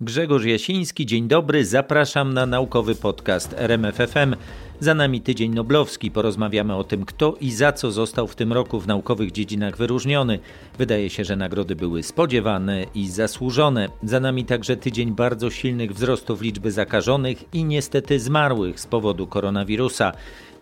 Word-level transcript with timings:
Grzegorz 0.00 0.44
Jasiński, 0.44 1.06
dzień 1.06 1.28
dobry, 1.28 1.64
zapraszam 1.64 2.34
na 2.34 2.46
naukowy 2.46 2.94
podcast 2.94 3.54
RMFFM. 3.58 4.36
Za 4.80 4.94
nami 4.94 5.20
tydzień 5.20 5.54
noblowski, 5.54 6.10
porozmawiamy 6.10 6.74
o 6.76 6.84
tym, 6.84 7.04
kto 7.04 7.34
i 7.40 7.52
za 7.52 7.72
co 7.72 7.92
został 7.92 8.26
w 8.26 8.34
tym 8.34 8.52
roku 8.52 8.80
w 8.80 8.86
naukowych 8.86 9.32
dziedzinach 9.32 9.76
wyróżniony. 9.76 10.38
Wydaje 10.78 11.10
się, 11.10 11.24
że 11.24 11.36
nagrody 11.36 11.76
były 11.76 12.02
spodziewane 12.02 12.84
i 12.94 13.08
zasłużone. 13.08 13.88
Za 14.02 14.20
nami 14.20 14.44
także 14.44 14.76
tydzień 14.76 15.12
bardzo 15.12 15.50
silnych 15.50 15.92
wzrostów 15.92 16.40
liczby 16.40 16.70
zakażonych 16.70 17.54
i 17.54 17.64
niestety 17.64 18.20
zmarłych 18.20 18.80
z 18.80 18.86
powodu 18.86 19.26
koronawirusa. 19.26 20.12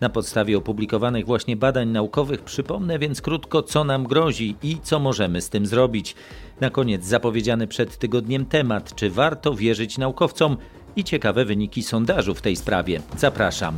Na 0.01 0.09
podstawie 0.09 0.57
opublikowanych 0.57 1.25
właśnie 1.25 1.55
badań 1.55 1.89
naukowych 1.89 2.41
przypomnę 2.41 2.99
więc 2.99 3.21
krótko, 3.21 3.63
co 3.63 3.83
nam 3.83 4.03
grozi 4.03 4.55
i 4.63 4.77
co 4.83 4.99
możemy 4.99 5.41
z 5.41 5.49
tym 5.49 5.65
zrobić. 5.65 6.15
Na 6.61 6.69
koniec 6.69 7.05
zapowiedziany 7.05 7.67
przed 7.67 7.97
tygodniem 7.97 8.45
temat, 8.45 8.95
czy 8.95 9.09
warto 9.09 9.53
wierzyć 9.55 9.97
naukowcom 9.97 10.57
i 10.95 11.03
ciekawe 11.03 11.45
wyniki 11.45 11.83
sondażu 11.83 12.35
w 12.35 12.41
tej 12.41 12.55
sprawie. 12.55 13.01
Zapraszam. 13.17 13.73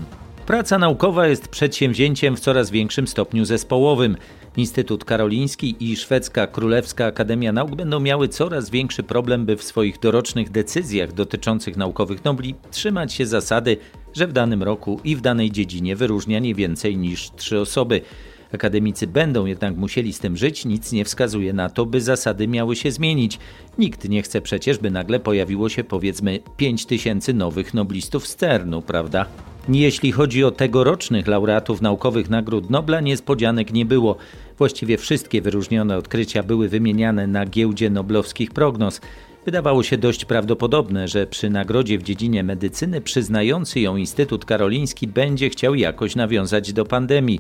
Praca 0.50 0.80
naukowa 0.80 1.28
jest 1.28 1.48
przedsięwzięciem 1.48 2.36
w 2.36 2.40
coraz 2.40 2.72
większym 2.72 3.08
stopniu 3.08 3.46
zespołowym. 3.46 4.18
Instytut 4.58 5.06
Karoliński 5.06 5.76
i 5.80 5.98
Szwedzka 5.98 6.48
Królewska 6.48 7.06
Akademia 7.06 7.52
Nauk 7.52 7.76
będą 7.76 8.00
miały 8.00 8.28
coraz 8.28 8.70
większy 8.70 9.04
problem, 9.04 9.46
by 9.46 9.58
w 9.58 9.64
swoich 9.64 10.00
dorocznych 10.00 10.52
decyzjach 10.52 11.14
dotyczących 11.14 11.78
naukowych 11.78 12.24
nobli 12.24 12.56
trzymać 12.72 13.14
się 13.14 13.26
zasady, 13.26 13.78
że 14.14 14.28
w 14.28 14.34
danym 14.34 14.64
roku 14.64 15.00
i 15.04 15.16
w 15.16 15.22
danej 15.22 15.52
dziedzinie 15.52 15.96
wyróżnia 15.96 16.40
nie 16.40 16.56
więcej 16.56 16.98
niż 16.98 17.32
trzy 17.32 17.60
osoby. 17.60 18.02
Akademicy 18.54 19.08
będą 19.08 19.46
jednak 19.46 19.78
musieli 19.78 20.14
z 20.14 20.20
tym 20.20 20.38
żyć, 20.38 20.66
nic 20.66 20.92
nie 20.92 21.06
wskazuje 21.06 21.54
na 21.54 21.70
to, 21.70 21.86
by 21.86 22.02
zasady 22.02 22.48
miały 22.48 22.76
się 22.76 22.92
zmienić. 22.92 23.40
Nikt 23.78 24.10
nie 24.10 24.22
chce 24.22 24.42
przecież, 24.42 24.78
by 24.78 24.92
nagle 24.92 25.20
pojawiło 25.20 25.70
się 25.70 25.84
powiedzmy 25.84 26.40
5 26.58 26.86
tysięcy 26.86 27.34
nowych 27.34 27.74
noblistów 27.74 28.28
z 28.28 28.36
CERN-u, 28.36 28.82
prawda? 28.82 29.26
Jeśli 29.70 30.12
chodzi 30.12 30.44
o 30.44 30.52
tegorocznych 30.52 31.28
laureatów 31.28 31.82
naukowych 31.82 32.30
nagród 32.30 32.70
Nobla, 32.70 33.02
niespodzianek 33.02 33.74
nie 33.74 33.86
było. 33.86 34.18
Właściwie 34.58 34.98
wszystkie 34.98 35.42
wyróżnione 35.42 35.98
odkrycia 35.98 36.44
były 36.44 36.70
wymieniane 36.70 37.28
na 37.28 37.46
giełdzie 37.46 37.90
noblowskich 37.90 38.52
prognoz. 38.52 39.02
Wydawało 39.46 39.84
się 39.84 39.98
dość 39.98 40.26
prawdopodobne, 40.26 41.08
że 41.08 41.28
przy 41.28 41.50
nagrodzie 41.50 41.98
w 41.98 42.04
dziedzinie 42.04 42.44
medycyny 42.44 43.02
przyznający 43.02 43.80
ją 43.80 43.96
Instytut 43.96 44.46
Karoliński 44.46 45.08
będzie 45.08 45.50
chciał 45.50 45.76
jakoś 45.76 46.16
nawiązać 46.16 46.74
do 46.74 46.86
pandemii. 46.86 47.40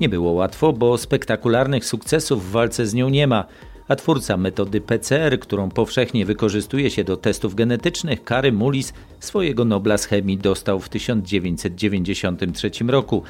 Nie 0.00 0.08
było 0.08 0.32
łatwo, 0.32 0.72
bo 0.72 0.98
spektakularnych 0.98 1.84
sukcesów 1.84 2.46
w 2.46 2.50
walce 2.50 2.86
z 2.86 2.94
nią 2.94 3.08
nie 3.08 3.26
ma, 3.26 3.44
a 3.88 3.96
twórca 3.96 4.36
metody 4.36 4.80
PCR, 4.80 5.40
którą 5.40 5.68
powszechnie 5.68 6.26
wykorzystuje 6.26 6.90
się 6.90 7.04
do 7.04 7.16
testów 7.16 7.54
genetycznych, 7.54 8.24
Kary 8.24 8.52
Mullis, 8.52 8.92
swojego 9.20 9.64
Nobla 9.64 9.98
z 9.98 10.04
chemii 10.04 10.38
dostał 10.38 10.80
w 10.80 10.88
1993 10.88 12.70
roku. 12.88 13.22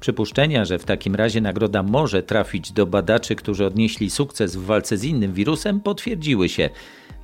Przypuszczenia, 0.00 0.64
że 0.64 0.78
w 0.78 0.84
takim 0.84 1.14
razie 1.14 1.40
nagroda 1.40 1.82
może 1.82 2.22
trafić 2.22 2.72
do 2.72 2.86
badaczy, 2.86 3.36
którzy 3.36 3.66
odnieśli 3.66 4.10
sukces 4.10 4.56
w 4.56 4.64
walce 4.64 4.96
z 4.96 5.04
innym 5.04 5.32
wirusem, 5.32 5.80
potwierdziły 5.80 6.48
się. 6.48 6.70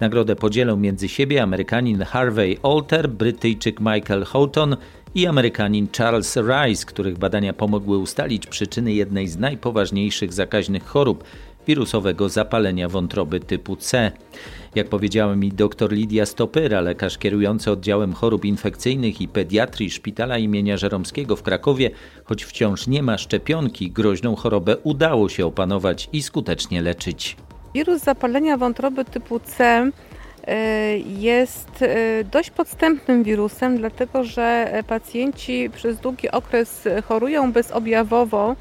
Nagrodę 0.00 0.36
podzielą 0.36 0.76
między 0.76 1.08
siebie 1.08 1.42
Amerykanin 1.42 2.02
Harvey 2.02 2.58
Alter, 2.62 3.08
Brytyjczyk 3.08 3.80
Michael 3.80 4.24
Houghton 4.24 4.76
i 5.14 5.26
Amerykanin 5.26 5.88
Charles 5.96 6.36
Rice, 6.36 6.86
których 6.86 7.18
badania 7.18 7.52
pomogły 7.52 7.98
ustalić 7.98 8.46
przyczyny 8.46 8.92
jednej 8.92 9.28
z 9.28 9.38
najpoważniejszych 9.38 10.32
zakaźnych 10.32 10.86
chorób 10.86 11.24
wirusowego 11.66 12.28
zapalenia 12.28 12.88
wątroby 12.88 13.40
typu 13.40 13.76
C. 13.76 14.12
Jak 14.74 14.88
powiedziała 14.88 15.36
mi 15.36 15.52
dr 15.52 15.92
Lidia 15.92 16.26
Stopyra, 16.26 16.80
lekarz 16.80 17.18
kierujący 17.18 17.70
oddziałem 17.70 18.12
chorób 18.12 18.44
infekcyjnych 18.44 19.20
i 19.20 19.28
pediatrii 19.28 19.90
Szpitala 19.90 20.38
imienia 20.38 20.76
Żeromskiego 20.76 21.36
w 21.36 21.42
Krakowie, 21.42 21.90
choć 22.24 22.44
wciąż 22.44 22.86
nie 22.86 23.02
ma 23.02 23.18
szczepionki, 23.18 23.90
groźną 23.90 24.36
chorobę 24.36 24.76
udało 24.76 25.28
się 25.28 25.46
opanować 25.46 26.08
i 26.12 26.22
skutecznie 26.22 26.82
leczyć. 26.82 27.36
Wirus 27.74 28.02
zapalenia 28.02 28.56
wątroby 28.56 29.04
typu 29.04 29.40
C 29.40 29.90
jest 31.06 31.82
e, 31.82 32.24
dość 32.24 32.50
podstępnym 32.50 33.22
wirusem, 33.22 33.78
dlatego 33.78 34.24
że 34.24 34.72
pacjenci 34.86 35.70
przez 35.70 36.00
długi 36.00 36.30
okres 36.30 36.88
chorują 37.04 37.52
bezobjawowo 37.52 38.56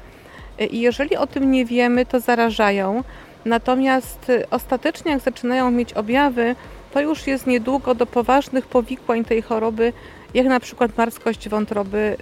e, 0.58 0.66
i 0.66 0.80
jeżeli 0.80 1.16
o 1.16 1.26
tym 1.26 1.50
nie 1.50 1.64
wiemy, 1.64 2.06
to 2.06 2.20
zarażają. 2.20 3.04
Natomiast 3.44 4.32
ostatecznie, 4.50 5.12
jak 5.12 5.20
zaczynają 5.20 5.70
mieć 5.70 5.92
objawy, 5.92 6.56
to 6.92 7.00
już 7.00 7.26
jest 7.26 7.46
niedługo 7.46 7.94
do 7.94 8.06
poważnych 8.06 8.66
powikłań 8.66 9.24
tej 9.24 9.42
choroby, 9.42 9.92
jak 10.34 10.46
na 10.46 10.60
przykład 10.60 10.96
marskość 10.96 11.48
wątroby 11.48 12.16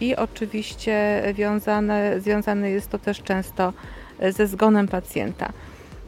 i 0.00 0.16
oczywiście 0.16 1.22
wiązane, 1.34 2.20
związane 2.20 2.70
jest 2.70 2.90
to 2.90 2.98
też 2.98 3.22
często 3.22 3.72
ze 4.30 4.46
zgonem 4.46 4.88
pacjenta. 4.88 5.52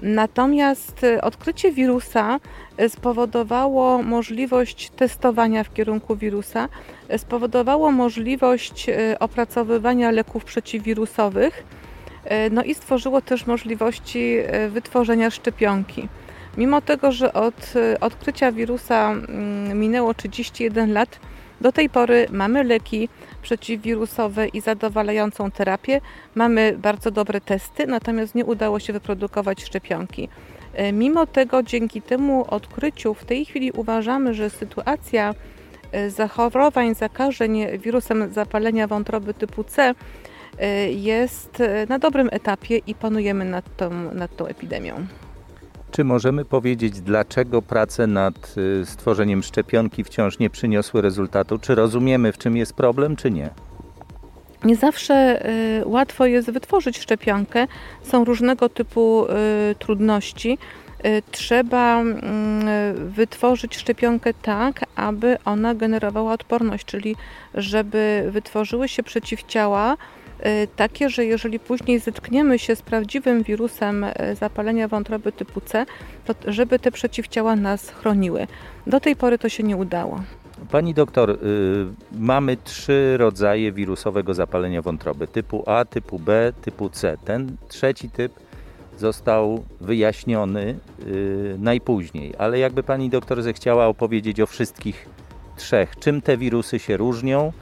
Natomiast 0.02 1.04
y, 1.04 1.20
odkrycie 1.20 1.72
wirusa 1.72 2.40
y, 2.80 2.88
spowodowało 2.88 4.02
możliwość 4.02 4.90
testowania 4.90 5.64
w 5.64 5.74
kierunku 5.74 6.16
wirusa, 6.16 6.68
y, 7.14 7.18
spowodowało 7.18 7.92
możliwość 7.92 8.86
opracowywania 9.20 10.10
leków 10.10 10.44
przeciwwirusowych, 10.44 11.64
no 12.50 12.64
i 12.64 12.74
stworzyło 12.74 13.20
też 13.20 13.46
możliwości 13.46 14.36
wytworzenia 14.68 15.30
szczepionki. 15.30 16.08
Mimo 16.56 16.80
tego, 16.80 17.12
że 17.12 17.32
od 17.32 17.74
odkrycia 18.00 18.52
wirusa 18.52 19.10
mm, 19.10 19.80
minęło 19.80 20.14
31 20.14 20.92
lat, 20.92 21.20
do 21.60 21.72
tej 21.72 21.90
pory 21.90 22.26
mamy 22.30 22.64
leki 22.64 23.08
przeciwwirusowe 23.42 24.48
i 24.48 24.60
zadowalającą 24.60 25.50
terapię, 25.50 26.00
mamy 26.34 26.74
bardzo 26.78 27.10
dobre 27.10 27.40
testy, 27.40 27.86
natomiast 27.86 28.34
nie 28.34 28.44
udało 28.44 28.80
się 28.80 28.92
wyprodukować 28.92 29.64
szczepionki. 29.64 30.28
E, 30.74 30.92
mimo 30.92 31.26
tego, 31.26 31.62
dzięki 31.62 32.02
temu 32.02 32.44
odkryciu, 32.48 33.14
w 33.14 33.24
tej 33.24 33.44
chwili 33.44 33.72
uważamy, 33.72 34.34
że 34.34 34.50
sytuacja 34.50 35.34
e, 35.92 36.10
zachorowań, 36.10 36.94
zakażeń 36.94 37.78
wirusem 37.78 38.32
zapalenia 38.32 38.86
wątroby 38.86 39.34
typu 39.34 39.64
C 39.64 39.94
e, 40.58 40.92
jest 40.92 41.62
na 41.88 41.98
dobrym 41.98 42.28
etapie 42.32 42.80
i 42.86 42.94
panujemy 42.94 43.44
nad 43.44 43.76
tą, 43.76 44.14
nad 44.14 44.36
tą 44.36 44.46
epidemią. 44.46 45.06
Czy 45.90 46.04
możemy 46.04 46.44
powiedzieć, 46.44 47.00
dlaczego 47.00 47.62
prace 47.62 48.06
nad 48.06 48.54
y, 48.82 48.86
stworzeniem 48.86 49.42
szczepionki 49.42 50.04
wciąż 50.04 50.38
nie 50.38 50.50
przyniosły 50.50 51.02
rezultatu? 51.02 51.58
Czy 51.58 51.74
rozumiemy, 51.74 52.32
w 52.32 52.38
czym 52.38 52.56
jest 52.56 52.74
problem, 52.74 53.16
czy 53.16 53.30
nie? 53.30 53.50
Nie 54.64 54.76
zawsze 54.76 55.46
y, 55.80 55.82
łatwo 55.86 56.26
jest 56.26 56.50
wytworzyć 56.50 56.98
szczepionkę. 56.98 57.66
Są 58.02 58.24
różnego 58.24 58.68
typu 58.68 59.26
y, 59.26 59.74
trudności. 59.74 60.58
Trzeba 61.30 62.00
mm, 62.00 63.10
wytworzyć 63.10 63.76
szczepionkę 63.76 64.34
tak, 64.42 64.84
aby 64.96 65.36
ona 65.44 65.74
generowała 65.74 66.32
odporność, 66.32 66.84
czyli 66.84 67.16
żeby 67.54 68.28
wytworzyły 68.30 68.88
się 68.88 69.02
przeciwciała, 69.02 69.96
takie, 70.76 71.10
że 71.10 71.24
jeżeli 71.24 71.58
później 71.58 71.98
zetkniemy 71.98 72.58
się 72.58 72.76
z 72.76 72.82
prawdziwym 72.82 73.42
wirusem 73.42 74.04
y, 74.04 74.14
zapalenia 74.34 74.88
wątroby 74.88 75.32
typu 75.32 75.60
C, 75.60 75.86
to 76.24 76.34
żeby 76.46 76.78
te 76.78 76.90
przeciwciała 76.92 77.56
nas 77.56 77.90
chroniły. 77.90 78.46
Do 78.86 79.00
tej 79.00 79.16
pory 79.16 79.38
to 79.38 79.48
się 79.48 79.62
nie 79.62 79.76
udało. 79.76 80.20
Pani 80.70 80.94
doktor, 80.94 81.30
y, 81.30 81.36
mamy 82.18 82.56
trzy 82.56 83.16
rodzaje 83.16 83.72
wirusowego 83.72 84.34
zapalenia 84.34 84.82
wątroby: 84.82 85.26
typu 85.26 85.62
A, 85.66 85.84
typu 85.84 86.18
B, 86.18 86.52
typu 86.62 86.90
C. 86.90 87.16
Ten 87.24 87.56
trzeci 87.68 88.10
typ 88.10 88.32
został 88.98 89.64
wyjaśniony 89.80 90.78
y, 91.06 91.56
najpóźniej, 91.58 92.34
ale 92.38 92.58
jakby 92.58 92.82
pani 92.82 93.10
doktor 93.10 93.42
zechciała 93.42 93.86
opowiedzieć 93.86 94.40
o 94.40 94.46
wszystkich 94.46 95.08
trzech, 95.56 95.98
czym 95.98 96.22
te 96.22 96.36
wirusy 96.36 96.78
się 96.78 96.96
różnią 96.96 97.52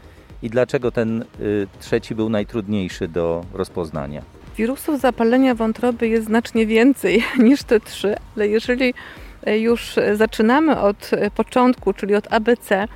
i 0.43 0.51
dlaczego 0.51 0.91
ten 0.91 1.25
y, 1.41 1.67
trzeci 1.81 2.15
był 2.15 2.29
najtrudniejszy 2.29 3.09
do 3.09 3.45
rozpoznania? 3.55 4.23
Wirusów 4.57 5.01
zapalenia 5.01 5.55
wątroby 5.55 6.09
jest 6.09 6.27
znacznie 6.27 6.67
więcej 6.67 7.25
niż 7.39 7.63
te 7.63 7.81
trzy, 7.81 8.15
ale 8.37 8.49
jeżeli 8.49 8.95
e, 9.47 9.59
już 9.59 9.95
zaczynamy 10.15 10.81
od 10.81 11.11
e, 11.13 11.31
początku, 11.31 11.93
czyli 11.93 12.15
od 12.15 12.33
ABC, 12.33 12.89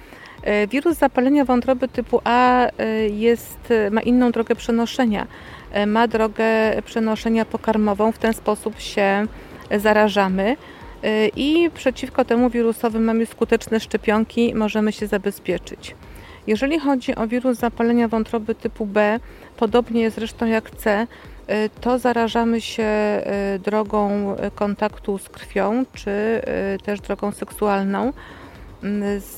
e, 0.42 0.66
wirus 0.66 0.96
zapalenia 0.96 1.44
wątroby 1.44 1.88
typu 1.88 2.20
A 2.24 2.66
jest, 3.10 3.72
ma 3.90 4.00
inną 4.00 4.30
drogę 4.30 4.54
przenoszenia. 4.54 5.26
Ma 5.86 6.08
drogę 6.08 6.44
przenoszenia 6.84 7.44
pokarmową, 7.44 8.12
w 8.12 8.18
ten 8.18 8.32
sposób 8.32 8.80
się 8.80 9.26
zarażamy 9.76 10.56
i 11.36 11.70
przeciwko 11.74 12.24
temu 12.24 12.50
wirusowi 12.50 12.98
mamy 12.98 13.26
skuteczne 13.26 13.80
szczepionki, 13.80 14.54
możemy 14.54 14.92
się 14.92 15.06
zabezpieczyć. 15.06 15.94
Jeżeli 16.46 16.78
chodzi 16.78 17.14
o 17.14 17.26
wirus 17.26 17.58
zapalenia 17.58 18.08
wątroby 18.08 18.54
typu 18.54 18.86
B, 18.86 19.20
podobnie 19.56 20.10
zresztą 20.10 20.46
jak 20.46 20.70
C, 20.70 21.06
y, 21.50 21.70
to 21.80 21.98
zarażamy 21.98 22.60
się 22.60 22.84
y, 23.54 23.58
drogą 23.58 24.36
kontaktu 24.54 25.18
z 25.18 25.28
krwią, 25.28 25.84
czy 25.94 26.10
y, 26.10 26.78
też 26.84 27.00
drogą 27.00 27.32
seksualną. 27.32 28.12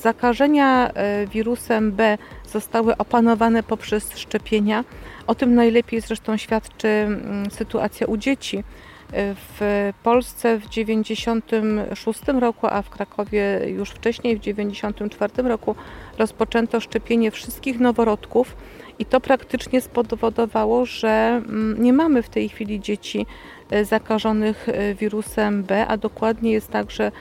Zakażenia 0.01 0.91
wirusem 1.31 1.91
B 1.91 2.17
zostały 2.51 2.97
opanowane 2.97 3.63
poprzez 3.63 4.17
szczepienia. 4.17 4.83
O 5.27 5.35
tym 5.35 5.55
najlepiej 5.55 6.01
zresztą 6.01 6.37
świadczy 6.37 7.07
sytuacja 7.51 8.07
u 8.07 8.17
dzieci. 8.17 8.63
W 9.15 9.91
Polsce 10.03 10.57
w 10.59 10.67
1996 10.67 12.19
roku, 12.39 12.67
a 12.69 12.81
w 12.81 12.89
Krakowie 12.89 13.59
już 13.67 13.89
wcześniej, 13.89 14.37
w 14.37 14.39
1994 14.39 15.49
roku, 15.49 15.75
rozpoczęto 16.17 16.79
szczepienie 16.79 17.31
wszystkich 17.31 17.79
noworodków 17.79 18.55
i 18.99 19.05
to 19.05 19.19
praktycznie 19.19 19.81
spowodowało, 19.81 20.85
że 20.85 21.41
mm, 21.45 21.83
nie 21.83 21.93
mamy 21.93 22.23
w 22.23 22.29
tej 22.29 22.49
chwili 22.49 22.79
dzieci 22.79 23.25
e, 23.69 23.85
zakażonych 23.85 24.69
e, 24.69 24.95
wirusem 24.95 25.63
B, 25.63 25.87
a 25.87 25.97
dokładnie 25.97 26.51
jest 26.51 26.71
tak, 26.71 26.91
że 26.91 27.11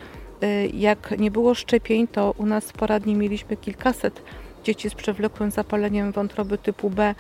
e, 0.43 0.67
jak 0.67 1.19
nie 1.19 1.31
było 1.31 1.55
szczepień, 1.55 2.09
to 2.09 2.35
u 2.39 2.47
nas 2.47 2.71
w 2.71 2.73
poradni 2.73 3.15
mieliśmy 3.15 3.57
kilkaset 3.57 4.23
dzieci 4.65 4.91
z 4.91 4.95
przewlekłym 4.95 5.51
zapaleniem 5.51 6.13
wątroby 6.13 6.59
typu 6.59 6.91
B 6.91 7.15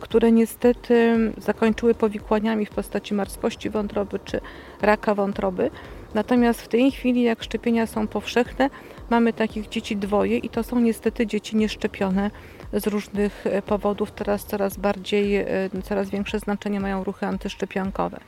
które 0.00 0.32
niestety 0.32 1.16
zakończyły 1.38 1.94
powikłaniami 1.94 2.66
w 2.66 2.70
postaci 2.70 3.14
marskości 3.14 3.70
wątroby 3.70 4.18
czy 4.24 4.40
raka 4.82 5.14
wątroby. 5.14 5.70
Natomiast 6.14 6.62
w 6.62 6.68
tej 6.68 6.90
chwili, 6.90 7.22
jak 7.22 7.42
szczepienia 7.42 7.86
są 7.86 8.06
powszechne, 8.06 8.70
mamy 9.10 9.32
takich 9.32 9.68
dzieci 9.68 9.96
dwoje 9.96 10.38
i 10.38 10.48
to 10.48 10.62
są 10.62 10.80
niestety 10.80 11.26
dzieci 11.26 11.56
nieszczepione 11.56 12.30
z 12.72 12.86
różnych 12.86 13.46
e, 13.46 13.62
powodów. 13.62 14.12
Teraz 14.12 14.44
coraz 14.44 14.76
bardziej, 14.76 15.36
e, 15.36 15.46
coraz 15.82 16.10
większe 16.10 16.38
znaczenie 16.38 16.80
mają 16.80 17.04
ruchy 17.04 17.26
antyszczepionkowe. 17.26 18.20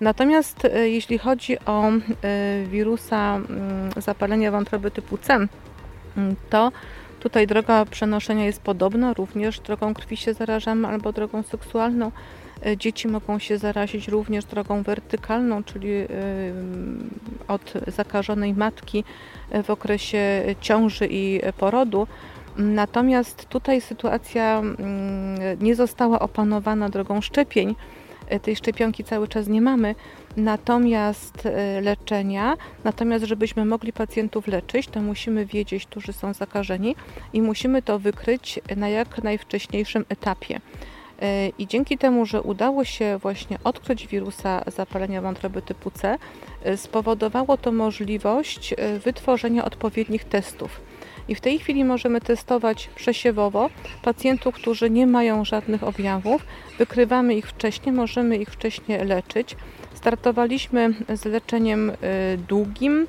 Natomiast 0.00 0.68
jeśli 0.82 1.18
chodzi 1.18 1.58
o 1.66 1.90
wirusa 2.66 3.40
zapalenia 3.96 4.50
wątroby 4.50 4.90
typu 4.90 5.18
C, 5.18 5.48
to 6.50 6.72
Tutaj 7.22 7.46
droga 7.46 7.84
przenoszenia 7.84 8.44
jest 8.44 8.62
podobna, 8.62 9.14
również 9.14 9.60
drogą 9.60 9.94
krwi 9.94 10.16
się 10.16 10.34
zarażamy 10.34 10.88
albo 10.88 11.12
drogą 11.12 11.42
seksualną. 11.42 12.12
E, 12.66 12.76
dzieci 12.76 13.08
mogą 13.08 13.38
się 13.38 13.58
zarazić 13.58 14.08
również 14.08 14.44
drogą 14.44 14.82
wertykalną, 14.82 15.64
czyli 15.64 15.92
e, 15.92 16.06
od 17.48 17.72
zakażonej 17.86 18.54
matki 18.54 19.04
w 19.64 19.70
okresie 19.70 20.42
ciąży 20.60 21.08
i 21.10 21.40
porodu. 21.58 22.06
Natomiast 22.56 23.46
tutaj 23.48 23.80
sytuacja 23.80 24.58
mm, 24.58 24.78
nie 25.60 25.74
została 25.74 26.20
opanowana 26.20 26.88
drogą 26.88 27.20
szczepień. 27.20 27.74
E, 28.28 28.40
tej 28.40 28.56
szczepionki 28.56 29.04
cały 29.04 29.28
czas 29.28 29.48
nie 29.48 29.60
mamy, 29.60 29.94
natomiast 30.36 31.46
e, 31.46 31.80
leczenia, 31.80 32.56
natomiast 32.84 33.24
żebyśmy 33.24 33.64
mogli 33.64 33.92
pacjentów 33.92 34.46
leczyć, 34.46 34.86
to 34.86 35.00
musimy 35.00 35.46
wiedzieć, 35.46 35.86
którzy 35.86 36.12
są 36.12 36.32
zakażeni 36.32 36.96
i 37.32 37.42
musimy 37.42 37.82
to 37.82 37.98
wykryć 37.98 38.60
na 38.76 38.88
jak 38.88 39.22
najwcześniejszym 39.22 40.04
etapie. 40.08 40.60
E, 41.22 41.48
I 41.48 41.66
dzięki 41.66 41.98
temu, 41.98 42.26
że 42.26 42.42
udało 42.42 42.84
się 42.84 43.18
właśnie 43.22 43.58
odkryć 43.64 44.06
wirusa 44.06 44.62
zapalenia 44.66 45.22
wątroby 45.22 45.62
typu 45.62 45.90
C, 45.90 46.18
spowodowało 46.76 47.56
to 47.56 47.72
możliwość 47.72 48.74
wytworzenia 49.04 49.64
odpowiednich 49.64 50.24
testów. 50.24 50.80
I 51.28 51.34
w 51.34 51.40
tej 51.40 51.58
chwili 51.58 51.84
możemy 51.84 52.20
testować 52.20 52.88
przesiewowo 52.94 53.70
pacjentów, 54.02 54.54
którzy 54.54 54.90
nie 54.90 55.06
mają 55.06 55.44
żadnych 55.44 55.84
objawów. 55.84 56.46
Wykrywamy 56.78 57.34
ich 57.34 57.48
wcześniej, 57.48 57.92
możemy 57.94 58.36
ich 58.36 58.48
wcześniej 58.48 59.04
leczyć. 59.04 59.56
Startowaliśmy 60.02 60.94
z 61.14 61.24
leczeniem 61.24 61.90
y, 61.90 61.94
długim, 62.48 63.06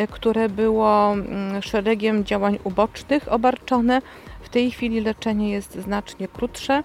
y, 0.00 0.06
które 0.06 0.48
było 0.48 1.12
mm, 1.12 1.62
szeregiem 1.62 2.24
działań 2.24 2.58
ubocznych 2.64 3.32
obarczone. 3.32 4.02
W 4.42 4.48
tej 4.48 4.70
chwili 4.70 5.00
leczenie 5.00 5.50
jest 5.50 5.74
znacznie 5.74 6.28
krótsze 6.28 6.82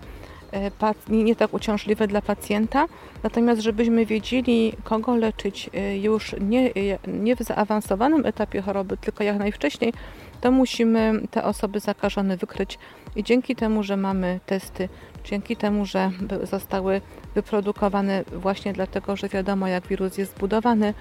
y, 1.10 1.16
nie 1.26 1.36
tak 1.36 1.54
uciążliwe 1.54 2.08
dla 2.08 2.22
pacjenta. 2.22 2.86
Natomiast, 3.24 3.62
żebyśmy 3.62 4.06
wiedzieli, 4.06 4.74
kogo 4.84 5.16
leczyć 5.16 5.70
już 6.02 6.36
nie, 6.42 6.72
nie 7.08 7.36
w 7.36 7.40
zaawansowanym 7.40 8.26
etapie 8.26 8.62
choroby, 8.62 8.98
tylko 8.98 9.24
jak 9.24 9.38
najwcześniej, 9.38 9.94
to 10.42 10.52
musimy 10.52 11.22
te 11.32 11.44
osoby 11.44 11.80
zakażone 11.80 12.38
wykryć 12.38 12.80
i 13.16 13.24
dzięki 13.24 13.56
temu, 13.56 13.84
że 13.84 13.98
mamy 13.98 14.40
testy, 14.46 14.90
dzięki 15.24 15.56
temu, 15.56 15.86
że 15.86 16.12
zostały 16.44 17.02
wyprodukowane 17.36 18.24
właśnie 18.34 18.74
dlatego, 18.74 19.16
że 19.16 19.30
wiadomo 19.30 19.68
jak 19.68 19.88
wirus 19.88 20.18
jest 20.18 20.36
zbudowany, 20.36 20.94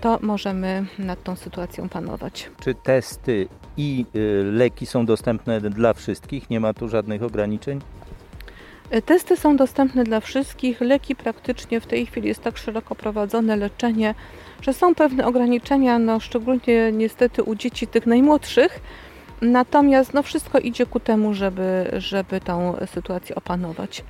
to 0.00 0.18
możemy 0.22 0.86
nad 0.98 1.22
tą 1.22 1.36
sytuacją 1.36 1.88
panować. 1.88 2.50
Czy 2.60 2.74
testy 2.74 3.48
i 3.76 4.06
y, 4.16 4.44
leki 4.44 4.86
są 4.86 5.06
dostępne 5.06 5.60
dla 5.60 5.94
wszystkich? 5.94 6.50
Nie 6.50 6.60
ma 6.60 6.74
tu 6.74 6.88
żadnych 6.88 7.22
ograniczeń? 7.22 7.80
Y, 8.94 9.02
testy 9.02 9.36
są 9.36 9.56
dostępne 9.56 10.04
dla 10.04 10.20
wszystkich. 10.20 10.80
Leki 10.80 11.16
praktycznie 11.16 11.80
w 11.80 11.86
tej 11.86 12.06
chwili 12.06 12.28
jest 12.28 12.42
tak 12.42 12.58
szeroko 12.58 12.94
prowadzone 12.94 13.56
leczenie, 13.56 14.14
że 14.60 14.72
są 14.72 14.94
pewne 14.94 15.26
ograniczenia, 15.26 15.98
no 15.98 16.20
szczególnie 16.20 16.92
niestety 16.92 17.42
u 17.42 17.54
dzieci 17.54 17.86
tych 17.86 18.06
najmłodszych. 18.06 18.80
Natomiast 19.44 20.14
no 20.14 20.22
wszystko 20.22 20.58
idzie 20.58 20.86
ku 20.86 21.00
temu, 21.00 21.34
żeby, 21.34 21.90
żeby 21.98 22.40
tą 22.40 22.76
sytuację 22.86 23.34
opanować, 23.34 24.04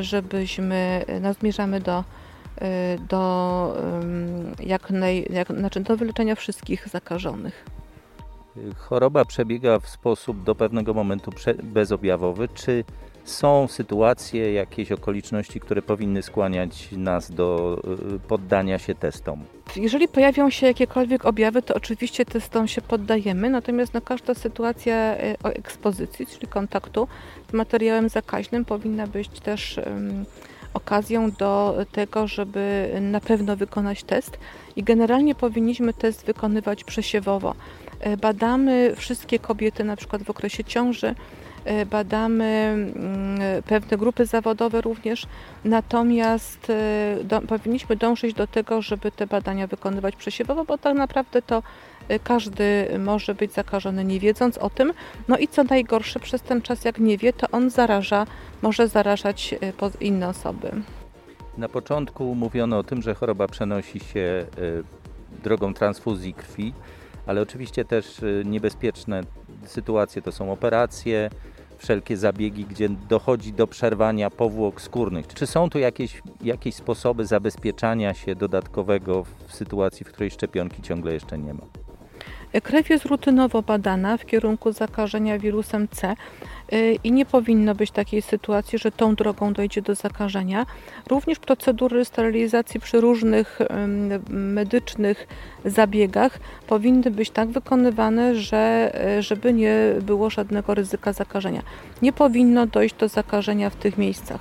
żebyśmy 0.00 1.04
no, 1.20 1.32
zmierzamy 1.32 1.80
do, 1.80 2.04
do, 3.08 3.76
jak 4.60 4.90
naj, 4.90 5.26
jak, 5.30 5.48
znaczy 5.48 5.80
do 5.80 5.96
wyleczenia 5.96 6.34
wszystkich 6.34 6.88
zakażonych. 6.88 7.64
Choroba 8.76 9.24
przebiega 9.24 9.78
w 9.78 9.88
sposób 9.88 10.42
do 10.42 10.54
pewnego 10.54 10.94
momentu 10.94 11.30
bezobjawowy. 11.62 12.48
Czy 12.48 12.84
są 13.30 13.68
sytuacje, 13.68 14.52
jakieś 14.52 14.92
okoliczności, 14.92 15.60
które 15.60 15.82
powinny 15.82 16.22
skłaniać 16.22 16.88
nas 16.92 17.30
do 17.30 17.78
y, 18.14 18.18
poddania 18.18 18.78
się 18.78 18.94
testom? 18.94 19.44
Jeżeli 19.76 20.08
pojawią 20.08 20.50
się 20.50 20.66
jakiekolwiek 20.66 21.24
objawy, 21.24 21.62
to 21.62 21.74
oczywiście 21.74 22.24
testom 22.24 22.68
się 22.68 22.82
poddajemy, 22.82 23.50
natomiast 23.50 23.94
no, 23.94 24.00
każda 24.00 24.34
sytuacja 24.34 25.16
y, 25.16 25.36
o 25.44 25.48
ekspozycji, 25.48 26.26
czyli 26.26 26.46
kontaktu 26.46 27.08
z 27.50 27.52
materiałem 27.52 28.08
zakaźnym 28.08 28.64
powinna 28.64 29.06
być 29.06 29.28
też 29.28 29.80
um, 29.86 30.24
okazją 30.74 31.30
do 31.30 31.76
tego, 31.92 32.26
żeby 32.26 32.90
na 33.00 33.20
pewno 33.20 33.56
wykonać 33.56 34.02
test 34.02 34.38
i 34.76 34.82
generalnie 34.82 35.34
powinniśmy 35.34 35.92
test 35.92 36.26
wykonywać 36.26 36.84
przesiewowo. 36.84 37.54
E, 38.00 38.16
badamy 38.16 38.92
wszystkie 38.96 39.38
kobiety 39.38 39.84
na 39.84 39.96
przykład 39.96 40.22
w 40.22 40.30
okresie 40.30 40.64
ciąży, 40.64 41.14
badamy 41.90 42.44
mm, 42.44 43.62
pewne 43.62 43.96
grupy 43.96 44.26
zawodowe 44.26 44.80
również, 44.80 45.26
natomiast 45.64 46.70
e, 46.70 47.16
do, 47.24 47.40
powinniśmy 47.40 47.96
dążyć 47.96 48.34
do 48.34 48.46
tego, 48.46 48.82
żeby 48.82 49.10
te 49.10 49.26
badania 49.26 49.66
wykonywać 49.66 50.16
przesiewowo, 50.16 50.64
bo 50.64 50.78
tak 50.78 50.96
naprawdę 50.96 51.42
to 51.42 51.62
e, 52.08 52.18
każdy 52.18 52.88
może 52.98 53.34
być 53.34 53.52
zakażony 53.52 54.04
nie 54.04 54.20
wiedząc 54.20 54.58
o 54.58 54.70
tym. 54.70 54.92
No 55.28 55.38
i 55.38 55.48
co 55.48 55.64
najgorsze, 55.64 56.20
przez 56.20 56.42
ten 56.42 56.62
czas 56.62 56.84
jak 56.84 56.98
nie 56.98 57.18
wie, 57.18 57.32
to 57.32 57.46
on 57.52 57.70
zaraża, 57.70 58.26
może 58.62 58.88
zarażać 58.88 59.54
inne 60.00 60.28
osoby. 60.28 60.70
Na 61.58 61.68
początku 61.68 62.34
mówiono 62.34 62.78
o 62.78 62.82
tym, 62.82 63.02
że 63.02 63.14
choroba 63.14 63.48
przenosi 63.48 64.00
się 64.00 64.46
drogą 65.44 65.74
transfuzji 65.74 66.34
krwi, 66.34 66.72
ale 67.26 67.42
oczywiście 67.42 67.84
też 67.84 68.20
niebezpieczne 68.44 69.22
sytuacje 69.64 70.22
to 70.22 70.32
są 70.32 70.52
operacje, 70.52 71.30
wszelkie 71.78 72.16
zabiegi, 72.16 72.64
gdzie 72.64 72.88
dochodzi 72.88 73.52
do 73.52 73.66
przerwania 73.66 74.30
powłok 74.30 74.80
skórnych. 74.80 75.26
Czy 75.26 75.46
są 75.46 75.70
tu 75.70 75.78
jakieś, 75.78 76.22
jakieś 76.42 76.74
sposoby 76.74 77.26
zabezpieczania 77.26 78.14
się 78.14 78.34
dodatkowego 78.34 79.24
w 79.46 79.54
sytuacji, 79.54 80.04
w 80.04 80.08
której 80.08 80.30
szczepionki 80.30 80.82
ciągle 80.82 81.12
jeszcze 81.12 81.38
nie 81.38 81.54
ma? 81.54 81.87
Krew 82.62 82.90
jest 82.90 83.04
rutynowo 83.04 83.62
badana 83.62 84.16
w 84.16 84.26
kierunku 84.26 84.72
zakażenia 84.72 85.38
wirusem 85.38 85.88
C 85.88 86.14
y, 86.72 86.98
i 87.04 87.12
nie 87.12 87.26
powinno 87.26 87.74
być 87.74 87.90
takiej 87.90 88.22
sytuacji, 88.22 88.78
że 88.78 88.92
tą 88.92 89.14
drogą 89.14 89.52
dojdzie 89.52 89.82
do 89.82 89.94
zakażenia. 89.94 90.66
Również 91.10 91.38
procedury 91.38 92.04
sterylizacji 92.04 92.80
przy 92.80 93.00
różnych 93.00 93.58
medycznych 94.30 95.26
zabiegach 95.64 96.38
powinny 96.66 97.10
być 97.10 97.30
tak 97.30 97.48
wykonywane, 97.48 98.34
że, 98.34 98.92
y, 99.18 99.22
żeby 99.22 99.52
nie 99.52 99.76
było 100.02 100.30
żadnego 100.30 100.74
ryzyka 100.74 101.12
zakażenia. 101.12 101.62
Nie 102.02 102.12
powinno 102.12 102.66
dojść 102.66 102.94
do 102.94 103.08
zakażenia 103.08 103.70
w 103.70 103.76
tych 103.76 103.98
miejscach. 103.98 104.40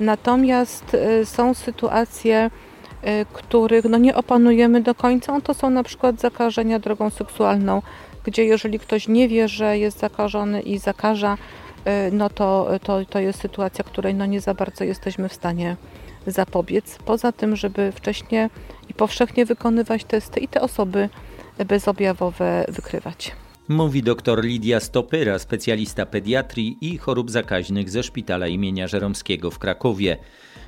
Natomiast 0.00 0.94
y, 0.94 1.26
są 1.26 1.54
sytuacje, 1.54 2.50
których 3.32 3.84
no, 3.84 3.98
nie 3.98 4.14
opanujemy 4.14 4.80
do 4.80 4.94
końca, 4.94 5.40
to 5.40 5.54
są 5.54 5.70
na 5.70 5.82
przykład 5.82 6.20
zakażenia 6.20 6.78
drogą 6.78 7.10
seksualną, 7.10 7.82
gdzie 8.24 8.44
jeżeli 8.44 8.78
ktoś 8.78 9.08
nie 9.08 9.28
wie, 9.28 9.48
że 9.48 9.78
jest 9.78 9.98
zakażony 9.98 10.60
i 10.60 10.78
zakaża, 10.78 11.34
y, 12.08 12.12
no 12.12 12.30
to, 12.30 12.68
to, 12.82 13.04
to 13.04 13.18
jest 13.18 13.40
sytuacja, 13.40 13.84
której 13.84 14.14
no 14.14 14.26
nie 14.26 14.40
za 14.40 14.54
bardzo 14.54 14.84
jesteśmy 14.84 15.28
w 15.28 15.34
stanie 15.34 15.76
zapobiec. 16.26 16.98
Poza 17.04 17.32
tym, 17.32 17.56
żeby 17.56 17.92
wcześniej 17.92 18.48
i 18.88 18.94
powszechnie 18.94 19.46
wykonywać 19.46 20.04
testy 20.04 20.40
i 20.40 20.48
te 20.48 20.60
osoby 20.60 21.08
bezobjawowe 21.68 22.64
wykrywać. 22.68 23.32
Mówi 23.68 24.02
dr 24.02 24.44
Lidia 24.44 24.80
Stopyra, 24.80 25.38
specjalista 25.38 26.06
pediatrii 26.06 26.78
i 26.80 26.98
chorób 26.98 27.30
zakaźnych 27.30 27.90
ze 27.90 28.02
szpitala 28.02 28.46
imienia 28.46 28.88
Żeromskiego 28.88 29.50
w 29.50 29.58
Krakowie. 29.58 30.16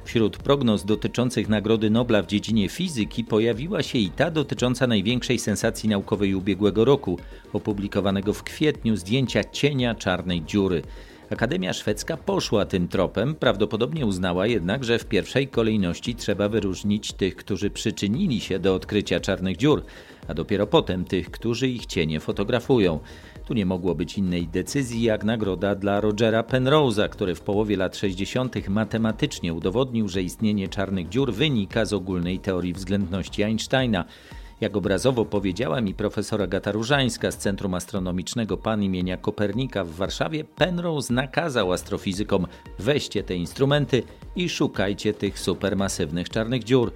Wśród 0.08 0.36
prognoz 0.36 0.84
dotyczących 0.84 1.48
Nagrody 1.48 1.90
Nobla 1.90 2.22
w 2.22 2.26
dziedzinie 2.26 2.68
fizyki 2.68 3.24
pojawiła 3.24 3.82
się 3.82 3.98
i 3.98 4.10
ta 4.10 4.30
dotycząca 4.30 4.86
największej 4.86 5.38
sensacji 5.38 5.88
naukowej 5.88 6.34
ubiegłego 6.34 6.84
roku, 6.84 7.18
opublikowanego 7.52 8.32
w 8.32 8.42
kwietniu 8.42 8.96
zdjęcia 8.96 9.44
cienia 9.44 9.94
czarnej 9.94 10.42
dziury. 10.42 10.82
Akademia 11.30 11.72
Szwedzka 11.72 12.16
poszła 12.16 12.66
tym 12.66 12.88
tropem, 12.88 13.34
prawdopodobnie 13.34 14.06
uznała 14.06 14.46
jednak, 14.46 14.84
że 14.84 14.98
w 14.98 15.06
pierwszej 15.06 15.48
kolejności 15.48 16.14
trzeba 16.14 16.48
wyróżnić 16.48 17.12
tych, 17.12 17.36
którzy 17.36 17.70
przyczynili 17.70 18.40
się 18.40 18.58
do 18.58 18.74
odkrycia 18.74 19.20
czarnych 19.20 19.56
dziur, 19.56 19.82
a 20.28 20.34
dopiero 20.34 20.66
potem 20.66 21.04
tych, 21.04 21.30
którzy 21.30 21.68
ich 21.68 21.86
cienie 21.86 22.20
fotografują. 22.20 23.00
Tu 23.48 23.54
nie 23.54 23.66
mogło 23.66 23.94
być 23.94 24.18
innej 24.18 24.48
decyzji 24.48 25.02
jak 25.02 25.24
nagroda 25.24 25.74
dla 25.74 26.00
Rogera 26.00 26.42
Penrose'a, 26.42 27.08
który 27.08 27.34
w 27.34 27.40
połowie 27.40 27.76
lat 27.76 27.96
60. 27.96 28.68
matematycznie 28.68 29.54
udowodnił, 29.54 30.08
że 30.08 30.22
istnienie 30.22 30.68
czarnych 30.68 31.08
dziur 31.08 31.32
wynika 31.32 31.84
z 31.84 31.92
ogólnej 31.92 32.38
teorii 32.38 32.72
względności 32.72 33.42
Einsteina. 33.42 34.04
Jak 34.60 34.76
obrazowo 34.76 35.24
powiedziała 35.24 35.80
mi 35.80 35.94
profesora 35.94 36.46
Gata 36.46 36.72
Różańska 36.72 37.30
z 37.30 37.36
Centrum 37.36 37.74
Astronomicznego 37.74 38.56
Pan 38.56 38.82
imienia 38.82 39.16
Kopernika 39.16 39.84
w 39.84 39.90
Warszawie, 39.90 40.44
Penrose 40.44 41.14
nakazał 41.14 41.72
astrofizykom 41.72 42.46
weźcie 42.78 43.22
te 43.22 43.34
instrumenty 43.34 44.02
i 44.36 44.48
szukajcie 44.48 45.14
tych 45.14 45.38
supermasywnych 45.38 46.28
czarnych 46.28 46.64
dziur. 46.64 46.92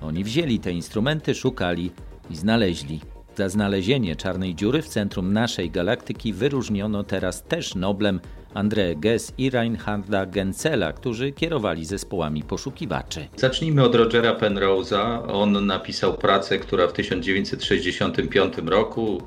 Oni 0.00 0.24
wzięli 0.24 0.58
te 0.58 0.72
instrumenty, 0.72 1.34
szukali 1.34 1.90
i 2.30 2.36
znaleźli. 2.36 3.11
Za 3.36 3.48
znalezienie 3.48 4.16
czarnej 4.16 4.54
dziury 4.54 4.82
w 4.82 4.88
centrum 4.88 5.32
naszej 5.32 5.70
galaktyki 5.70 6.32
wyróżniono 6.32 7.04
teraz 7.04 7.42
też 7.42 7.74
Noblem 7.74 8.20
André 8.54 9.00
Gess 9.00 9.32
i 9.38 9.50
Reinharda 9.50 10.26
Gensela, 10.26 10.92
którzy 10.92 11.32
kierowali 11.32 11.84
zespołami 11.84 12.42
poszukiwaczy. 12.42 13.28
Zacznijmy 13.36 13.84
od 13.84 13.94
Rogera 13.94 14.34
Penrose'a. 14.34 15.22
On 15.28 15.66
napisał 15.66 16.14
pracę, 16.14 16.58
która 16.58 16.88
w 16.88 16.92
1965 16.92 18.54
roku 18.66 19.22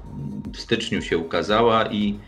w 0.54 0.60
styczniu 0.60 1.02
się 1.02 1.18
ukazała 1.18 1.92
i, 1.92 2.20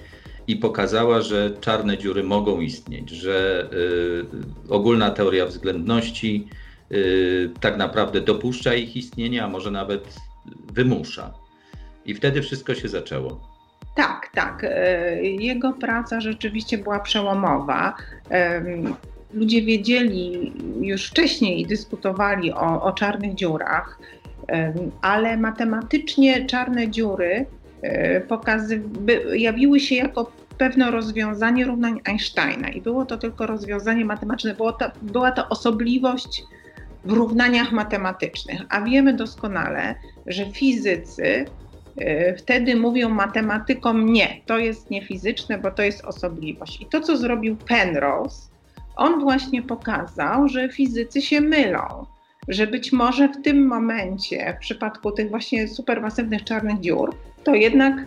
i 0.48 0.56
pokazała, 0.56 1.22
że 1.22 1.52
czarne 1.62 1.98
dziury 1.98 2.24
mogą 2.24 2.62
istnieć, 2.62 3.10
że 3.10 3.68
y, 3.74 4.26
ogólna 4.70 5.10
teoria 5.10 5.46
względności 5.46 6.48
y, 6.92 7.50
tak 7.60 7.78
naprawdę 7.78 8.22
dopuszcza 8.22 8.74
ich 8.74 8.96
istnienie, 8.96 9.44
a 9.44 9.48
może 9.48 9.72
nawet 9.72 10.16
wymusza. 10.74 11.47
I 12.08 12.16
wtedy 12.16 12.42
wszystko 12.42 12.76
się 12.76 12.88
zaczęło. 12.88 13.40
Tak, 13.96 14.30
tak. 14.34 14.64
E, 14.64 15.24
jego 15.24 15.74
praca 15.74 16.22
rzeczywiście 16.22 16.78
była 16.78 17.00
przełomowa. 17.00 17.94
Ludzie 19.34 19.62
wiedzieli 19.62 20.54
już 20.82 21.08
wcześniej, 21.10 21.66
dyskutowali 21.66 22.54
o, 22.54 22.84
o 22.84 22.92
czarnych 22.92 23.36
dziurach, 23.36 24.00
ale 25.02 25.38
matematycznie 25.38 26.46
czarne 26.46 26.90
dziury 26.90 27.46
e, 27.82 28.22
pokazy, 28.22 28.82
jawiły 29.34 29.80
się 29.80 29.96
jako 29.96 30.32
pewne 30.58 30.92
rozwiązanie 30.92 31.66
równań 31.66 32.02
Einsteina 32.06 32.70
i 32.70 32.82
było 32.82 33.06
to 33.06 33.18
tylko 33.18 33.46
rozwiązanie 33.46 34.06
matematyczne, 34.06 34.54
było 34.54 34.74
to, 34.74 34.92
była 35.02 35.32
to 35.32 35.50
osobliwość 35.50 36.44
w 37.06 37.12
równaniach 37.12 37.72
matematycznych, 37.72 38.62
a 38.70 38.82
wiemy 38.82 39.14
doskonale, 39.14 39.96
że 40.26 40.52
fizycy 40.52 41.46
E, 41.46 41.67
wtedy 42.38 42.76
mówią 42.76 43.10
matematykom 43.10 44.06
nie, 44.06 44.42
to 44.46 44.58
jest 44.58 44.90
niefizyczne, 44.90 45.58
bo 45.58 45.72
to 45.72 45.84
jest 45.84 46.06
osobliwość. 46.06 46.82
I 46.82 46.86
to, 46.86 47.02
co 47.02 47.18
zrobił 47.18 47.56
Penrose, 47.56 48.50
on 48.96 49.20
właśnie 49.20 49.62
pokazał, 49.62 50.48
że 50.48 50.70
fizycy 50.70 51.22
się 51.22 51.42
mylą, 51.42 52.06
że 52.48 52.68
być 52.68 52.92
może 52.92 53.30
w 53.30 53.42
tym 53.42 53.68
momencie, 53.68 54.56
w 54.58 54.60
przypadku 54.60 55.12
tych 55.12 55.30
właśnie 55.30 55.68
supermasywnych 55.68 56.44
czarnych 56.44 56.80
dziur, 56.80 57.16
to 57.44 57.56
jednak 57.56 58.06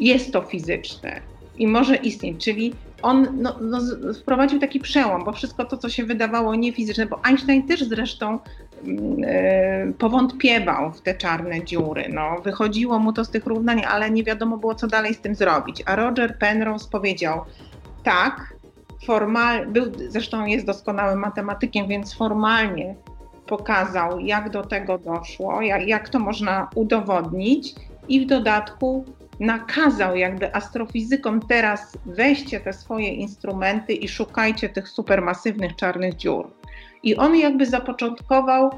jest 0.00 0.32
to 0.32 0.42
fizyczne 0.42 1.20
i 1.58 1.66
może 1.66 1.96
istnieć. 1.96 2.44
Czyli 2.44 2.74
on 3.02 3.28
no, 3.32 3.56
no, 3.60 3.78
wprowadził 4.14 4.58
taki 4.58 4.80
przełom, 4.80 5.24
bo 5.24 5.32
wszystko 5.32 5.64
to, 5.64 5.76
co 5.76 5.88
się 5.88 6.04
wydawało 6.04 6.54
niefizyczne, 6.54 7.06
bo 7.06 7.24
Einstein 7.24 7.66
też 7.66 7.84
zresztą 7.84 8.38
powątpiewał 9.98 10.92
w 10.92 11.00
te 11.00 11.14
czarne 11.14 11.64
dziury. 11.64 12.04
No, 12.12 12.40
wychodziło 12.44 12.98
mu 12.98 13.12
to 13.12 13.24
z 13.24 13.30
tych 13.30 13.46
równań, 13.46 13.82
ale 13.88 14.10
nie 14.10 14.24
wiadomo 14.24 14.56
było, 14.56 14.74
co 14.74 14.86
dalej 14.86 15.14
z 15.14 15.20
tym 15.20 15.34
zrobić. 15.34 15.82
A 15.86 15.96
Roger 15.96 16.38
Penrose 16.38 16.90
powiedział, 16.90 17.40
tak, 18.04 18.54
formal, 19.06 19.66
był, 19.66 19.84
zresztą 20.08 20.46
jest 20.46 20.66
doskonałym 20.66 21.18
matematykiem, 21.18 21.88
więc 21.88 22.14
formalnie 22.14 22.94
pokazał, 23.46 24.20
jak 24.20 24.50
do 24.50 24.62
tego 24.62 24.98
doszło, 24.98 25.62
jak, 25.62 25.88
jak 25.88 26.08
to 26.08 26.18
można 26.18 26.70
udowodnić 26.74 27.74
i 28.08 28.20
w 28.20 28.26
dodatku 28.26 29.04
nakazał 29.40 30.16
jakby 30.16 30.54
astrofizykom 30.54 31.40
teraz 31.40 31.98
weźcie 32.06 32.60
te 32.60 32.72
swoje 32.72 33.08
instrumenty 33.08 33.92
i 33.92 34.08
szukajcie 34.08 34.68
tych 34.68 34.88
supermasywnych 34.88 35.76
czarnych 35.76 36.16
dziur. 36.16 36.50
I 37.02 37.16
on 37.16 37.36
jakby 37.36 37.66
zapoczątkował 37.66 38.70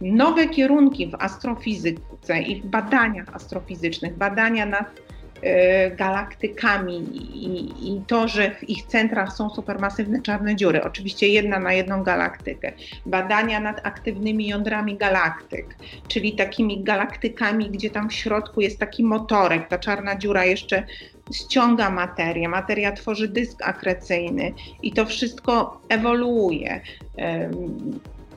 nowe 0.00 0.48
kierunki 0.48 1.06
w 1.06 1.14
astrofizyce 1.14 2.42
i 2.42 2.60
w 2.60 2.66
badaniach 2.66 3.34
astrofizycznych, 3.34 4.16
badania 4.16 4.66
nad 4.66 5.00
E, 5.42 5.90
galaktykami 5.90 6.98
i, 6.98 7.92
i, 7.92 8.02
to, 8.06 8.28
że 8.28 8.50
w 8.50 8.70
ich 8.70 8.86
centrach 8.86 9.32
są 9.32 9.50
supermasywne 9.50 10.22
czarne 10.22 10.56
dziury, 10.56 10.84
oczywiście 10.84 11.28
jedna 11.28 11.58
na 11.58 11.72
jedną 11.72 12.02
galaktykę, 12.02 12.72
badania 13.06 13.60
nad 13.60 13.86
aktywnymi 13.86 14.48
jądrami 14.48 14.96
galaktyk, 14.96 15.76
czyli 16.08 16.32
takimi 16.32 16.84
galaktykami, 16.84 17.70
gdzie 17.70 17.90
tam 17.90 18.08
w 18.08 18.12
środku 18.12 18.60
jest 18.60 18.78
taki 18.78 19.04
motorek, 19.04 19.68
ta 19.68 19.78
czarna 19.78 20.16
dziura 20.16 20.44
jeszcze 20.44 20.84
ściąga 21.32 21.90
materię, 21.90 22.48
materia 22.48 22.92
tworzy 22.92 23.28
dysk 23.28 23.62
akrecyjny 23.62 24.52
i 24.82 24.92
to 24.92 25.06
wszystko 25.06 25.80
ewoluuje. 25.88 26.80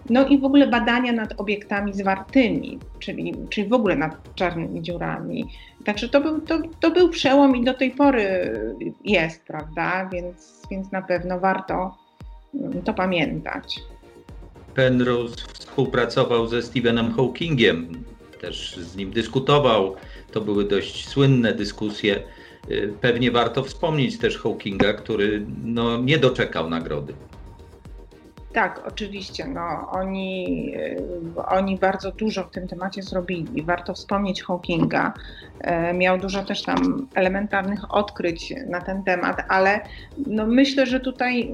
No 0.10 0.28
i 0.28 0.38
w 0.38 0.46
ogóle 0.46 0.68
badania 0.68 1.12
nad 1.12 1.34
obiektami 1.38 1.94
zwartymi, 1.94 2.80
czyli, 3.00 3.34
czyli 3.50 3.68
w 3.68 3.74
ogóle 3.74 3.96
nad 3.96 4.36
czarnymi 4.36 4.82
dziurami. 4.82 5.46
Także 5.86 6.10
to 6.10 6.22
był, 6.22 6.42
to, 6.42 6.60
to 6.80 6.92
był 6.92 7.10
przełom 7.10 7.56
i 7.56 7.64
do 7.64 7.74
tej 7.74 7.92
pory 7.92 8.54
jest, 9.04 9.44
prawda? 9.44 10.10
Więc, 10.14 10.62
więc 10.72 10.92
na 10.92 11.02
pewno 11.02 11.40
warto 11.40 11.98
mm, 12.54 12.82
to 12.82 12.94
pamiętać. 12.94 13.80
Penrose 14.76 15.36
współpracował 15.54 16.48
ze 16.48 16.62
Stephenem 16.62 17.14
Hawkingiem, 17.14 18.04
też 18.42 18.78
z 18.78 18.96
nim 18.96 19.12
dyskutował. 19.12 19.96
To 20.32 20.42
były 20.42 20.66
dość 20.66 21.08
słynne 21.08 21.54
dyskusje. 21.54 22.24
Y, 22.72 22.94
pewnie 23.02 23.32
warto 23.32 23.64
wspomnieć 23.64 24.18
też 24.18 24.40
Hawkinga, 24.40 24.94
który 24.94 25.46
no, 25.64 25.98
nie 25.98 26.18
doczekał 26.18 26.70
nagrody. 26.70 27.14
Tak, 28.54 28.82
oczywiście. 28.88 29.48
No, 29.48 29.90
oni, 29.92 30.72
y, 31.36 31.46
oni 31.46 31.78
bardzo 31.78 32.12
dużo 32.12 32.44
w 32.44 32.52
tym 32.52 32.68
temacie 32.68 33.04
zrobili. 33.04 33.64
Warto 33.64 33.94
wspomnieć 33.94 34.44
Hawkinga. 34.44 35.14
E, 35.60 35.94
miał 35.94 36.18
dużo 36.18 36.44
też 36.44 36.64
tam 36.64 37.08
elementarnych 37.14 37.94
odkryć 37.94 38.54
na 38.70 38.82
ten 38.82 39.04
temat, 39.04 39.44
ale 39.50 39.82
no 40.28 40.46
myślę, 40.46 40.86
że 40.86 41.00
tutaj 41.00 41.52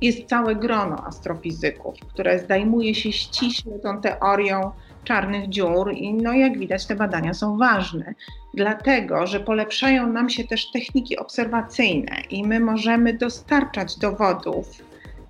jest 0.00 0.24
całe 0.24 0.56
grono 0.56 1.06
astrofizyków, 1.06 1.94
które 2.08 2.38
zajmuje 2.38 2.94
się 2.94 3.12
ściśle 3.12 3.78
tą 3.78 4.00
teorią 4.00 4.70
czarnych 5.10 5.48
dziur 5.48 5.92
i 5.92 6.14
no 6.14 6.32
jak 6.32 6.58
widać 6.58 6.86
te 6.86 6.94
badania 6.94 7.34
są 7.34 7.58
ważne, 7.58 8.14
dlatego 8.54 9.26
że 9.26 9.40
polepszają 9.40 10.12
nam 10.12 10.30
się 10.30 10.44
też 10.44 10.70
techniki 10.70 11.16
obserwacyjne 11.16 12.16
i 12.30 12.46
my 12.46 12.60
możemy 12.60 13.14
dostarczać 13.14 13.98
dowodów 13.98 14.66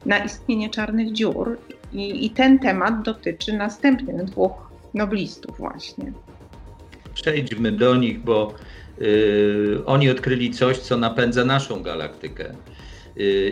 na 0.07 0.19
istnienie 0.19 0.71
czarnych 0.71 1.13
dziur. 1.13 1.59
I, 1.93 2.27
i 2.27 2.31
ten 2.31 2.59
temat 2.59 3.03
dotyczy 3.03 3.53
następnych 3.53 4.25
dwóch 4.25 4.71
noblistów 4.95 5.59
właśnie. 5.59 6.13
Przejdźmy 7.15 7.73
do 7.73 7.97
nich, 7.97 8.21
bo 8.21 8.55
y, 9.01 9.79
oni 9.87 10.11
odkryli 10.11 10.51
coś, 10.51 10.79
co 10.79 10.97
napędza 10.97 11.45
naszą 11.45 11.83
galaktykę 11.83 12.55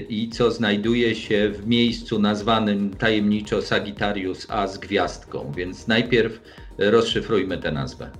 i 0.08 0.30
co 0.32 0.50
znajduje 0.50 1.14
się 1.14 1.48
w 1.48 1.66
miejscu 1.66 2.18
nazwanym 2.18 2.94
tajemniczo 2.94 3.62
Sagittarius 3.62 4.46
A 4.50 4.66
z 4.66 4.78
gwiazdką. 4.78 5.52
Więc 5.56 5.88
najpierw 5.88 6.40
rozszyfrujmy 6.78 7.58
tę 7.58 7.72
nazwę. 7.72 8.10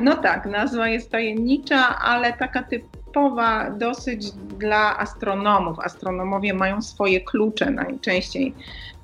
No 0.00 0.16
tak, 0.16 0.46
nazwa 0.46 0.88
jest 0.88 1.10
tajemnicza, 1.10 1.98
ale 1.98 2.32
taka 2.32 2.62
typ, 2.62 2.82
typowa 3.10 3.70
dosyć 3.70 4.32
dla 4.32 4.98
astronomów. 4.98 5.78
Astronomowie 5.78 6.54
mają 6.54 6.82
swoje 6.82 7.20
klucze 7.20 7.70
najczęściej 7.70 8.54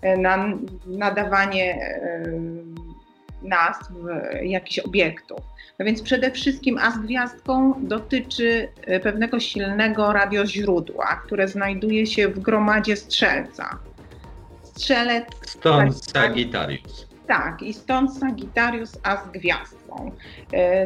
e, 0.02 0.16
na 0.16 0.48
nadawanie 0.86 1.74
e, 1.74 2.22
nazw 3.46 3.92
jakichś 4.42 4.78
obiektów. 4.78 5.38
No 5.78 5.86
więc 5.86 6.02
przede 6.02 6.30
wszystkim 6.30 6.78
A 6.78 6.90
z 6.90 6.98
gwiazdką 6.98 7.74
dotyczy 7.78 8.68
pewnego 9.02 9.40
silnego 9.40 10.12
radioźródła, 10.12 11.20
które 11.26 11.48
znajduje 11.48 12.06
się 12.06 12.28
w 12.28 12.38
gromadzie 12.38 12.96
strzelca. 12.96 13.78
Strzelec. 14.62 15.24
Stąd 15.46 16.04
Sagittarius. 16.04 17.06
Tak, 17.26 17.62
i 17.62 17.74
stąd 17.74 18.18
Sagittarius 18.18 18.98
A 19.02 19.24
z 19.24 19.28
gwiazdką. 19.28 20.10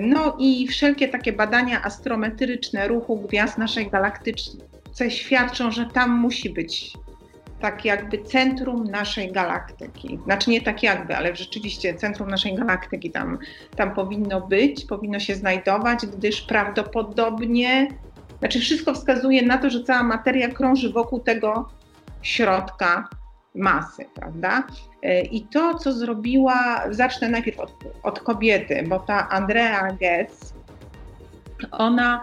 No 0.00 0.36
i 0.38 0.68
wszelkie 0.68 1.08
takie 1.08 1.32
badania 1.32 1.82
astrometryczne 1.82 2.88
ruchu 2.88 3.16
gwiazd 3.16 3.58
naszej 3.58 3.90
galaktycznej 3.90 4.70
świadczą, 5.08 5.70
że 5.70 5.86
tam 5.86 6.10
musi 6.10 6.50
być 6.50 6.92
tak 7.60 7.84
jakby 7.84 8.18
centrum 8.18 8.84
naszej 8.84 9.32
galaktyki. 9.32 10.18
Znaczy 10.24 10.50
nie 10.50 10.60
tak 10.60 10.82
jakby, 10.82 11.16
ale 11.16 11.36
rzeczywiście 11.36 11.94
centrum 11.94 12.30
naszej 12.30 12.54
galaktyki 12.54 13.10
tam, 13.10 13.38
tam 13.76 13.94
powinno 13.94 14.40
być, 14.40 14.84
powinno 14.84 15.20
się 15.20 15.34
znajdować, 15.34 16.06
gdyż 16.06 16.42
prawdopodobnie, 16.42 17.88
znaczy 18.38 18.60
wszystko 18.60 18.94
wskazuje 18.94 19.42
na 19.42 19.58
to, 19.58 19.70
że 19.70 19.84
cała 19.84 20.02
materia 20.02 20.48
krąży 20.48 20.92
wokół 20.92 21.20
tego 21.20 21.68
środka 22.22 23.08
masy, 23.54 24.04
prawda? 24.14 24.62
I 25.30 25.42
to, 25.42 25.74
co 25.74 25.92
zrobiła, 25.92 26.84
zacznę 26.90 27.28
najpierw 27.28 27.60
od, 27.60 27.72
od 28.02 28.20
kobiety, 28.20 28.84
bo 28.88 28.98
ta 28.98 29.28
Andrea 29.28 29.88
Goetz, 30.00 30.54
ona 31.70 32.22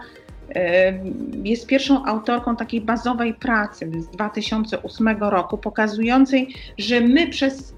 jest 1.44 1.66
pierwszą 1.66 2.04
autorką 2.04 2.56
takiej 2.56 2.80
bazowej 2.80 3.34
pracy 3.34 3.90
z 3.98 4.08
2008 4.08 5.08
roku, 5.08 5.58
pokazującej, 5.58 6.54
że 6.78 7.00
my 7.00 7.26
przez 7.26 7.74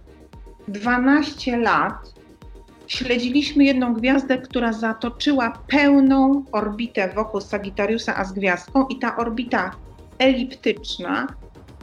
12 0.69 1.57
lat 1.57 2.15
śledziliśmy 2.87 3.65
jedną 3.65 3.95
gwiazdę, 3.95 4.39
która 4.39 4.73
zatoczyła 4.73 5.53
pełną 5.69 6.45
orbitę 6.53 7.09
wokół 7.15 7.41
Sagittariusa 7.41 8.17
a 8.17 8.25
z 8.25 8.33
gwiazdką 8.33 8.87
i 8.87 8.99
ta 8.99 9.17
orbita 9.17 9.71
eliptyczna, 10.19 11.27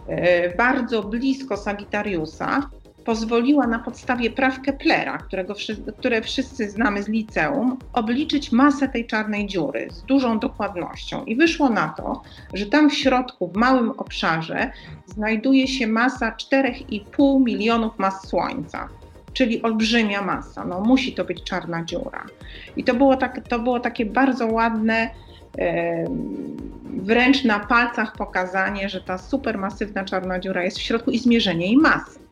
e, 0.07 0.55
bardzo 0.55 1.03
blisko 1.03 1.57
Sagittariusa, 1.57 2.69
pozwoliła 3.07 3.67
na 3.67 3.79
podstawie 3.79 4.29
praw 4.31 4.61
Keplera, 4.61 5.17
którego, 5.17 5.53
które 5.97 6.21
wszyscy 6.21 6.69
znamy 6.69 7.03
z 7.03 7.07
liceum, 7.07 7.77
obliczyć 7.93 8.51
masę 8.51 8.89
tej 8.89 9.07
czarnej 9.07 9.47
dziury 9.47 9.87
z 9.91 10.03
dużą 10.03 10.39
dokładnością. 10.39 11.25
I 11.25 11.35
wyszło 11.35 11.69
na 11.69 11.89
to, 11.89 12.21
że 12.53 12.65
tam 12.65 12.89
w 12.89 12.93
środku, 12.93 13.47
w 13.47 13.55
małym 13.55 13.89
obszarze, 13.89 14.71
znajduje 15.05 15.67
się 15.67 15.87
masa 15.87 16.31
4,5 16.31 17.43
milionów 17.43 17.93
mas 17.97 18.27
Słońca 18.27 18.89
czyli 19.33 19.61
olbrzymia 19.61 20.21
masa. 20.21 20.65
No, 20.65 20.81
musi 20.81 21.13
to 21.13 21.25
być 21.25 21.43
czarna 21.43 21.85
dziura. 21.85 22.25
I 22.77 22.83
to 22.83 22.93
było, 22.93 23.17
tak, 23.17 23.47
to 23.47 23.59
było 23.59 23.79
takie 23.79 24.05
bardzo 24.05 24.47
ładne, 24.47 25.09
wręcz 26.85 27.43
na 27.43 27.59
palcach 27.59 28.13
pokazanie, 28.13 28.89
że 28.89 29.01
ta 29.01 29.17
supermasywna 29.17 30.05
czarna 30.05 30.39
dziura 30.39 30.63
jest 30.63 30.77
w 30.77 30.81
środku 30.81 31.11
i 31.11 31.19
zmierzenie 31.19 31.65
jej 31.65 31.77
masy. 31.77 32.26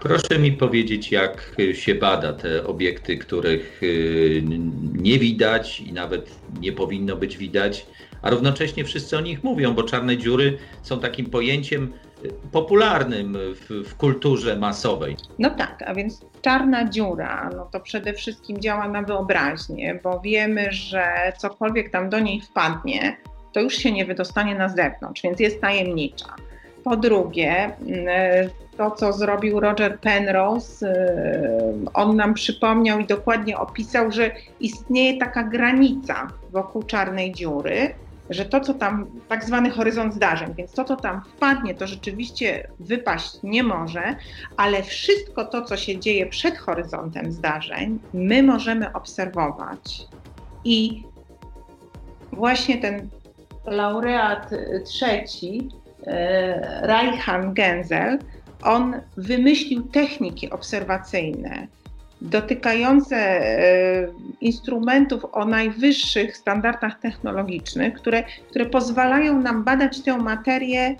Proszę 0.00 0.38
mi 0.38 0.52
powiedzieć, 0.52 1.12
jak 1.12 1.56
się 1.72 1.94
bada 1.94 2.32
te 2.32 2.66
obiekty, 2.66 3.16
których 3.18 3.82
y, 3.82 4.42
nie 4.92 5.18
widać 5.18 5.80
i 5.80 5.92
nawet 5.92 6.38
nie 6.60 6.72
powinno 6.72 7.16
być 7.16 7.36
widać, 7.36 7.86
a 8.22 8.30
równocześnie 8.30 8.84
wszyscy 8.84 9.16
o 9.16 9.20
nich 9.20 9.44
mówią, 9.44 9.74
bo 9.74 9.82
czarne 9.82 10.16
dziury 10.16 10.58
są 10.82 11.00
takim 11.00 11.26
pojęciem 11.26 11.92
y, 12.24 12.30
popularnym 12.52 13.36
w, 13.54 13.88
w 13.88 13.96
kulturze 13.96 14.56
masowej. 14.56 15.16
No 15.38 15.50
tak, 15.50 15.82
a 15.86 15.94
więc 15.94 16.20
czarna 16.42 16.88
dziura, 16.88 17.50
no 17.56 17.68
to 17.72 17.80
przede 17.80 18.12
wszystkim 18.12 18.60
działa 18.60 18.88
na 18.88 19.02
wyobraźnię, 19.02 20.00
bo 20.02 20.20
wiemy, 20.20 20.72
że 20.72 21.32
cokolwiek 21.38 21.90
tam 21.90 22.10
do 22.10 22.20
niej 22.20 22.40
wpadnie, 22.40 23.16
to 23.52 23.60
już 23.60 23.74
się 23.74 23.92
nie 23.92 24.04
wydostanie 24.04 24.54
na 24.54 24.68
zewnątrz, 24.68 25.22
więc 25.22 25.40
jest 25.40 25.60
tajemnicza. 25.60 26.34
Po 26.84 26.96
drugie, 26.96 27.68
y, 27.68 28.76
to, 28.76 28.90
co 28.90 29.12
zrobił 29.12 29.60
Roger 29.60 29.98
Penrose, 29.98 30.86
y, 30.86 31.92
on 31.94 32.16
nam 32.16 32.34
przypomniał 32.34 32.98
i 32.98 33.06
dokładnie 33.06 33.58
opisał, 33.58 34.12
że 34.12 34.30
istnieje 34.60 35.18
taka 35.18 35.44
granica 35.44 36.28
wokół 36.52 36.82
czarnej 36.82 37.32
dziury, 37.32 37.94
że 38.30 38.44
to, 38.44 38.60
co 38.60 38.74
tam, 38.74 39.06
tak 39.28 39.44
zwany 39.44 39.70
horyzont 39.70 40.14
zdarzeń, 40.14 40.54
więc 40.56 40.72
to, 40.72 40.84
co 40.84 40.96
tam 40.96 41.20
wpadnie, 41.36 41.74
to 41.74 41.86
rzeczywiście 41.86 42.68
wypaść 42.80 43.38
nie 43.42 43.62
może, 43.62 44.16
ale 44.56 44.82
wszystko 44.82 45.44
to, 45.44 45.62
co 45.62 45.76
się 45.76 45.98
dzieje 45.98 46.26
przed 46.26 46.58
horyzontem 46.58 47.32
zdarzeń, 47.32 47.98
my 48.14 48.42
możemy 48.42 48.92
obserwować. 48.92 50.06
I 50.64 51.04
właśnie 52.32 52.78
ten 52.78 53.08
laureat 53.66 54.50
trzeci, 54.84 55.68
y, 56.02 56.10
Reichan 56.82 57.54
Genzel, 57.54 58.18
on 58.62 58.94
wymyślił 59.16 59.82
techniki 59.82 60.50
obserwacyjne 60.50 61.66
dotykające 62.20 63.16
e, 63.16 64.08
instrumentów 64.40 65.26
o 65.32 65.44
najwyższych 65.44 66.36
standardach 66.36 67.00
technologicznych, 67.00 67.94
które, 67.94 68.24
które 68.50 68.66
pozwalają 68.66 69.40
nam 69.42 69.64
badać 69.64 70.00
tę 70.00 70.18
materię, 70.18 70.96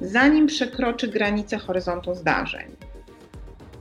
zanim 0.00 0.46
przekroczy 0.46 1.08
granicę 1.08 1.58
horyzontu 1.58 2.14
zdarzeń. 2.14 2.66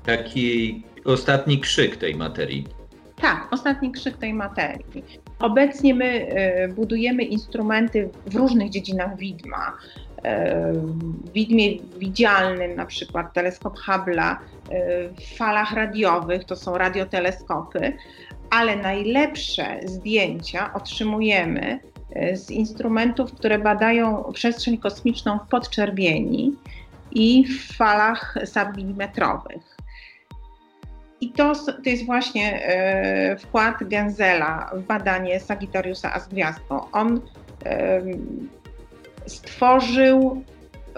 Taki 0.06 0.84
ostatni 1.06 1.60
krzyk 1.60 1.96
tej 1.96 2.16
materii. 2.16 2.68
Tak, 3.22 3.48
ostatni 3.52 3.92
krzyk 3.92 4.18
tej 4.18 4.34
materii. 4.34 5.04
Obecnie 5.40 5.96
my 5.96 6.06
e, 6.06 6.68
budujemy 6.68 7.24
instrumenty 7.24 8.10
w 8.26 8.36
różnych 8.36 8.70
dziedzinach 8.70 9.18
widma 9.18 9.78
w 11.24 11.32
widmie 11.32 11.80
widzialnym, 11.98 12.76
na 12.76 12.86
przykład 12.86 13.34
teleskop 13.34 13.78
Hubble'a, 13.80 14.36
w 15.20 15.38
falach 15.38 15.74
radiowych, 15.74 16.46
to 16.46 16.56
są 16.56 16.78
radioteleskopy, 16.78 17.94
ale 18.54 18.76
najlepsze 18.76 19.80
zdjęcia 19.86 20.74
otrzymujemy 20.74 21.80
e, 22.16 22.38
z 22.38 22.52
instrumentów, 22.52 23.34
które 23.34 23.60
badają 23.60 24.24
przestrzeń 24.34 24.78
kosmiczną 24.78 25.40
w 25.40 25.48
podczerwieni 25.48 26.56
i 27.12 27.46
w 27.48 27.78
falach 27.78 28.38
submilimetrowych. 28.46 29.78
I 31.22 31.32
to, 31.32 31.54
to 31.56 31.90
jest 31.90 32.06
właśnie 32.06 32.66
e, 32.66 33.38
wkład 33.38 33.76
Genzela 33.82 34.72
w 34.74 34.82
badanie 34.82 35.40
Sagittariusa 35.40 36.14
A 36.14 36.20
z 36.20 36.28
gwiazdką. 36.28 36.92
On 36.92 37.22
stworzył, 39.26 40.44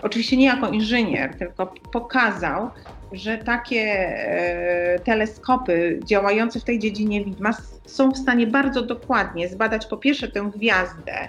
oczywiście 0.01 0.37
nie 0.37 0.45
jako 0.45 0.69
inżynier, 0.69 1.37
tylko 1.37 1.73
pokazał, 1.91 2.69
że 3.11 3.37
takie 3.37 3.81
e, 3.81 4.99
teleskopy 4.99 5.99
działające 6.05 6.59
w 6.59 6.63
tej 6.63 6.79
dziedzinie 6.79 7.25
widma 7.25 7.51
są 7.85 8.11
w 8.11 8.17
stanie 8.17 8.47
bardzo 8.47 8.81
dokładnie 8.81 9.49
zbadać 9.49 9.85
po 9.85 9.97
pierwsze 9.97 10.27
tę 10.27 10.51
gwiazdę, 10.55 11.27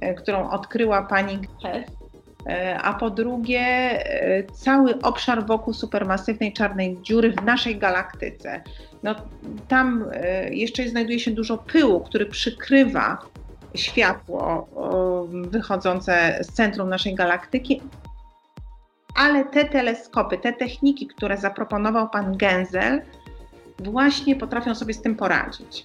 e, 0.00 0.14
którą 0.14 0.50
odkryła 0.50 1.02
pani 1.02 1.38
Hess, 1.62 1.84
e, 2.46 2.78
a 2.78 2.94
po 2.94 3.10
drugie 3.10 3.68
cały 4.52 5.02
obszar 5.02 5.46
wokół 5.46 5.74
supermasywnej 5.74 6.52
czarnej 6.52 6.98
dziury 7.02 7.32
w 7.32 7.44
naszej 7.44 7.78
galaktyce. 7.78 8.62
No, 9.02 9.14
tam 9.68 10.04
jeszcze 10.50 10.88
znajduje 10.88 11.20
się 11.20 11.30
dużo 11.30 11.58
pyłu, 11.58 12.00
który 12.00 12.26
przykrywa 12.26 13.18
światło 13.74 14.68
wychodzące 15.32 16.38
z 16.42 16.52
centrum 16.52 16.88
naszej 16.88 17.14
galaktyki, 17.14 17.82
ale 19.14 19.44
te 19.44 19.64
teleskopy, 19.64 20.38
te 20.38 20.52
techniki, 20.52 21.06
które 21.06 21.36
zaproponował 21.36 22.08
pan 22.08 22.36
Genzel, 22.36 23.02
właśnie 23.78 24.36
potrafią 24.36 24.74
sobie 24.74 24.94
z 24.94 25.02
tym 25.02 25.16
poradzić. 25.16 25.84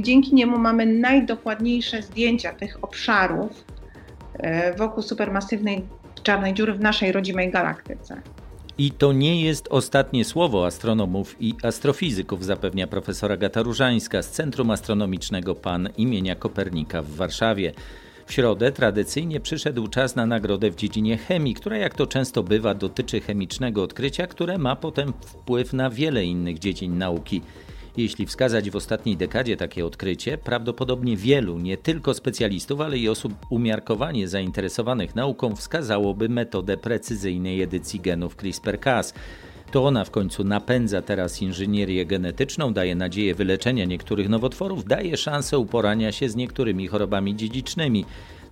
Dzięki 0.00 0.34
niemu 0.34 0.58
mamy 0.58 0.86
najdokładniejsze 0.86 2.02
zdjęcia 2.02 2.52
tych 2.52 2.84
obszarów 2.84 3.64
e, 4.34 4.74
wokół 4.74 5.02
supermasywnej 5.02 5.86
czarnej 6.22 6.54
dziury 6.54 6.72
w 6.72 6.80
naszej 6.80 7.12
rodzimej 7.12 7.50
galaktyce. 7.50 8.22
I 8.78 8.90
to 8.90 9.12
nie 9.12 9.42
jest 9.42 9.68
ostatnie 9.70 10.24
słowo 10.24 10.66
astronomów 10.66 11.36
i 11.40 11.54
astrofizyków, 11.62 12.44
zapewnia 12.44 12.86
profesor 12.86 13.32
Agata 13.32 13.62
Różańska 13.62 14.22
z 14.22 14.30
Centrum 14.30 14.70
Astronomicznego 14.70 15.54
PAN 15.54 15.88
imienia 15.96 16.36
Kopernika 16.36 17.02
w 17.02 17.10
Warszawie. 17.10 17.72
W 18.26 18.32
środę 18.32 18.72
tradycyjnie 18.72 19.40
przyszedł 19.40 19.88
czas 19.88 20.16
na 20.16 20.26
nagrodę 20.26 20.70
w 20.70 20.76
dziedzinie 20.76 21.18
chemii, 21.18 21.54
która 21.54 21.76
jak 21.76 21.94
to 21.94 22.06
często 22.06 22.42
bywa 22.42 22.74
dotyczy 22.74 23.20
chemicznego 23.20 23.82
odkrycia, 23.82 24.26
które 24.26 24.58
ma 24.58 24.76
potem 24.76 25.12
wpływ 25.26 25.72
na 25.72 25.90
wiele 25.90 26.24
innych 26.24 26.58
dziedzin 26.58 26.98
nauki. 26.98 27.42
Jeśli 27.96 28.26
wskazać 28.26 28.70
w 28.70 28.76
ostatniej 28.76 29.16
dekadzie 29.16 29.56
takie 29.56 29.86
odkrycie, 29.86 30.38
prawdopodobnie 30.38 31.16
wielu, 31.16 31.58
nie 31.58 31.76
tylko 31.76 32.14
specjalistów, 32.14 32.80
ale 32.80 32.98
i 32.98 33.08
osób 33.08 33.34
umiarkowanie 33.50 34.28
zainteresowanych 34.28 35.14
nauką 35.14 35.56
wskazałoby 35.56 36.28
metodę 36.28 36.76
precyzyjnej 36.76 37.62
edycji 37.62 38.00
genów 38.00 38.36
CRISPR-Cas. 38.36 39.14
To 39.72 39.84
ona 39.86 40.04
w 40.04 40.10
końcu 40.10 40.44
napędza 40.44 41.02
teraz 41.02 41.42
inżynierię 41.42 42.06
genetyczną, 42.06 42.72
daje 42.72 42.94
nadzieję 42.94 43.34
wyleczenia 43.34 43.84
niektórych 43.84 44.28
nowotworów, 44.28 44.84
daje 44.84 45.16
szansę 45.16 45.58
uporania 45.58 46.12
się 46.12 46.28
z 46.28 46.36
niektórymi 46.36 46.88
chorobami 46.88 47.36
dziedzicznymi. 47.36 48.04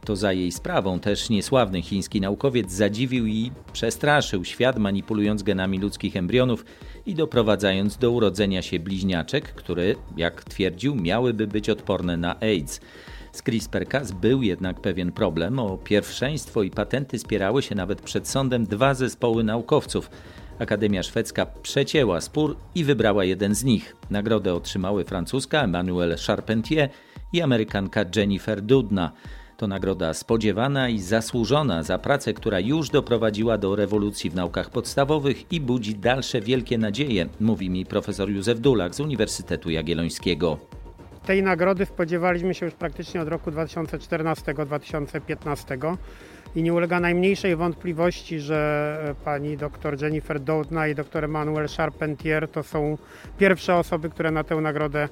To 0.04 0.16
za 0.16 0.32
jej 0.32 0.52
sprawą 0.52 1.00
też 1.00 1.30
niesławny 1.30 1.82
chiński 1.82 2.20
naukowiec 2.20 2.72
zadziwił 2.72 3.26
i 3.26 3.52
przestraszył 3.72 4.44
świat, 4.44 4.78
manipulując 4.78 5.42
genami 5.42 5.78
ludzkich 5.78 6.16
embrionów 6.16 6.64
i 7.06 7.14
doprowadzając 7.14 7.96
do 7.96 8.10
urodzenia 8.10 8.62
się 8.62 8.78
bliźniaczek, 8.78 9.54
które, 9.54 9.94
jak 10.16 10.44
twierdził, 10.44 10.94
miałyby 10.94 11.46
być 11.46 11.70
odporne 11.70 12.16
na 12.16 12.40
AIDS. 12.40 12.80
Z 13.32 13.42
CRISPR-Cas 13.42 14.12
był 14.12 14.42
jednak 14.42 14.80
pewien 14.80 15.12
problem. 15.12 15.58
O 15.58 15.78
pierwszeństwo 15.78 16.62
i 16.62 16.70
patenty 16.70 17.18
spierały 17.18 17.62
się 17.62 17.74
nawet 17.74 18.02
przed 18.02 18.28
sądem 18.28 18.66
dwa 18.66 18.94
zespoły 18.94 19.44
naukowców. 19.44 20.10
Akademia 20.58 21.02
Szwedzka 21.02 21.46
przecięła 21.46 22.20
spór 22.20 22.56
i 22.74 22.84
wybrała 22.84 23.24
jeden 23.24 23.54
z 23.54 23.64
nich. 23.64 23.96
Nagrodę 24.10 24.54
otrzymały 24.54 25.04
francuska 25.04 25.62
Emmanuelle 25.62 26.16
Charpentier 26.16 26.88
i 27.32 27.42
amerykanka 27.42 28.04
Jennifer 28.16 28.62
Doudna. 28.62 29.12
To 29.60 29.66
nagroda 29.66 30.14
spodziewana 30.14 30.88
i 30.88 30.98
zasłużona 30.98 31.82
za 31.82 31.98
pracę, 31.98 32.34
która 32.34 32.60
już 32.60 32.90
doprowadziła 32.90 33.58
do 33.58 33.76
rewolucji 33.76 34.30
w 34.30 34.34
naukach 34.34 34.70
podstawowych 34.70 35.52
i 35.52 35.60
budzi 35.60 35.94
dalsze 35.94 36.40
wielkie 36.40 36.78
nadzieje, 36.78 37.26
mówi 37.40 37.70
mi 37.70 37.86
profesor 37.86 38.30
Józef 38.30 38.60
Dulak 38.60 38.94
z 38.94 39.00
Uniwersytetu 39.00 39.70
Jagiellońskiego. 39.70 40.58
Tej 41.26 41.42
nagrody 41.42 41.86
spodziewaliśmy 41.86 42.54
się 42.54 42.66
już 42.66 42.74
praktycznie 42.74 43.22
od 43.22 43.28
roku 43.28 43.50
2014-2015 43.50 45.96
i 46.56 46.62
nie 46.62 46.74
ulega 46.74 47.00
najmniejszej 47.00 47.56
wątpliwości, 47.56 48.40
że 48.40 49.14
pani 49.24 49.56
dr 49.56 50.02
Jennifer 50.02 50.40
Doudna 50.40 50.88
i 50.88 50.94
dr 50.94 51.24
Emmanuel 51.24 51.68
Charpentier 51.68 52.48
to 52.48 52.62
są 52.62 52.98
pierwsze 53.38 53.76
osoby, 53.76 54.10
które 54.10 54.30
na 54.30 54.44
tę 54.44 54.56
nagrodę 54.56 55.08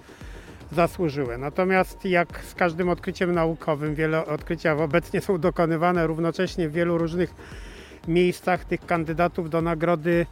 zasłużyły. 0.72 1.38
Natomiast 1.38 2.04
jak 2.04 2.44
z 2.44 2.54
każdym 2.54 2.88
odkryciem 2.88 3.32
naukowym, 3.32 3.94
wiele 3.94 4.26
odkrycia 4.26 4.76
obecnie 4.76 5.20
są 5.20 5.38
dokonywane 5.38 6.06
równocześnie 6.06 6.68
w 6.68 6.72
wielu 6.72 6.98
różnych 6.98 7.34
miejscach. 8.08 8.64
Tych 8.64 8.86
kandydatów 8.86 9.50
do 9.50 9.62
nagrody 9.62 10.26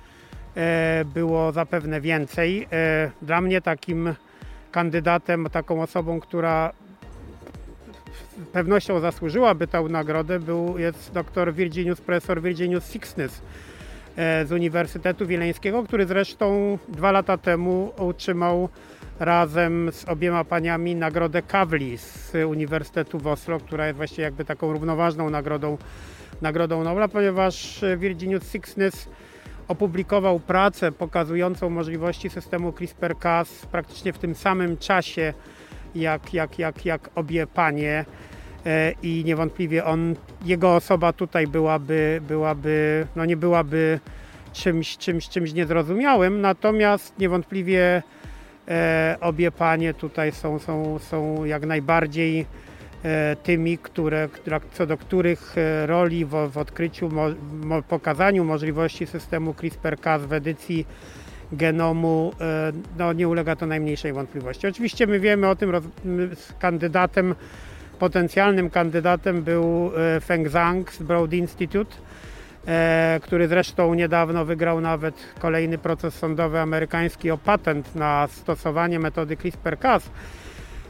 e, 0.56 1.04
było 1.14 1.52
zapewne 1.52 2.00
więcej. 2.00 2.68
E, 2.72 3.10
dla 3.22 3.40
mnie 3.40 3.60
takim 3.60 4.14
kandydatem, 4.72 5.48
taką 5.52 5.82
osobą, 5.82 6.20
która 6.20 6.72
z 8.42 8.46
pewnością 8.52 9.00
zasłużyłaby 9.00 9.66
tę 9.66 9.82
nagrodę, 9.82 10.40
był, 10.40 10.78
jest 10.78 11.12
dr 11.12 11.54
Virginius, 11.54 12.00
profesor 12.00 12.42
Virginius 12.42 12.84
Sixness 12.84 13.42
e, 14.16 14.46
z 14.46 14.52
Uniwersytetu 14.52 15.26
Wileńskiego, 15.26 15.82
który 15.82 16.06
zresztą 16.06 16.78
dwa 16.88 17.12
lata 17.12 17.38
temu 17.38 17.92
otrzymał 17.96 18.68
razem 19.20 19.92
z 19.92 20.08
obiema 20.08 20.44
paniami 20.44 20.94
nagrodę 20.94 21.42
Kavli 21.42 21.98
z 21.98 22.32
Uniwersytetu 22.48 23.18
w 23.18 23.26
Oslo, 23.26 23.60
która 23.60 23.86
jest 23.86 23.96
właściwie 23.96 24.22
jakby 24.22 24.44
taką 24.44 24.72
równoważną 24.72 25.30
nagrodą, 25.30 25.78
nagrodą 26.42 26.84
Nobla, 26.84 27.08
ponieważ 27.08 27.84
Virginius 27.96 28.50
Sixness 28.50 29.08
opublikował 29.68 30.40
pracę 30.40 30.92
pokazującą 30.92 31.70
możliwości 31.70 32.30
systemu 32.30 32.72
CRISPR-Cas 32.72 33.66
praktycznie 33.66 34.12
w 34.12 34.18
tym 34.18 34.34
samym 34.34 34.76
czasie 34.76 35.34
jak, 35.94 36.34
jak, 36.34 36.58
jak, 36.58 36.84
jak 36.84 37.10
obie 37.14 37.46
panie. 37.46 38.04
E, 38.66 38.92
i 39.02 39.22
niewątpliwie 39.24 39.84
on, 39.84 40.14
jego 40.44 40.74
osoba 40.74 41.12
tutaj 41.12 41.46
byłaby, 41.46 42.20
byłaby 42.28 43.06
no 43.16 43.24
nie 43.24 43.36
byłaby 43.36 44.00
czymś, 44.52 44.98
czymś, 44.98 45.28
czymś 45.28 45.52
niezrozumiałym, 45.52 46.40
natomiast 46.40 47.18
niewątpliwie 47.18 48.02
obie 49.20 49.50
panie 49.50 49.94
tutaj 49.94 50.32
są, 50.32 50.58
są, 50.58 50.98
są 50.98 51.44
jak 51.44 51.66
najbardziej 51.66 52.46
e, 53.02 53.36
tymi, 53.42 53.78
które, 53.78 54.28
co 54.72 54.86
do 54.86 54.96
których 54.96 55.58
e, 55.58 55.86
roli 55.86 56.24
w, 56.24 56.30
w 56.30 56.58
odkryciu, 56.58 57.10
mo, 57.52 57.82
pokazaniu 57.82 58.44
możliwości 58.44 59.06
systemu 59.06 59.54
CRISPR-Cas 59.54 60.26
w 60.26 60.32
edycji 60.32 60.86
genomu 61.52 62.32
no, 62.98 63.12
nie 63.12 63.28
ulega 63.28 63.56
to 63.56 63.66
najmniejszej 63.66 64.12
wątpliwości. 64.12 64.66
Oczywiście 64.66 65.06
my 65.06 65.20
wiemy 65.20 65.48
o 65.48 65.56
tym, 65.56 65.72
z 66.34 66.52
kandydatem, 66.58 67.34
potencjalnym 67.98 68.70
kandydatem 68.70 69.42
był 69.42 69.90
Feng 70.20 70.48
Zhang 70.48 70.92
z 70.92 71.02
Broad 71.02 71.32
Institute, 71.32 71.96
E, 71.96 72.05
który 73.22 73.48
zresztą 73.48 73.94
niedawno 73.94 74.44
wygrał 74.44 74.80
nawet 74.80 75.14
kolejny 75.38 75.78
proces 75.78 76.14
sądowy 76.14 76.60
amerykański 76.60 77.30
o 77.30 77.38
patent 77.38 77.94
na 77.94 78.28
stosowanie 78.30 78.98
metody 78.98 79.36
CRISPR-Cas. 79.36 80.10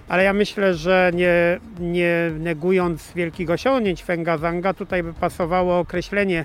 Ale 0.09 0.25
ja 0.25 0.33
myślę, 0.33 0.75
że 0.75 1.11
nie, 1.15 1.61
nie 1.81 2.31
negując 2.39 3.13
wielkich 3.13 3.51
osiągnięć 3.51 4.05
Fenga 4.05 4.39
Zanga, 4.39 4.75
tutaj 4.75 5.03
by 5.03 5.13
pasowało 5.13 5.79
określenie, 5.79 6.45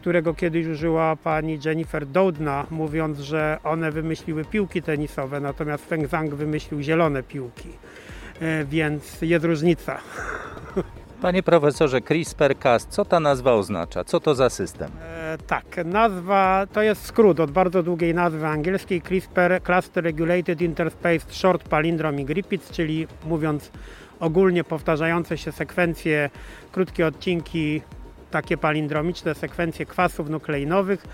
którego 0.00 0.34
kiedyś 0.34 0.66
użyła 0.66 1.16
pani 1.16 1.58
Jennifer 1.64 2.06
Doudna, 2.06 2.66
mówiąc, 2.70 3.18
że 3.18 3.58
one 3.64 3.92
wymyśliły 3.92 4.44
piłki 4.44 4.82
tenisowe, 4.82 5.40
natomiast 5.40 5.86
Feng 5.88 6.08
Zhang 6.08 6.34
wymyślił 6.34 6.82
zielone 6.82 7.22
piłki. 7.22 7.68
E, 8.40 8.64
więc 8.64 9.22
jest 9.22 9.44
różnica. 9.44 9.98
Panie 11.22 11.42
profesorze, 11.42 12.00
CRISPR-Cas, 12.00 12.86
co 12.86 13.04
ta 13.04 13.20
nazwa 13.20 13.52
oznacza? 13.52 14.04
Co 14.04 14.20
to 14.20 14.34
za 14.34 14.50
system? 14.50 14.90
E, 15.02 15.38
tak, 15.46 15.64
nazwa 15.84 16.66
to 16.72 16.82
jest 16.82 17.04
skrót 17.04 17.40
od 17.40 17.50
bardzo 17.50 17.82
długiej 17.82 18.14
nazwy 18.14 18.46
angielskiej 18.46 19.02
CRISPR 19.02 19.62
Cluster 19.62 20.04
Regulated 20.04 20.60
Interspaced 20.60 21.34
Short 21.34 21.68
Palindrome 21.68 22.24
Repeats, 22.28 22.70
czyli 22.70 23.06
mówiąc 23.26 23.70
ogólnie 24.20 24.64
powtarzające 24.64 25.38
się 25.38 25.52
sekwencje, 25.52 26.30
krótkie 26.72 27.06
odcinki, 27.06 27.82
takie 28.30 28.56
palindromiczne 28.56 29.34
sekwencje 29.34 29.86
kwasów 29.86 30.30
nukleinowych. 30.30 31.06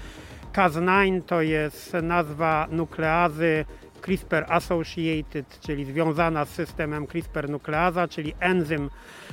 Cas9 0.52 1.22
to 1.26 1.42
jest 1.42 1.92
nazwa 2.02 2.66
nukleazy 2.70 3.64
CRISPR 3.98 4.44
associated, 4.48 5.60
czyli 5.60 5.84
związana 5.84 6.44
z 6.44 6.48
systemem 6.48 7.06
CRISPR 7.06 7.50
nukleaza, 7.50 8.08
czyli 8.08 8.34
enzym 8.40 8.90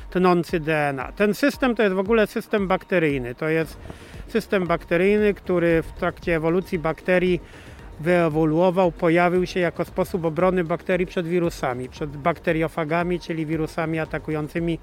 tnący 0.09 0.59
DNA. 0.59 1.11
Ten 1.11 1.33
system 1.33 1.75
to 1.75 1.83
jest 1.83 1.95
w 1.95 1.99
ogóle 1.99 2.27
system 2.27 2.67
bakteryjny. 2.67 3.35
To 3.35 3.49
jest 3.49 3.77
system 4.27 4.67
bakteryjny, 4.67 5.33
który 5.33 5.83
w 5.83 5.91
trakcie 5.91 6.35
ewolucji 6.35 6.79
bakterii 6.79 7.39
wyewoluował, 7.99 8.91
pojawił 8.91 9.45
się 9.45 9.59
jako 9.59 9.85
sposób 9.85 10.25
obrony 10.25 10.63
bakterii 10.63 11.05
przed 11.05 11.27
wirusami, 11.27 11.89
przed 11.89 12.17
bakteriofagami, 12.17 13.19
czyli 13.19 13.45
wirusami 13.45 13.99
atakującymi 13.99 14.79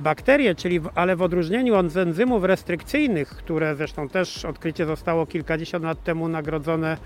bakterie, 0.00 0.54
czyli 0.54 0.80
w, 0.80 0.90
ale 0.94 1.16
w 1.16 1.22
odróżnieniu 1.22 1.74
od 1.74 1.96
enzymów 1.96 2.44
restrykcyjnych, 2.44 3.28
które 3.28 3.76
zresztą 3.76 4.08
też 4.08 4.44
odkrycie 4.44 4.86
zostało 4.86 5.26
kilkadziesiąt 5.26 5.84
lat 5.84 6.04
temu 6.04 6.28
nagrodzone, 6.28 6.96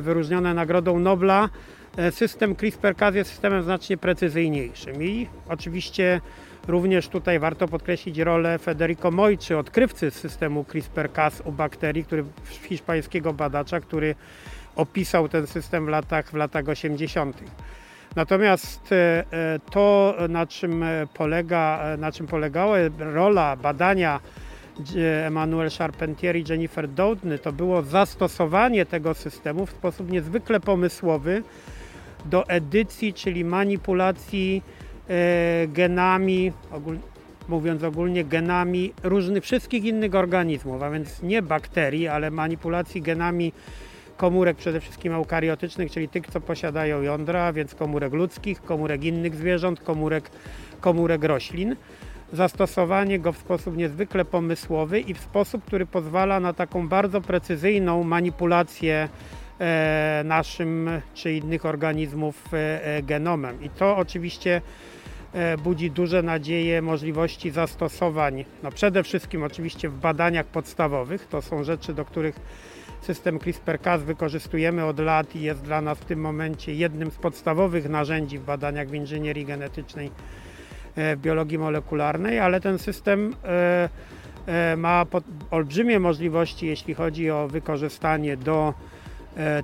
wyróżnione 0.00 0.54
Nagrodą 0.54 0.98
Nobla, 0.98 1.48
e, 1.96 2.12
system 2.12 2.54
CRISPR-Cas 2.54 3.14
jest 3.14 3.30
systemem 3.30 3.62
znacznie 3.62 3.96
precyzyjniejszym 3.96 5.02
i 5.02 5.28
oczywiście 5.48 6.20
Również 6.68 7.08
tutaj 7.08 7.38
warto 7.38 7.68
podkreślić 7.68 8.18
rolę 8.18 8.58
Federico 8.58 9.10
Mojczy, 9.10 9.58
odkrywcy 9.58 10.10
systemu 10.10 10.64
CRISPR-Cas 10.64 11.42
u 11.44 11.52
bakterii, 11.52 12.04
który, 12.04 12.24
hiszpańskiego 12.62 13.32
badacza, 13.32 13.80
który 13.80 14.14
opisał 14.76 15.28
ten 15.28 15.46
system 15.46 15.86
w 15.86 15.88
latach, 15.88 16.30
w 16.30 16.34
latach 16.34 16.68
80. 16.68 17.36
Natomiast 18.16 18.92
e, 18.92 19.24
e, 19.32 19.58
to, 19.70 20.14
na 20.28 20.46
czym, 20.46 20.84
polega, 21.14 21.80
na 21.98 22.12
czym 22.12 22.26
polegała 22.26 22.76
rola 22.98 23.56
badania 23.56 24.20
Emmanuel 25.26 25.70
Charpentier 25.70 26.36
i 26.36 26.44
Jennifer 26.48 26.88
Doudny, 26.88 27.38
to 27.38 27.52
było 27.52 27.82
zastosowanie 27.82 28.86
tego 28.86 29.14
systemu 29.14 29.66
w 29.66 29.70
sposób 29.70 30.10
niezwykle 30.10 30.60
pomysłowy 30.60 31.42
do 32.24 32.48
edycji, 32.48 33.14
czyli 33.14 33.44
manipulacji 33.44 34.62
E, 35.10 35.66
genami, 35.68 36.52
mówiąc 37.48 37.82
ogólnie, 37.82 38.24
genami 38.24 38.92
różnych, 39.02 39.44
wszystkich 39.44 39.84
innych 39.84 40.14
organizmów, 40.14 40.82
a 40.82 40.90
więc 40.90 41.22
nie 41.22 41.42
bakterii, 41.42 42.08
ale 42.08 42.30
manipulacji 42.30 43.02
genami 43.02 43.52
komórek 44.16 44.56
przede 44.56 44.80
wszystkim 44.80 45.12
eukariotycznych, 45.12 45.90
czyli 45.90 46.08
tych, 46.08 46.26
co 46.26 46.40
posiadają 46.40 47.02
jądra, 47.02 47.42
a 47.42 47.52
więc 47.52 47.74
komórek 47.74 48.12
ludzkich, 48.12 48.62
komórek 48.62 49.04
innych 49.04 49.34
zwierząt, 49.34 49.80
komórek, 49.80 50.30
komórek 50.80 51.24
roślin. 51.24 51.76
Zastosowanie 52.32 53.18
go 53.18 53.32
w 53.32 53.38
sposób 53.38 53.76
niezwykle 53.76 54.24
pomysłowy 54.24 55.00
i 55.00 55.14
w 55.14 55.20
sposób, 55.20 55.64
który 55.64 55.86
pozwala 55.86 56.40
na 56.40 56.52
taką 56.52 56.88
bardzo 56.88 57.20
precyzyjną 57.20 58.04
manipulację 58.04 59.08
e, 59.58 60.22
naszym 60.24 60.90
czy 61.14 61.32
innych 61.32 61.66
organizmów 61.66 62.44
e, 62.52 63.02
genomem. 63.02 63.62
I 63.62 63.70
to 63.70 63.96
oczywiście 63.96 64.62
E, 65.36 65.58
budzi 65.58 65.90
duże 65.90 66.22
nadzieje 66.22 66.82
możliwości 66.82 67.50
zastosowań, 67.50 68.44
no 68.62 68.70
przede 68.70 69.02
wszystkim 69.02 69.42
oczywiście 69.42 69.88
w 69.88 69.98
badaniach 69.98 70.46
podstawowych, 70.46 71.26
to 71.26 71.42
są 71.42 71.64
rzeczy, 71.64 71.94
do 71.94 72.04
których 72.04 72.40
System 73.00 73.38
CRISPR-Cas 73.38 74.02
wykorzystujemy 74.02 74.84
od 74.84 74.98
lat 74.98 75.36
i 75.36 75.40
jest 75.40 75.62
dla 75.62 75.80
nas 75.80 75.98
w 75.98 76.04
tym 76.04 76.20
momencie 76.20 76.74
jednym 76.74 77.10
z 77.10 77.16
podstawowych 77.16 77.88
narzędzi 77.88 78.38
w 78.38 78.44
badaniach 78.44 78.88
w 78.88 78.94
inżynierii 78.94 79.44
genetycznej, 79.44 80.06
e, 80.06 80.10
biologii 81.16 81.58
molekularnej, 81.58 82.40
ale 82.40 82.60
ten 82.60 82.78
system 82.78 83.34
e, 83.44 83.88
e, 84.46 84.76
ma 84.76 85.06
olbrzymie 85.50 86.00
możliwości, 86.00 86.66
jeśli 86.66 86.94
chodzi 86.94 87.30
o 87.30 87.48
wykorzystanie 87.48 88.36
do 88.36 88.74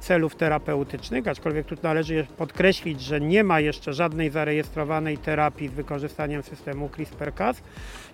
celów 0.00 0.36
terapeutycznych, 0.36 1.28
aczkolwiek 1.28 1.66
tu 1.66 1.74
należy 1.82 2.26
podkreślić, 2.36 3.00
że 3.00 3.20
nie 3.20 3.44
ma 3.44 3.60
jeszcze 3.60 3.92
żadnej 3.92 4.30
zarejestrowanej 4.30 5.18
terapii 5.18 5.68
z 5.68 5.72
wykorzystaniem 5.72 6.42
systemu 6.42 6.88
CRISPR-Cas, 6.88 7.62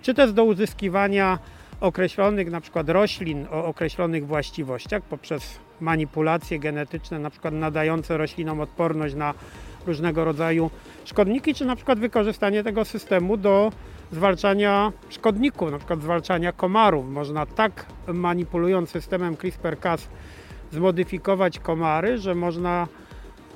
czy 0.01 0.13
też 0.13 0.33
do 0.33 0.43
uzyskiwania 0.43 1.39
określonych 1.81 2.51
na 2.51 2.61
przykład 2.61 2.89
roślin 2.89 3.45
o 3.51 3.65
określonych 3.65 4.27
właściwościach 4.27 5.03
poprzez 5.03 5.59
manipulacje 5.79 6.59
genetyczne, 6.59 7.19
na 7.19 7.29
przykład 7.29 7.53
nadające 7.53 8.17
roślinom 8.17 8.59
odporność 8.59 9.15
na 9.15 9.33
różnego 9.87 10.25
rodzaju 10.25 10.69
szkodniki, 11.05 11.53
czy 11.53 11.65
na 11.65 11.75
przykład 11.75 11.99
wykorzystanie 11.99 12.63
tego 12.63 12.85
systemu 12.85 13.37
do 13.37 13.71
zwalczania 14.11 14.91
szkodników, 15.09 15.71
na 15.71 15.77
przykład 15.77 16.01
zwalczania 16.01 16.51
komarów. 16.51 17.09
Można 17.09 17.45
tak 17.45 17.85
manipulując 18.07 18.89
systemem 18.89 19.35
CRISPR-Cas 19.35 20.07
zmodyfikować 20.71 21.59
komary, 21.59 22.17
że 22.17 22.35
można 22.35 22.87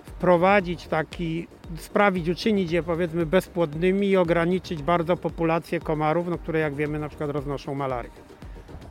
wprowadzić 0.06 0.88
taki, 0.88 1.48
sprawić, 1.78 2.30
uczynić 2.30 2.72
je 2.72 2.84
powiedzmy 2.84 3.26
bezpłodnymi 3.26 4.10
i 4.10 4.18
ograniczyć 4.18 4.84
bardzo 4.84 5.18
populację 5.18 5.80
komarów, 5.80 6.28
no, 6.28 6.38
które 6.38 6.60
jak 6.60 6.76
wiemy 6.76 7.00
na 7.00 7.10
przykład 7.10 7.30
roznoszą 7.30 7.76
malarię. 7.76 8.12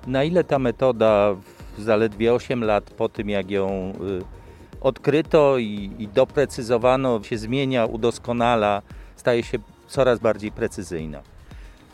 Na 0.06 0.24
ile 0.24 0.44
ta 0.44 0.58
metoda 0.58 1.34
w 1.78 1.82
zaledwie 1.82 2.34
8 2.34 2.64
lat 2.64 2.90
po 2.90 3.08
tym 3.08 3.30
jak 3.30 3.50
ją 3.50 3.92
y, 4.20 4.41
odkryto 4.82 5.58
i, 5.58 5.90
i 5.98 6.08
doprecyzowano, 6.08 7.22
się 7.22 7.38
zmienia, 7.38 7.86
udoskonala, 7.86 8.82
staje 9.16 9.42
się 9.42 9.58
coraz 9.88 10.18
bardziej 10.18 10.52
precyzyjna? 10.52 11.22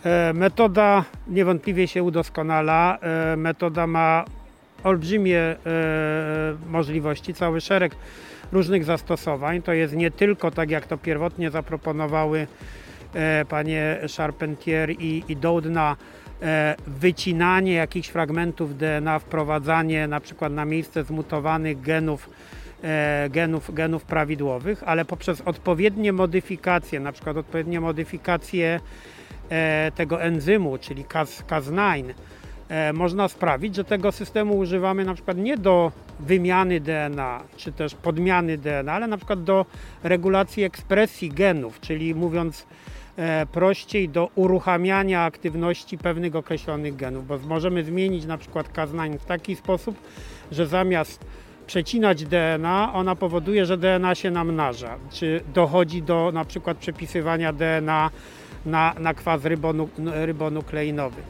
E, 0.04 0.32
metoda 0.32 1.04
niewątpliwie 1.28 1.88
się 1.88 2.02
udoskonala. 2.02 2.98
E, 3.00 3.36
metoda 3.36 3.86
ma 3.86 4.24
olbrzymie 4.84 5.40
e, 5.40 5.56
możliwości, 6.68 7.34
cały 7.34 7.60
szereg 7.60 7.96
różnych 8.52 8.84
zastosowań. 8.84 9.62
To 9.62 9.72
jest 9.72 9.94
nie 9.94 10.10
tylko 10.10 10.50
tak, 10.50 10.70
jak 10.70 10.86
to 10.86 10.98
pierwotnie 10.98 11.50
zaproponowały 11.50 12.46
panie 13.48 14.00
Charpentier 14.16 14.90
i, 14.90 15.24
i 15.28 15.36
Doudna, 15.36 15.96
wycinanie 16.86 17.72
jakichś 17.72 18.08
fragmentów 18.08 18.78
DNA, 18.78 19.18
wprowadzanie 19.18 20.08
na 20.08 20.20
przykład 20.20 20.52
na 20.52 20.64
miejsce 20.64 21.04
zmutowanych 21.04 21.80
genów, 21.80 22.30
genów, 23.30 23.74
genów 23.74 24.04
prawidłowych, 24.04 24.82
ale 24.86 25.04
poprzez 25.04 25.40
odpowiednie 25.40 26.12
modyfikacje, 26.12 27.00
na 27.00 27.12
przykład 27.12 27.36
odpowiednie 27.36 27.80
modyfikacje 27.80 28.80
tego 29.94 30.22
enzymu, 30.22 30.78
czyli 30.78 31.04
Cas9, 31.04 32.04
E, 32.68 32.92
można 32.92 33.28
sprawić, 33.28 33.74
że 33.74 33.84
tego 33.84 34.12
systemu 34.12 34.58
używamy 34.58 35.04
na 35.04 35.14
przykład 35.14 35.36
nie 35.36 35.56
do 35.56 35.92
wymiany 36.20 36.80
DNA, 36.80 37.42
czy 37.56 37.72
też 37.72 37.94
podmiany 37.94 38.58
DNA, 38.58 38.92
ale 38.92 39.06
na 39.06 39.16
przykład 39.16 39.44
do 39.44 39.66
regulacji 40.02 40.64
ekspresji 40.64 41.28
genów, 41.28 41.80
czyli 41.80 42.14
mówiąc 42.14 42.66
e, 43.16 43.46
prościej 43.46 44.08
do 44.08 44.30
uruchamiania 44.34 45.24
aktywności 45.24 45.98
pewnych 45.98 46.36
określonych 46.36 46.96
genów, 46.96 47.26
bo 47.26 47.38
możemy 47.38 47.84
zmienić 47.84 48.24
na 48.24 48.38
przykład 48.38 48.72
Cas9 48.72 49.18
w 49.18 49.24
taki 49.24 49.56
sposób, 49.56 49.96
że 50.52 50.66
zamiast 50.66 51.24
przecinać 51.68 52.24
DNA, 52.24 52.90
ona 52.94 53.14
powoduje, 53.16 53.66
że 53.66 53.76
DNA 53.76 54.14
się 54.14 54.30
namnaża, 54.30 54.96
czy 55.10 55.40
dochodzi 55.54 56.02
do 56.02 56.30
na 56.34 56.44
przykład 56.44 56.76
przepisywania 56.76 57.52
DNA 57.52 58.10
na, 58.66 58.94
na 58.98 59.14
kwas 59.14 59.40
rybonukleinowy. 60.04 61.22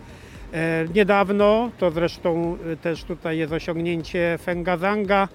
E, 0.52 0.84
niedawno, 0.94 1.70
to 1.78 1.90
zresztą 1.90 2.56
e, 2.72 2.76
też 2.76 3.04
tutaj 3.04 3.38
jest 3.38 3.52
osiągnięcie 3.52 4.38
Fengazanga, 4.42 5.28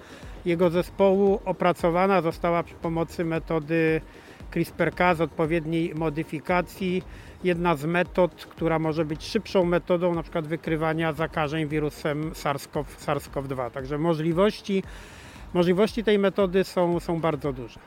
jego 0.44 0.70
zespołu 0.70 1.40
opracowana 1.44 2.22
została 2.22 2.62
przy 2.62 2.74
pomocy 2.74 3.24
metody 3.24 4.00
CRISPR-Cas, 4.50 5.20
odpowiedniej 5.20 5.94
modyfikacji. 5.94 7.02
Jedna 7.44 7.76
z 7.76 7.84
metod, 7.84 8.34
która 8.34 8.78
może 8.78 9.04
być 9.04 9.24
szybszą 9.24 9.64
metodą 9.64 10.14
na 10.14 10.22
przykład 10.22 10.46
wykrywania 10.46 11.12
zakażeń 11.12 11.68
wirusem 11.68 12.30
SARS-CoV-2. 12.32 13.70
Także 13.70 13.98
możliwości, 13.98 14.82
możliwości 15.54 16.04
tej 16.04 16.18
metody 16.18 16.64
są, 16.64 17.00
są 17.00 17.20
bardzo 17.20 17.52
duże. 17.52 17.80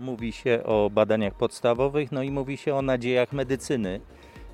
Mówi 0.00 0.32
się 0.32 0.62
o 0.64 0.90
badaniach 0.90 1.34
podstawowych, 1.34 2.12
no 2.12 2.22
i 2.22 2.30
mówi 2.30 2.56
się 2.56 2.74
o 2.74 2.82
nadziejach 2.82 3.32
medycyny. 3.32 4.00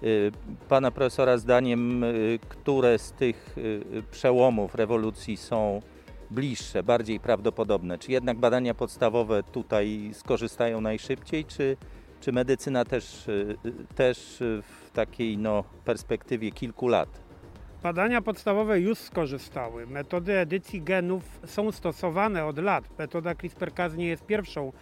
Y, 0.02 0.32
pana 0.68 0.90
profesora 0.90 1.38
zdaniem, 1.38 2.04
y, 2.04 2.38
które 2.48 2.98
z 2.98 3.12
tych 3.12 3.58
y, 3.58 4.02
przełomów 4.10 4.74
rewolucji 4.74 5.36
są 5.36 5.82
bliższe, 6.30 6.82
bardziej 6.82 7.20
prawdopodobne? 7.20 7.98
Czy 7.98 8.12
jednak 8.12 8.38
badania 8.38 8.74
podstawowe 8.74 9.42
tutaj 9.42 10.10
skorzystają 10.12 10.80
najszybciej, 10.80 11.44
czy, 11.44 11.76
czy 12.20 12.32
medycyna 12.32 12.84
też, 12.84 13.30
też 13.94 14.36
w 14.62 14.90
takiej 14.92 15.38
no, 15.38 15.64
perspektywie 15.84 16.52
kilku 16.52 16.88
lat? 16.88 17.08
Badania 17.82 18.22
podstawowe 18.22 18.80
już 18.80 18.98
skorzystały. 18.98 19.86
Metody 19.86 20.38
edycji 20.38 20.82
genów 20.82 21.22
są 21.46 21.72
stosowane 21.72 22.44
od 22.44 22.58
lat. 22.58 22.84
Metoda 22.98 23.34
CRISPR-Cas 23.34 23.96
nie 23.96 24.06
jest 24.06 24.26
pierwszą 24.26 24.72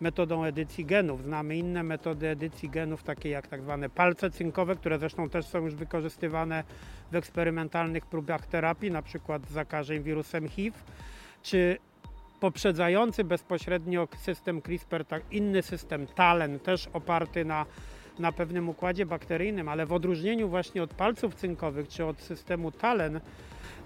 metodą 0.00 0.44
edycji 0.44 0.84
genów. 0.84 1.22
Znamy 1.22 1.56
inne 1.56 1.82
metody 1.82 2.28
edycji 2.28 2.70
genów, 2.70 3.02
takie 3.02 3.28
jak 3.28 3.46
tak 3.46 3.62
zwane 3.62 3.90
palce 3.90 4.30
cynkowe, 4.30 4.76
które 4.76 4.98
zresztą 4.98 5.28
też 5.28 5.46
są 5.46 5.64
już 5.64 5.74
wykorzystywane 5.74 6.64
w 7.12 7.16
eksperymentalnych 7.16 8.06
próbach 8.06 8.46
terapii, 8.46 8.90
na 8.90 9.02
przykład 9.02 9.48
zakażeń 9.48 10.02
wirusem 10.02 10.48
HIV, 10.48 10.78
czy 11.42 11.78
poprzedzający 12.40 13.24
bezpośrednio 13.24 14.08
system 14.18 14.62
CRISPR, 14.62 15.04
tak, 15.04 15.22
inny 15.30 15.62
system 15.62 16.06
TALEN, 16.06 16.58
też 16.58 16.88
oparty 16.92 17.44
na, 17.44 17.66
na 18.18 18.32
pewnym 18.32 18.68
układzie 18.68 19.06
bakteryjnym, 19.06 19.68
ale 19.68 19.86
w 19.86 19.92
odróżnieniu 19.92 20.48
właśnie 20.48 20.82
od 20.82 20.94
palców 20.94 21.34
cynkowych 21.34 21.88
czy 21.88 22.04
od 22.04 22.20
systemu 22.20 22.72
TALEN, 22.72 23.20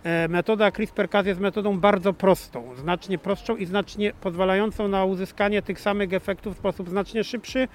E, 0.04 0.28
metoda 0.28 0.70
CRISPR-Cas 0.70 1.26
jest 1.26 1.40
metodą 1.40 1.80
bardzo 1.80 2.12
prostą, 2.12 2.76
znacznie 2.76 3.18
prostszą 3.18 3.56
i 3.56 3.66
znacznie 3.66 4.12
pozwalającą 4.20 4.88
na 4.88 5.04
uzyskanie 5.04 5.62
tych 5.62 5.80
samych 5.80 6.12
efektów 6.12 6.54
w 6.54 6.58
sposób 6.58 6.88
znacznie 6.88 7.24
szybszy 7.24 7.68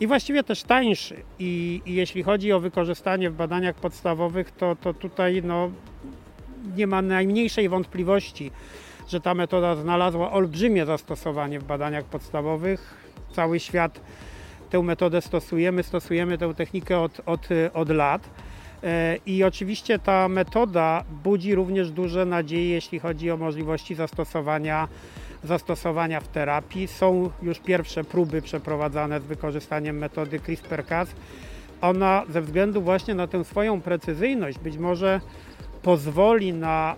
i 0.00 0.06
właściwie 0.06 0.42
też 0.42 0.62
tańszy. 0.62 1.16
I, 1.38 1.82
i 1.86 1.94
jeśli 1.94 2.22
chodzi 2.22 2.52
o 2.52 2.60
wykorzystanie 2.60 3.30
w 3.30 3.34
badaniach 3.34 3.76
podstawowych, 3.76 4.50
to, 4.50 4.76
to 4.76 4.94
tutaj 4.94 5.42
no, 5.44 5.70
nie 6.76 6.86
ma 6.86 7.02
najmniejszej 7.02 7.68
wątpliwości, 7.68 8.50
że 9.10 9.20
ta 9.20 9.34
metoda 9.34 9.76
znalazła 9.76 10.32
olbrzymie 10.32 10.86
zastosowanie 10.86 11.60
w 11.60 11.64
badaniach 11.64 12.04
podstawowych. 12.04 12.94
Cały 13.32 13.60
świat 13.60 14.00
tę 14.70 14.82
metodę 14.82 15.22
stosujemy, 15.22 15.82
stosujemy 15.82 16.38
tę 16.38 16.54
technikę 16.54 17.00
od, 17.00 17.20
od, 17.26 17.48
od 17.74 17.88
lat. 17.88 18.30
E, 18.82 19.16
I 19.26 19.44
oczywiście 19.44 19.98
ta 19.98 20.28
metoda 20.28 21.04
budzi 21.24 21.54
również 21.54 21.90
duże 21.90 22.26
nadzieje, 22.26 22.70
jeśli 22.70 22.98
chodzi 22.98 23.30
o 23.30 23.36
możliwości 23.36 23.94
zastosowania, 23.94 24.88
zastosowania 25.44 26.20
w 26.20 26.28
terapii. 26.28 26.88
Są 26.88 27.30
już 27.42 27.58
pierwsze 27.58 28.04
próby 28.04 28.42
przeprowadzane 28.42 29.20
z 29.20 29.24
wykorzystaniem 29.24 29.98
metody 29.98 30.40
CRISPR-Cas. 30.40 31.08
Ona 31.80 32.24
ze 32.28 32.42
względu 32.42 32.82
właśnie 32.82 33.14
na 33.14 33.26
tę 33.26 33.44
swoją 33.44 33.80
precyzyjność 33.80 34.58
być 34.58 34.78
może 34.78 35.20
pozwoli 35.82 36.52
na 36.52 36.96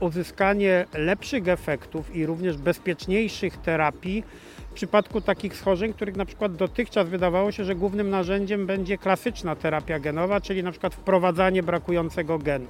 uzyskanie 0.00 0.86
lepszych 0.94 1.48
efektów 1.48 2.16
i 2.16 2.26
również 2.26 2.56
bezpieczniejszych 2.56 3.56
terapii 3.56 4.24
w 4.70 4.74
przypadku 4.74 5.20
takich 5.20 5.56
schorzeń, 5.56 5.92
których 5.92 6.16
na 6.16 6.24
przykład 6.24 6.56
dotychczas 6.56 7.08
wydawało 7.08 7.52
się, 7.52 7.64
że 7.64 7.74
głównym 7.74 8.10
narzędziem 8.10 8.66
będzie 8.66 8.98
klasyczna 8.98 9.56
terapia 9.56 9.98
genowa, 9.98 10.40
czyli 10.40 10.62
na 10.62 10.70
przykład 10.70 10.94
wprowadzanie 10.94 11.62
brakującego 11.62 12.38
genu. 12.38 12.66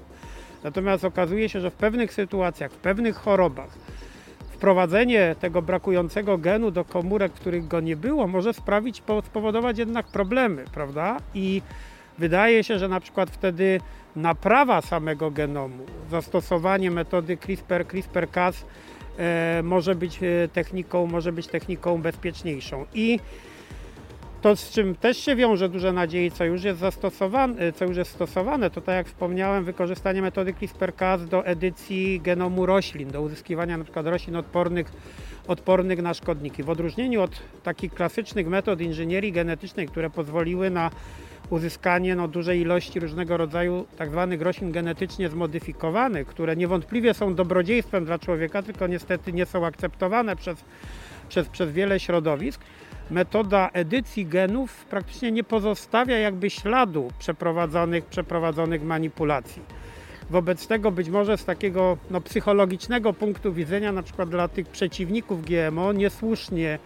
Natomiast 0.64 1.04
okazuje 1.04 1.48
się, 1.48 1.60
że 1.60 1.70
w 1.70 1.74
pewnych 1.74 2.12
sytuacjach, 2.12 2.72
w 2.72 2.76
pewnych 2.76 3.16
chorobach 3.16 3.70
wprowadzenie 4.60 5.36
tego 5.40 5.62
brakującego 5.62 6.38
genu 6.38 6.70
do 6.70 6.84
komórek, 6.84 7.32
których 7.32 7.68
go 7.68 7.80
nie 7.80 7.96
było, 7.96 8.26
może 8.26 8.54
sprawić, 8.54 9.02
spowodować 9.24 9.78
jednak 9.78 10.06
problemy, 10.06 10.64
prawda? 10.74 11.16
I 11.34 11.62
wydaje 12.20 12.64
się, 12.64 12.78
że 12.78 12.88
na 12.88 13.00
przykład 13.00 13.30
wtedy 13.30 13.80
naprawa 14.16 14.80
samego 14.80 15.30
genomu, 15.30 15.84
zastosowanie 16.10 16.90
metody 16.90 17.36
CRISPR, 17.36 17.86
CRISPR-Cas 17.86 18.64
E, 19.20 19.62
może 19.64 19.94
być 19.94 20.18
e, 20.22 20.48
techniką, 20.52 21.06
może 21.06 21.32
być 21.32 21.46
techniką 21.46 22.02
bezpieczniejszą. 22.02 22.86
I 22.94 23.20
To, 24.42 24.56
z 24.56 24.70
czym 24.70 24.94
też 24.94 25.18
się 25.18 25.36
wiąże 25.36 25.68
duże 25.68 25.92
nadzieje, 25.92 26.30
co 26.30 26.44
już 26.44 26.64
jest 26.64 26.80
zastosowane, 26.80 27.72
co 27.72 27.84
już 27.84 27.96
jest 27.96 28.10
stosowane, 28.10 28.70
to 28.70 28.80
tak 28.80 28.94
jak 28.94 29.06
wspomniałem, 29.06 29.64
wykorzystanie 29.64 30.22
metody 30.22 30.54
CRISPR-Cas 30.54 31.28
do 31.28 31.46
edycji 31.46 32.20
genomu 32.20 32.66
roślin, 32.66 33.10
do 33.10 33.22
uzyskiwania 33.22 33.74
np. 33.74 34.02
roślin 34.02 34.36
odpornych, 34.36 34.92
odpornych 35.48 36.02
na 36.02 36.14
szkodniki. 36.14 36.62
W 36.62 36.70
odróżnieniu 36.70 37.22
od 37.22 37.42
takich 37.62 37.94
klasycznych 37.94 38.46
metod 38.46 38.80
inżynierii 38.80 39.32
genetycznej, 39.32 39.88
które 39.88 40.10
pozwoliły 40.10 40.70
na 40.70 40.90
uzyskanie 41.50 42.16
no, 42.16 42.28
dużej 42.28 42.60
ilości 42.60 43.00
różnego 43.00 43.36
rodzaju 43.36 43.86
tak 43.96 44.10
zwanych 44.10 44.42
roślin 44.42 44.72
genetycznie 44.72 45.28
zmodyfikowanych, 45.28 46.26
które 46.28 46.56
niewątpliwie 46.56 47.14
są 47.14 47.34
dobrodziejstwem 47.34 48.04
dla 48.04 48.18
człowieka, 48.18 48.62
tylko 48.62 48.86
niestety 48.86 49.32
nie 49.32 49.46
są 49.46 49.66
akceptowane 49.66 50.36
przez, 50.36 50.64
przez, 51.28 51.48
przez 51.48 51.72
wiele 51.72 52.00
środowisk. 52.00 52.60
Metoda 53.10 53.70
edycji 53.72 54.26
genów 54.26 54.84
praktycznie 54.84 55.32
nie 55.32 55.44
pozostawia 55.44 56.18
jakby 56.18 56.50
śladu 56.50 57.08
przeprowadzonych, 57.18 58.04
przeprowadzonych 58.04 58.82
manipulacji. 58.82 59.62
Wobec 60.30 60.66
tego 60.66 60.90
być 60.90 61.08
może 61.08 61.38
z 61.38 61.44
takiego 61.44 61.96
no, 62.10 62.20
psychologicznego 62.20 63.12
punktu 63.12 63.52
widzenia, 63.52 63.92
na 63.92 64.02
przykład 64.02 64.28
dla 64.28 64.48
tych 64.48 64.68
przeciwników 64.68 65.44
GMO, 65.44 65.92
niesłusznie 65.92 66.78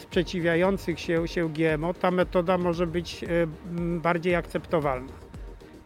sprzeciwiających 0.00 1.00
się, 1.00 1.28
się 1.28 1.52
GMO, 1.52 1.94
ta 1.94 2.10
metoda 2.10 2.58
może 2.58 2.86
być 2.86 3.24
e, 3.24 3.26
bardziej 3.98 4.34
akceptowalna. 4.34 5.12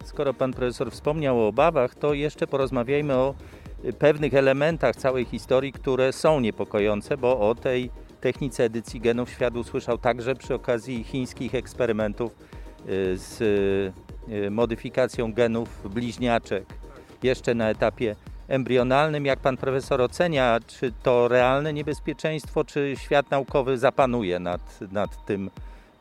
Skoro 0.05 0.35
pan 0.35 0.53
profesor 0.53 0.91
wspomniał 0.91 1.41
o 1.41 1.49
obawach, 1.49 1.95
to 1.95 2.15
jeszcze 2.15 2.47
porozmawiajmy 2.47 3.15
o 3.15 3.35
e, 3.85 3.93
pewnych 3.93 4.35
elementach 4.35 4.97
całej 4.97 5.25
historii, 5.25 5.73
które 5.73 6.13
są 6.13 6.41
niepokojące, 6.41 7.17
bo 7.17 7.51
o 7.51 7.55
tej 7.55 7.91
technice 8.21 8.65
edycji 8.65 9.01
genów 9.01 9.31
świat 9.31 9.57
usłyszał 9.57 9.99
także 9.99 10.35
przy 10.35 10.55
okazji 10.55 11.05
chińskich 11.05 11.55
eksperymentów 11.55 12.33
e, 12.33 12.87
z 13.17 13.95
modyfikacją 14.51 15.33
genów 15.33 15.93
bliźniaczek, 15.95 16.65
jeszcze 17.23 17.55
na 17.55 17.71
etapie 17.71 18.17
embrionalnym. 18.49 19.27
Jak 19.27 19.39
pan 19.39 19.57
profesor 19.57 20.01
ocenia, 20.01 20.59
czy 20.67 20.93
to 21.03 21.29
realne 21.29 21.73
niebezpieczeństwo, 21.73 22.65
czy 22.65 22.95
świat 22.97 23.31
naukowy 23.31 23.79
zapanuje 23.79 24.39
nad, 24.39 24.81
nad 24.93 25.25
tym 25.27 25.51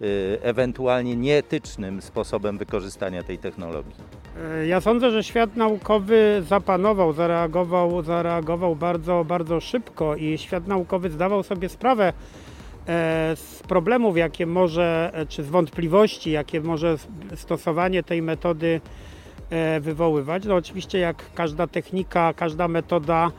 y, 0.01 0.37
ewentualnie 0.41 1.15
nieetycznym 1.15 2.01
sposobem 2.01 2.57
wykorzystania 2.57 3.23
tej 3.23 3.37
technologii? 3.37 3.93
E, 4.61 4.67
ja 4.67 4.81
sądzę, 4.81 5.11
że 5.11 5.23
świat 5.23 5.55
naukowy 5.55 6.43
zapanował, 6.47 7.13
zareagował, 7.13 8.01
zareagował 8.01 8.75
bardzo, 8.75 9.25
bardzo 9.25 9.59
szybko 9.59 10.15
i 10.15 10.37
świat 10.37 10.67
naukowy 10.67 11.09
zdawał 11.09 11.43
sobie 11.43 11.69
sprawę 11.69 12.13
e, 12.87 13.35
z 13.35 13.63
problemów, 13.67 14.17
jakie 14.17 14.45
może, 14.45 15.11
czy 15.29 15.43
z 15.43 15.49
wątpliwości, 15.49 16.31
jakie 16.31 16.61
może 16.61 16.97
stosowanie 17.35 18.03
tej 18.03 18.21
metody 18.21 18.81
E, 18.83 19.22
wywoływać. 19.81 20.45
No 20.45 20.55
oczywiście 20.55 20.99
jak 20.99 21.33
każda 21.33 21.67
technika, 21.67 22.33
każda 22.33 22.67
metoda 22.67 23.31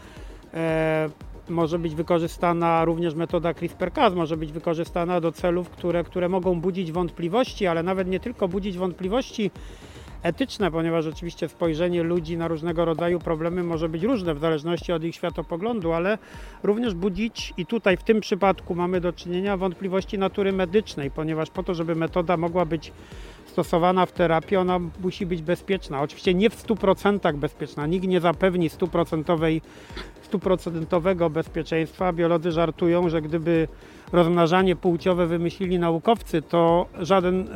e, 0.54 1.08
może 1.48 1.78
być 1.78 1.94
wykorzystana, 1.94 2.84
również 2.84 3.14
metoda 3.14 3.52
CRISPR-Cas 3.52 4.14
może 4.14 4.36
być 4.36 4.52
wykorzystana 4.52 5.20
do 5.20 5.32
celów, 5.32 5.70
które, 5.70 6.04
które 6.04 6.28
mogą 6.28 6.60
budzić 6.60 6.92
wątpliwości, 6.92 7.66
ale 7.66 7.82
nawet 7.82 8.08
nie 8.08 8.20
tylko 8.20 8.48
budzić 8.48 8.78
wątpliwości 8.78 9.50
etyczne, 10.24 10.70
ponieważ 10.70 11.06
oczywiście 11.06 11.48
spojrzenie 11.48 12.02
ludzi 12.02 12.36
na 12.36 12.48
różnego 12.48 12.84
rodzaju 12.84 13.18
problemy 13.18 13.62
może 13.62 13.88
być 13.88 14.02
różne 14.02 14.34
w 14.34 14.38
zależności 14.38 14.92
od 14.92 15.04
ich 15.04 15.14
światopoglądu, 15.14 15.92
ale 15.92 16.18
również 16.62 16.94
budzić 16.94 17.54
i 17.56 17.66
tutaj 17.66 17.96
w 17.96 18.02
tym 18.02 18.20
przypadku 18.20 18.74
mamy 18.74 19.00
do 19.00 19.12
czynienia 19.12 19.56
wątpliwości 19.56 20.18
natury 20.18 20.52
medycznej, 20.52 21.10
ponieważ 21.10 21.50
po 21.50 21.62
to, 21.62 21.74
żeby 21.74 21.94
metoda 21.94 22.36
mogła 22.36 22.64
być 22.64 22.92
stosowana 23.46 24.06
w 24.06 24.12
terapii, 24.12 24.56
ona 24.56 24.80
musi 25.02 25.26
być 25.26 25.42
bezpieczna. 25.42 26.02
Oczywiście 26.02 26.34
nie 26.34 26.50
w 26.50 26.66
100% 26.66 27.36
bezpieczna. 27.36 27.86
Nikt 27.86 28.06
nie 28.06 28.20
zapewni 28.20 28.70
100%, 28.70 29.60
100% 30.32 31.30
bezpieczeństwa. 31.30 32.12
Biolodzy 32.12 32.52
żartują, 32.52 33.08
że 33.08 33.22
gdyby 33.22 33.68
rozmnażanie 34.12 34.76
płciowe 34.76 35.26
wymyślili 35.26 35.78
naukowcy, 35.78 36.42
to 36.42 36.86
żaden 36.98 37.40
y, 37.40 37.46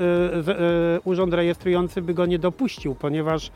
y, 0.96 1.01
urząd 1.05 1.35
rejestrujący 1.35 2.03
by 2.03 2.14
go 2.14 2.27
nie 2.27 2.38
dopuścił, 2.38 2.94
ponieważ 2.94 3.51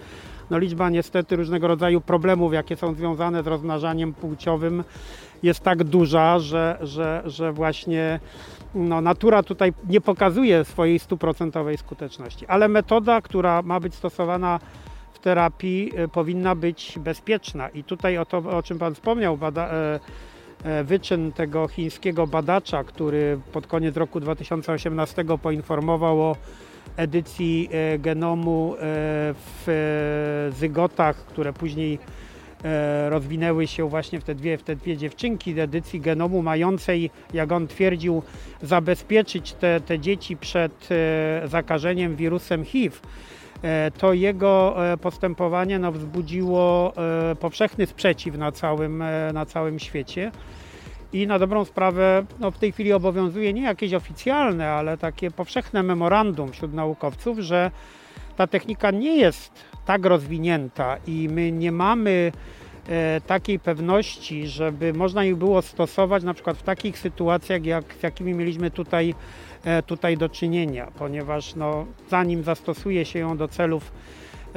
no, 0.51 0.59
liczba 0.59 0.91
niestety 0.91 1.37
różnego 1.37 1.69
rodzaju 1.69 2.01
problemów, 2.01 2.53
jakie 2.53 2.77
są 2.77 2.95
związane 2.95 3.43
z 3.43 3.47
rozmnażaniem 3.47 4.15
płciowym 4.15 4.85
jest 5.43 5.61
tak 5.61 5.85
duża, 5.85 6.39
że, 6.39 6.79
że, 6.83 7.23
że 7.27 7.53
właśnie 7.53 8.21
no, 8.75 9.01
natura 9.01 9.43
tutaj 9.43 9.73
nie 9.89 10.01
pokazuje 10.01 10.65
swojej 10.65 10.99
stuprocentowej 10.99 11.79
skuteczności, 11.79 12.47
ale 12.47 12.69
metoda, 12.69 13.21
która 13.21 13.63
ma 13.63 13.81
być 13.81 13.95
stosowana 13.95 14.61
w 15.13 15.19
terapii, 15.19 15.93
y, 16.05 16.09
powinna 16.09 16.55
być 16.55 16.99
bezpieczna. 16.99 17.69
I 17.69 17.85
tutaj 17.85 18.19
o 18.19 18.25
to, 18.25 18.39
o 18.39 18.63
czym 18.63 18.79
Pan 18.79 18.95
wspomniał, 18.95 19.37
bada, 19.37 19.69
e, 19.69 20.01
e, 20.65 20.85
wyczyn 20.85 21.33
tego 21.33 21.69
chińskiego 21.69 22.27
badacza, 22.27 22.85
który 22.85 23.39
pod 23.53 23.67
koniec 23.67 23.97
roku 23.97 24.21
2018 24.21 25.25
poinformował 25.43 26.21
o 26.21 26.37
edycji 26.97 27.69
e, 27.73 27.99
genomu 27.99 28.75
w 29.57 30.51
zygotach, 30.57 31.17
które 31.17 31.53
później 31.53 31.99
rozwinęły 33.09 33.67
się 33.67 33.89
właśnie 33.89 34.21
w 34.21 34.25
te 34.25 34.35
dwie, 34.35 34.59
w 34.59 34.63
te 34.63 34.77
dwie 34.77 34.97
dziewczynki 34.97 35.61
edycji 35.61 36.01
genomu 36.01 36.43
mającej, 36.43 37.11
jak 37.35 37.53
on 37.53 37.69
twierdził, 37.69 38.23
zabezpieczyć 38.63 39.53
te, 39.53 39.81
te 39.81 39.99
dzieci 39.99 40.37
przed 40.37 40.89
e, 40.91 41.49
zakażeniem 41.49 42.17
wirusem 42.17 42.65
HIV 42.65 42.97
e, 43.63 43.91
to 43.91 44.13
jego 44.13 44.77
postępowanie 45.01 45.79
no, 45.79 45.93
wzbudziło 45.93 46.93
powszechny 47.41 47.87
sprzeciw 47.87 48.39
na 48.39 48.53
całym, 48.53 49.05
na 49.33 49.47
całym 49.47 49.79
świecie. 49.79 50.33
I 51.13 51.27
na 51.27 51.39
dobrą 51.39 51.65
sprawę 51.65 52.25
no, 52.41 52.51
w 52.51 52.59
tej 52.59 52.73
chwili 52.73 52.93
obowiązuje 52.93 53.53
nie 53.53 53.63
jakieś 53.63 53.95
oficjalne, 53.95 54.71
ale 54.71 54.99
takie 54.99 55.31
powszechne 55.31 55.83
memorandum 55.83 56.53
wśród 56.53 56.75
naukowców, 56.75 57.39
że 57.39 57.71
ta 58.37 58.47
technika 58.47 58.91
nie 58.91 59.17
jest 59.17 59.65
tak 59.85 60.07
rozwinięta 60.07 60.97
i 61.07 61.29
my 61.29 61.53
nie 61.53 61.73
mamy 61.73 62.33
e, 62.89 63.21
takiej 63.21 63.59
pewności, 63.59 64.47
żeby 64.47 64.93
można 64.93 65.25
ich 65.25 65.37
było 65.37 65.63
stosować 65.63 66.23
na 66.25 66.35
przykład 66.35 66.57
w 66.57 66.63
takich 66.63 66.99
sytuacjach, 66.99 67.65
jak, 67.65 67.85
z 68.01 68.03
jakimi 68.03 68.35
mieliśmy 68.35 68.71
tutaj, 68.71 69.15
e, 69.65 69.83
tutaj 69.83 70.17
do 70.17 70.29
czynienia, 70.29 70.89
ponieważ 70.99 71.55
no, 71.55 71.87
zanim 72.11 72.43
zastosuje 72.43 73.05
się 73.05 73.19
ją 73.19 73.37
do 73.37 73.49
celów 73.49 73.93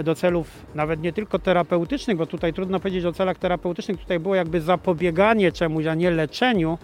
do 0.03 0.15
celów 0.15 0.65
nawet 0.75 1.01
nie 1.01 1.13
tylko 1.13 1.39
terapeutycznych, 1.39 2.17
bo 2.17 2.25
tutaj 2.25 2.53
trudno 2.53 2.79
powiedzieć 2.79 3.05
o 3.05 3.13
celach 3.13 3.37
terapeutycznych, 3.37 3.99
tutaj 3.99 4.19
było 4.19 4.35
jakby 4.35 4.61
zapobieganie 4.61 5.51
czemuś, 5.51 5.85
a 5.85 5.95
nie 5.95 6.11
leczeniu, 6.11 6.77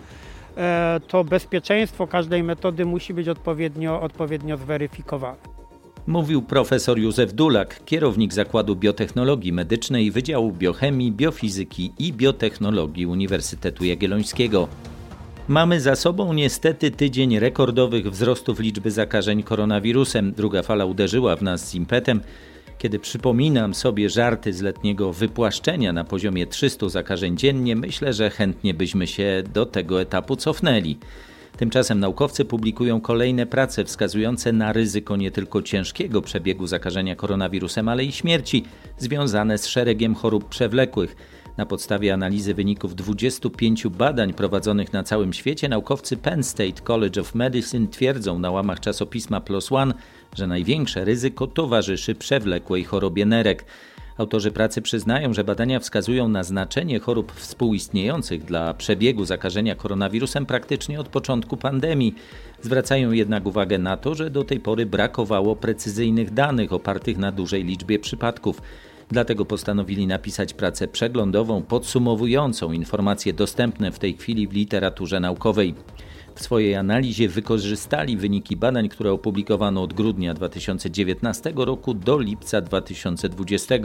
e, 0.58 0.99
to 1.08 1.23
bezpieczeństwo 1.23 2.08
każdej 2.08 2.43
metody 2.43 2.86
musi 2.86 3.13
być 3.13 3.30
odpowiednio, 3.30 4.01
odpowiednio 4.01 4.58
zweryfikowane. 4.58 5.61
Mówił 6.07 6.41
profesor 6.41 6.99
Józef 6.99 7.33
Dulak, 7.33 7.85
kierownik 7.85 8.33
Zakładu 8.33 8.75
Biotechnologii 8.75 9.53
Medycznej 9.53 10.11
Wydziału 10.11 10.51
Biochemii, 10.51 11.11
Biofizyki 11.11 11.93
i 11.99 12.13
Biotechnologii 12.13 13.05
Uniwersytetu 13.05 13.85
Jagiellońskiego. 13.85 14.67
Mamy 15.47 15.81
za 15.81 15.95
sobą 15.95 16.33
niestety 16.33 16.91
tydzień 16.91 17.39
rekordowych 17.39 18.11
wzrostów 18.11 18.59
liczby 18.59 18.91
zakażeń 18.91 19.43
koronawirusem. 19.43 20.33
Druga 20.33 20.63
fala 20.63 20.85
uderzyła 20.85 21.35
w 21.35 21.41
nas 21.41 21.69
z 21.69 21.75
impetem. 21.75 22.21
Kiedy 22.77 22.99
przypominam 22.99 23.73
sobie 23.73 24.09
żarty 24.09 24.53
z 24.53 24.61
letniego 24.61 25.13
wypłaszczenia 25.13 25.93
na 25.93 26.03
poziomie 26.03 26.47
300 26.47 26.89
zakażeń 26.89 27.37
dziennie, 27.37 27.75
myślę, 27.75 28.13
że 28.13 28.29
chętnie 28.29 28.73
byśmy 28.73 29.07
się 29.07 29.43
do 29.53 29.65
tego 29.65 30.01
etapu 30.01 30.35
cofnęli. 30.35 30.97
Tymczasem 31.57 31.99
naukowcy 31.99 32.45
publikują 32.45 33.01
kolejne 33.01 33.45
prace 33.45 33.85
wskazujące 33.85 34.53
na 34.53 34.73
ryzyko 34.73 35.15
nie 35.15 35.31
tylko 35.31 35.61
ciężkiego 35.61 36.21
przebiegu 36.21 36.67
zakażenia 36.67 37.15
koronawirusem, 37.15 37.87
ale 37.87 38.03
i 38.05 38.11
śmierci 38.11 38.63
związane 38.97 39.57
z 39.57 39.67
szeregiem 39.67 40.15
chorób 40.15 40.49
przewlekłych. 40.49 41.15
Na 41.57 41.65
podstawie 41.65 42.13
analizy 42.13 42.53
wyników 42.53 42.95
25 42.95 43.87
badań 43.87 44.33
prowadzonych 44.33 44.93
na 44.93 45.04
całym 45.04 45.33
świecie, 45.33 45.69
naukowcy 45.69 46.17
Penn 46.17 46.43
State 46.43 46.81
College 46.83 47.21
of 47.21 47.35
Medicine 47.35 47.87
twierdzą 47.87 48.39
na 48.39 48.52
łamach 48.52 48.79
czasopisma 48.79 49.41
PLOS 49.41 49.71
ONE, 49.71 49.93
że 50.35 50.47
największe 50.47 51.06
ryzyko 51.06 51.47
towarzyszy 51.47 52.15
przewlekłej 52.15 52.83
chorobie 52.83 53.25
nerek. 53.25 53.65
Autorzy 54.22 54.52
pracy 54.52 54.82
przyznają, 54.82 55.34
że 55.34 55.44
badania 55.44 55.80
wskazują 55.80 56.28
na 56.28 56.44
znaczenie 56.44 57.00
chorób 57.00 57.32
współistniejących 57.32 58.46
dla 58.46 58.74
przebiegu 58.74 59.26
zakażenia 59.26 59.76
koronawirusem 59.76 60.46
praktycznie 60.46 61.00
od 61.00 61.08
początku 61.08 61.58
pandemii. 61.58 62.15
Zwracają 62.62 63.12
jednak 63.12 63.46
uwagę 63.46 63.78
na 63.78 63.98
to, 63.98 64.15
że 64.15 64.30
do 64.30 64.44
tej 64.44 64.60
pory 64.60 64.86
brakowało 64.86 65.56
precyzyjnych 65.56 66.34
danych 66.34 66.74
opartych 66.74 67.17
na 67.17 67.32
dużej 67.32 67.63
liczbie 67.63 68.00
przypadków. 68.00 68.62
Dlatego 69.10 69.46
postanowili 69.46 70.08
napisać 70.08 70.54
pracę 70.54 70.88
przeglądową 70.88 71.62
podsumowującą 71.62 72.72
informacje 72.72 73.34
dostępne 73.34 73.92
w 73.92 74.00
tej 74.00 74.13
chwili 74.13 74.48
w 74.48 74.54
literaturze 74.54 75.19
naukowej. 75.19 75.76
W 76.36 76.44
swojej 76.44 76.75
analizie 76.75 77.29
wykorzystali 77.29 78.17
wyniki 78.17 78.58
badań, 78.58 78.90
które 78.90 79.12
opublikowano 79.12 79.84
od 79.84 79.94
grudnia 79.94 80.34
2019 80.34 81.54
roku 81.56 81.94
do 81.94 82.19
lipca 82.19 82.62
2020. 82.62 83.75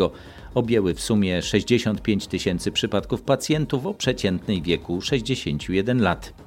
Objęły 0.55 0.95
w 0.95 1.01
sumie 1.01 1.43
65 1.43 2.27
tysięcy 2.27 2.73
przypadków 2.73 3.23
pacjentów 3.23 3.87
o 3.87 3.95
przeciętnej 3.95 4.63
wieku 4.63 5.01
61 5.01 6.03
lat. 6.03 6.46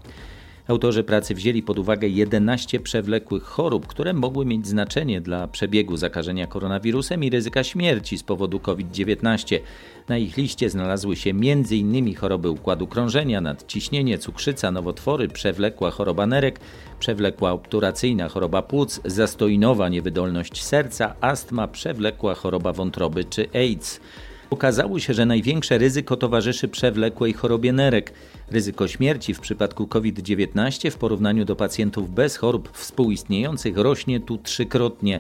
Autorzy 0.70 1.04
pracy 1.04 1.36
wzięli 1.36 1.64
pod 1.64 1.80
uwagę 1.80 2.08
11 2.08 2.80
przewlekłych 2.80 3.44
chorób, 3.44 3.88
które 3.88 4.14
mogły 4.14 4.46
mieć 4.46 4.68
znaczenie 4.68 5.22
dla 5.22 5.48
przebiegu 5.48 5.98
zakażenia 5.98 6.48
koronawirusem 6.48 7.24
i 7.24 7.30
ryzyka 7.30 7.64
śmierci 7.64 8.18
z 8.18 8.24
powodu 8.24 8.60
COVID-19. 8.60 9.60
Na 10.08 10.18
ich 10.18 10.38
liście 10.38 10.70
znalazły 10.70 11.16
się 11.16 11.30
m.in. 11.30 12.16
choroby 12.16 12.50
układu 12.50 12.88
krążenia, 12.88 13.42
nadciśnienie, 13.42 14.18
cukrzyca, 14.18 14.72
nowotwory, 14.72 15.28
przewlekła 15.28 15.92
choroba 15.92 16.28
nerek, 16.28 16.60
przewlekła 17.00 17.52
obturacyjna 17.52 18.30
choroba 18.30 18.62
płuc, 18.62 19.02
zastojnowa 19.06 19.90
niewydolność 19.90 20.64
serca, 20.64 21.16
astma, 21.22 21.68
przewlekła 21.68 22.36
choroba 22.36 22.74
wątroby 22.74 23.24
czy 23.24 23.50
AIDS. 23.54 24.00
Okazało 24.50 25.00
się, 25.00 25.14
że 25.14 25.26
największe 25.26 25.78
ryzyko 25.78 26.18
towarzyszy 26.18 26.68
przewlekłej 26.68 27.34
chorobie 27.34 27.74
nerek. 27.74 28.14
Ryzyko 28.52 28.88
śmierci 28.88 29.34
w 29.34 29.40
przypadku 29.40 29.88
COVID-19 29.88 30.92
w 30.92 30.98
porównaniu 30.98 31.46
do 31.46 31.56
pacjentów 31.56 32.14
bez 32.14 32.38
chorób 32.38 32.70
współistniejących 32.78 33.78
rośnie 33.78 34.20
tu 34.20 34.38
trzykrotnie. 34.38 35.20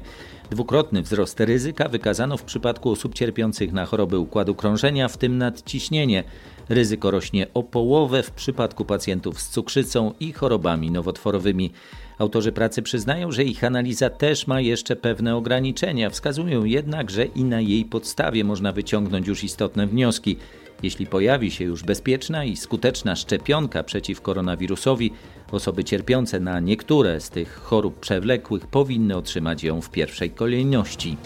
Dwukrotny 0.51 1.01
wzrost 1.01 1.39
ryzyka 1.39 1.89
wykazano 1.89 2.37
w 2.37 2.43
przypadku 2.43 2.91
osób 2.91 3.13
cierpiących 3.13 3.73
na 3.73 3.85
choroby 3.85 4.19
układu 4.19 4.55
krążenia, 4.55 5.07
w 5.07 5.17
tym 5.17 5.37
nadciśnienie. 5.37 6.23
Ryzyko 6.69 7.11
rośnie 7.11 7.47
o 7.53 7.63
połowę 7.63 8.23
w 8.23 8.31
przypadku 8.31 8.85
pacjentów 8.85 9.41
z 9.41 9.49
cukrzycą 9.49 10.13
i 10.19 10.33
chorobami 10.33 10.91
nowotworowymi. 10.91 11.71
Autorzy 12.17 12.51
pracy 12.51 12.81
przyznają, 12.81 13.31
że 13.31 13.43
ich 13.43 13.63
analiza 13.63 14.09
też 14.09 14.47
ma 14.47 14.61
jeszcze 14.61 14.95
pewne 14.95 15.35
ograniczenia, 15.35 16.09
wskazują 16.09 16.63
jednak, 16.63 17.11
że 17.11 17.25
i 17.25 17.43
na 17.43 17.61
jej 17.61 17.85
podstawie 17.85 18.43
można 18.43 18.71
wyciągnąć 18.71 19.27
już 19.27 19.43
istotne 19.43 19.87
wnioski. 19.87 20.37
Jeśli 20.83 21.05
pojawi 21.05 21.51
się 21.51 21.65
już 21.65 21.83
bezpieczna 21.83 22.45
i 22.45 22.55
skuteczna 22.55 23.15
szczepionka 23.15 23.83
przeciw 23.83 24.21
koronawirusowi, 24.21 25.11
osoby 25.51 25.83
cierpiące 25.83 26.39
na 26.39 26.59
niektóre 26.59 27.21
z 27.21 27.29
tych 27.29 27.55
chorób 27.55 27.99
przewlekłych 27.99 28.67
powinny 28.67 29.17
otrzymać 29.17 29.63
ją 29.63 29.81
w 29.81 29.89
pierwszej 29.89 30.29
kolejności. 30.29 31.17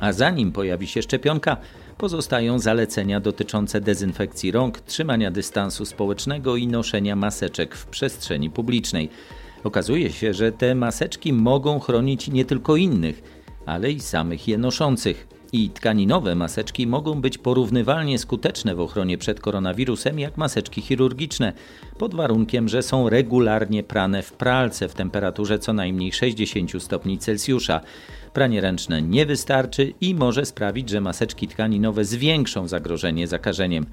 A 0.00 0.12
zanim 0.12 0.52
pojawi 0.52 0.86
się 0.86 1.02
szczepionka, 1.02 1.56
pozostają 1.98 2.58
zalecenia 2.58 3.20
dotyczące 3.20 3.80
dezynfekcji 3.80 4.50
rąk, 4.50 4.80
trzymania 4.80 5.30
dystansu 5.30 5.84
społecznego 5.84 6.56
i 6.56 6.66
noszenia 6.66 7.16
maseczek 7.16 7.74
w 7.74 7.86
przestrzeni 7.86 8.50
publicznej. 8.50 9.08
Okazuje 9.64 10.12
się, 10.12 10.34
że 10.34 10.52
te 10.52 10.74
maseczki 10.74 11.32
mogą 11.32 11.80
chronić 11.80 12.28
nie 12.28 12.44
tylko 12.44 12.76
innych, 12.76 13.22
ale 13.66 13.90
i 13.90 14.00
samych 14.00 14.48
je 14.48 14.58
noszących. 14.58 15.33
I 15.54 15.70
tkaninowe 15.70 16.34
maseczki 16.34 16.86
mogą 16.86 17.20
być 17.20 17.38
porównywalnie 17.38 18.18
skuteczne 18.18 18.74
w 18.74 18.80
ochronie 18.80 19.18
przed 19.18 19.40
koronawirusem 19.40 20.18
jak 20.18 20.36
maseczki 20.36 20.80
chirurgiczne, 20.80 21.52
pod 21.98 22.14
warunkiem, 22.14 22.68
że 22.68 22.82
są 22.82 23.08
regularnie 23.08 23.82
prane 23.82 24.22
w 24.22 24.32
pralce 24.32 24.88
w 24.88 24.94
temperaturze 24.94 25.58
co 25.58 25.72
najmniej 25.72 26.12
60 26.12 26.82
stopni 26.82 27.18
Celsjusza. 27.18 27.80
Pranie 28.32 28.60
ręczne 28.60 29.02
nie 29.02 29.26
wystarczy 29.26 29.92
i 30.00 30.14
może 30.14 30.46
sprawić, 30.46 30.88
że 30.88 31.00
maseczki 31.00 31.48
tkaninowe 31.48 32.04
zwiększą 32.04 32.68
zagrożenie 32.68 33.26
zakażeniem. 33.26 33.86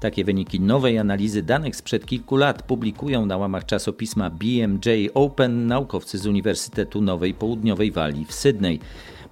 Takie 0.00 0.24
wyniki 0.24 0.60
nowej 0.60 0.98
analizy 0.98 1.42
danych 1.42 1.76
sprzed 1.76 2.06
kilku 2.06 2.36
lat 2.36 2.62
publikują 2.62 3.26
na 3.26 3.36
łamach 3.36 3.66
czasopisma 3.66 4.30
BMJ 4.30 5.10
Open 5.14 5.66
naukowcy 5.66 6.18
z 6.18 6.26
Uniwersytetu 6.26 7.00
Nowej 7.00 7.34
Południowej 7.34 7.90
Walii 7.90 8.24
w 8.24 8.32
Sydney. 8.32 8.80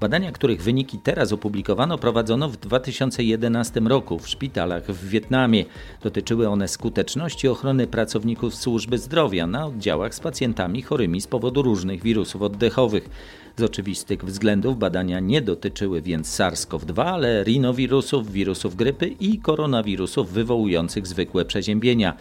Badania, 0.03 0.33
których 0.33 0.63
wyniki 0.63 0.99
teraz 0.99 1.33
opublikowano, 1.33 1.99
prowadzono 1.99 2.49
w 2.49 2.57
2011 2.57 3.81
roku 3.81 4.19
w 4.19 4.29
szpitalach 4.29 4.85
w 4.85 5.09
Wietnamie. 5.09 5.65
Dotyczyły 6.03 6.49
one 6.49 6.69
skuteczności 6.69 7.49
ochrony 7.49 7.87
pracowników 7.87 8.55
służby 8.55 8.99
zdrowia 8.99 9.47
na 9.47 9.67
oddziałach 9.67 10.15
z 10.15 10.21
pacjentami 10.21 10.83
chorymi 10.83 11.21
z 11.21 11.27
powodu 11.27 11.63
różnych 11.63 12.03
wirusów 12.03 12.43
oddechowych. 12.43 13.11
Z 13.57 13.63
oczywistych 13.63 14.25
względów 14.25 14.79
badania 14.79 15.21
nie 15.21 15.43
dotyczyły 15.43 16.03
więc 16.03 16.39
SARS-CoV-2, 16.39 17.03
ale 17.03 17.45
rinowirusów, 17.45 18.33
wirusów 18.33 18.77
grypy 18.77 19.07
i 19.07 19.39
koronawirusów 19.39 20.31
wywołujących 20.31 21.07
zwykłe 21.07 21.45
przeziębienia. 21.45 22.17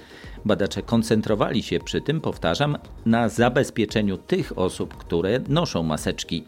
Badacze 0.45 0.81
koncentrowali 0.81 1.63
się 1.63 1.79
przy 1.79 2.01
tym, 2.01 2.21
powtarzam, 2.21 2.77
na 3.05 3.29
zabezpieczeniu 3.29 4.17
tych 4.17 4.57
osób, 4.57 4.97
które 4.97 5.39
noszą 5.49 5.83
maseczki. 5.83 6.43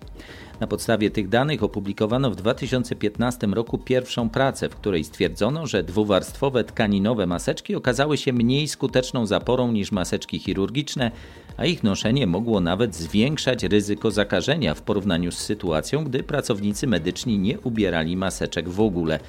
Na 0.60 0.68
podstawie 0.68 1.12
tych 1.12 1.30
danych 1.30 1.64
opublikowano 1.64 2.32
w 2.32 2.36
2015 2.36 3.48
roku 3.48 3.78
pierwszą 3.78 4.30
pracę, 4.30 4.70
w 4.70 4.76
której 4.76 5.04
stwierdzono, 5.04 5.68
że 5.68 5.84
dwuwarstwowe 5.84 6.64
tkaninowe 6.64 7.28
maseczki 7.28 7.76
okazały 7.76 8.18
się 8.18 8.34
mniej 8.34 8.68
skuteczną 8.68 9.26
zaporą 9.26 9.72
niż 9.72 9.92
maseczki 9.92 10.40
chirurgiczne, 10.40 11.12
a 11.58 11.66
ich 11.66 11.84
noszenie 11.84 12.28
mogło 12.28 12.60
nawet 12.60 12.96
zwiększać 12.96 13.64
ryzyko 13.64 14.12
zakażenia 14.12 14.74
w 14.74 14.82
porównaniu 14.82 15.32
z 15.32 15.38
sytuacją, 15.38 16.04
gdy 16.04 16.24
pracownicy 16.24 16.88
medyczni 16.88 17.40
nie 17.40 17.60
ubierali 17.60 18.18
maseczek 18.18 18.70
w 18.70 18.82
ogóle. 18.82 19.20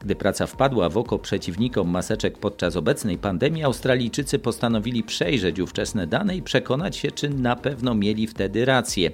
Gdy 0.00 0.14
praca 0.16 0.46
wpadła 0.46 0.88
w 0.88 0.98
oko 0.98 1.18
przeciwnikom 1.18 1.88
maseczek 1.88 2.38
podczas 2.38 2.76
obecnej 2.76 3.18
pandemii, 3.18 3.64
Australijczycy 3.64 4.38
postanowili 4.38 5.02
przejrzeć 5.02 5.60
ówczesne 5.60 6.06
dane 6.06 6.36
i 6.36 6.42
przekonać 6.42 6.96
się, 6.96 7.10
czy 7.10 7.28
na 7.28 7.56
pewno 7.56 7.94
mieli 7.94 8.26
wtedy 8.26 8.64
rację. 8.64 9.10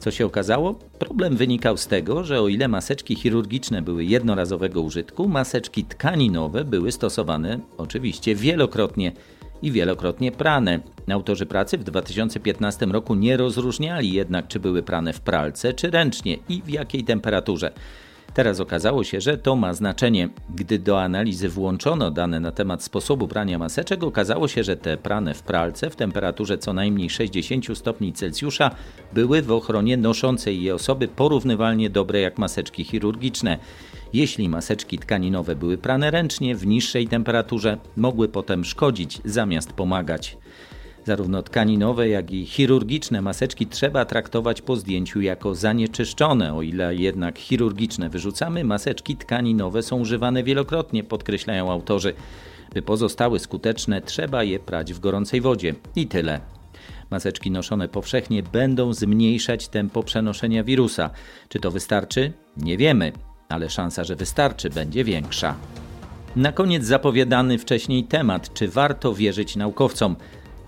Co 0.00 0.10
się 0.10 0.26
okazało? 0.26 0.74
Problem 0.98 1.36
wynikał 1.36 1.76
z 1.76 1.86
tego, 1.86 2.24
że 2.24 2.40
o 2.40 2.48
ile 2.48 2.68
maseczki 2.68 3.16
chirurgiczne 3.16 3.82
były 3.82 4.04
jednorazowego 4.04 4.80
użytku, 4.80 5.28
maseczki 5.28 5.84
tkaninowe 5.84 6.64
były 6.64 6.92
stosowane 6.92 7.58
oczywiście 7.78 8.34
wielokrotnie 8.34 9.12
i 9.62 9.72
wielokrotnie 9.72 10.32
prane. 10.32 10.80
Autorzy 11.12 11.46
pracy 11.46 11.78
w 11.78 11.84
2015 11.84 12.86
roku 12.86 13.14
nie 13.14 13.36
rozróżniali 13.36 14.12
jednak, 14.12 14.48
czy 14.48 14.60
były 14.60 14.82
prane 14.82 15.12
w 15.12 15.20
pralce, 15.20 15.72
czy 15.72 15.90
ręcznie 15.90 16.36
i 16.48 16.62
w 16.62 16.68
jakiej 16.68 17.04
temperaturze. 17.04 17.72
Teraz 18.34 18.60
okazało 18.60 19.04
się, 19.04 19.20
że 19.20 19.38
to 19.38 19.56
ma 19.56 19.74
znaczenie. 19.74 20.28
Gdy 20.54 20.78
do 20.78 21.02
analizy 21.02 21.48
włączono 21.48 22.10
dane 22.10 22.40
na 22.40 22.52
temat 22.52 22.82
sposobu 22.82 23.28
prania 23.28 23.58
maseczek, 23.58 24.02
okazało 24.02 24.48
się, 24.48 24.64
że 24.64 24.76
te 24.76 24.96
prane 24.96 25.34
w 25.34 25.42
pralce 25.42 25.90
w 25.90 25.96
temperaturze 25.96 26.58
co 26.58 26.72
najmniej 26.72 27.10
60 27.10 27.78
stopni 27.78 28.12
Celsjusza 28.12 28.70
były 29.12 29.42
w 29.42 29.52
ochronie 29.52 29.96
noszącej 29.96 30.62
je 30.62 30.74
osoby 30.74 31.08
porównywalnie 31.08 31.90
dobre 31.90 32.20
jak 32.20 32.38
maseczki 32.38 32.84
chirurgiczne. 32.84 33.58
Jeśli 34.12 34.48
maseczki 34.48 34.98
tkaninowe 34.98 35.56
były 35.56 35.78
prane 35.78 36.10
ręcznie 36.10 36.56
w 36.56 36.66
niższej 36.66 37.08
temperaturze, 37.08 37.78
mogły 37.96 38.28
potem 38.28 38.64
szkodzić 38.64 39.20
zamiast 39.24 39.72
pomagać. 39.72 40.36
Zarówno 41.10 41.42
tkaninowe, 41.42 42.08
jak 42.08 42.32
i 42.32 42.46
chirurgiczne 42.46 43.22
maseczki 43.22 43.66
trzeba 43.66 44.04
traktować 44.04 44.62
po 44.62 44.76
zdjęciu 44.76 45.20
jako 45.20 45.54
zanieczyszczone. 45.54 46.54
O 46.54 46.62
ile 46.62 46.94
jednak 46.94 47.38
chirurgiczne 47.38 48.08
wyrzucamy, 48.08 48.64
maseczki 48.64 49.16
tkaninowe 49.16 49.82
są 49.82 50.00
używane 50.00 50.42
wielokrotnie, 50.42 51.04
podkreślają 51.04 51.72
autorzy. 51.72 52.14
By 52.74 52.82
pozostały 52.82 53.38
skuteczne, 53.38 54.00
trzeba 54.00 54.44
je 54.44 54.58
prać 54.58 54.92
w 54.92 55.00
gorącej 55.00 55.40
wodzie. 55.40 55.74
I 55.96 56.06
tyle. 56.06 56.40
Maseczki 57.10 57.50
noszone 57.50 57.88
powszechnie 57.88 58.42
będą 58.42 58.92
zmniejszać 58.92 59.68
tempo 59.68 60.02
przenoszenia 60.02 60.64
wirusa. 60.64 61.10
Czy 61.48 61.60
to 61.60 61.70
wystarczy? 61.70 62.32
Nie 62.56 62.76
wiemy, 62.76 63.12
ale 63.48 63.70
szansa, 63.70 64.04
że 64.04 64.16
wystarczy, 64.16 64.70
będzie 64.70 65.04
większa. 65.04 65.54
Na 66.36 66.52
koniec 66.52 66.84
zapowiadany 66.84 67.58
wcześniej 67.58 68.04
temat, 68.04 68.54
czy 68.54 68.68
warto 68.68 69.14
wierzyć 69.14 69.56
naukowcom. 69.56 70.16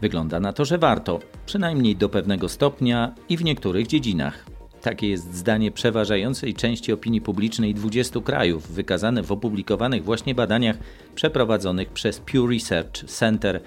Wygląda 0.03 0.41
na 0.41 0.53
to, 0.53 0.65
że 0.65 0.79
warto, 0.79 1.21
przynajmniej 1.47 1.97
do 1.97 2.09
pewnego 2.09 2.49
stopnia 2.49 3.15
i 3.29 3.37
w 3.37 3.45
niektórych 3.45 3.87
dziedzinach. 3.87 4.45
Takie 4.81 5.09
jest 5.09 5.35
zdanie 5.35 5.71
przeważającej 5.71 6.55
części 6.55 6.93
opinii 6.93 7.21
publicznej 7.21 7.75
20 7.75 8.21
krajów, 8.21 8.73
wykazane 8.73 9.23
w 9.23 9.33
opublikowanych 9.33 10.05
właśnie 10.05 10.35
badaniach 10.35 10.77
przeprowadzonych 11.15 11.89
przez 11.89 12.19
Pew 12.19 12.51
Research 12.51 13.05
Center. 13.07 13.61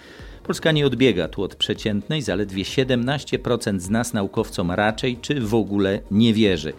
Polska 0.44 0.72
nie 0.72 0.86
odbiega 0.86 1.28
tu 1.28 1.44
od 1.44 1.56
przeciętnej, 1.56 2.22
zaledwie 2.22 2.64
17% 2.64 3.80
z 3.80 3.90
nas 3.90 4.14
naukowcom 4.14 4.72
raczej 4.72 5.18
czy 5.18 5.42
w 5.42 5.56
ogóle 5.56 6.00
nie 6.12 6.34
wierzy. 6.34 6.74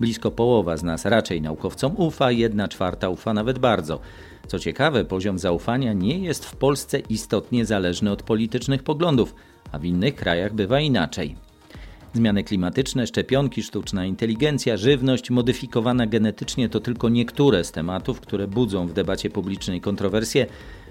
Blisko 0.00 0.30
połowa 0.30 0.76
z 0.76 0.82
nas 0.82 1.04
raczej 1.04 1.42
naukowcom 1.42 1.94
ufa, 1.96 2.30
jedna 2.30 2.68
czwarta 2.68 3.08
ufa 3.08 3.34
nawet 3.34 3.58
bardzo. 3.58 4.00
Co 4.46 4.58
ciekawe, 4.58 5.04
poziom 5.04 5.38
zaufania 5.38 5.92
nie 5.92 6.18
jest 6.18 6.44
w 6.44 6.56
Polsce 6.56 6.98
istotnie 6.98 7.66
zależny 7.66 8.10
od 8.10 8.22
politycznych 8.22 8.82
poglądów, 8.82 9.34
a 9.72 9.78
w 9.78 9.84
innych 9.84 10.14
krajach 10.14 10.54
bywa 10.54 10.80
inaczej. 10.80 11.36
Zmiany 12.14 12.44
klimatyczne, 12.44 13.06
szczepionki, 13.06 13.62
sztuczna 13.62 14.06
inteligencja, 14.06 14.76
żywność 14.76 15.30
modyfikowana 15.30 16.06
genetycznie 16.06 16.68
to 16.68 16.80
tylko 16.80 17.08
niektóre 17.08 17.64
z 17.64 17.72
tematów, 17.72 18.20
które 18.20 18.48
budzą 18.48 18.86
w 18.86 18.92
debacie 18.92 19.30
publicznej 19.30 19.80
kontrowersje. 19.80 20.46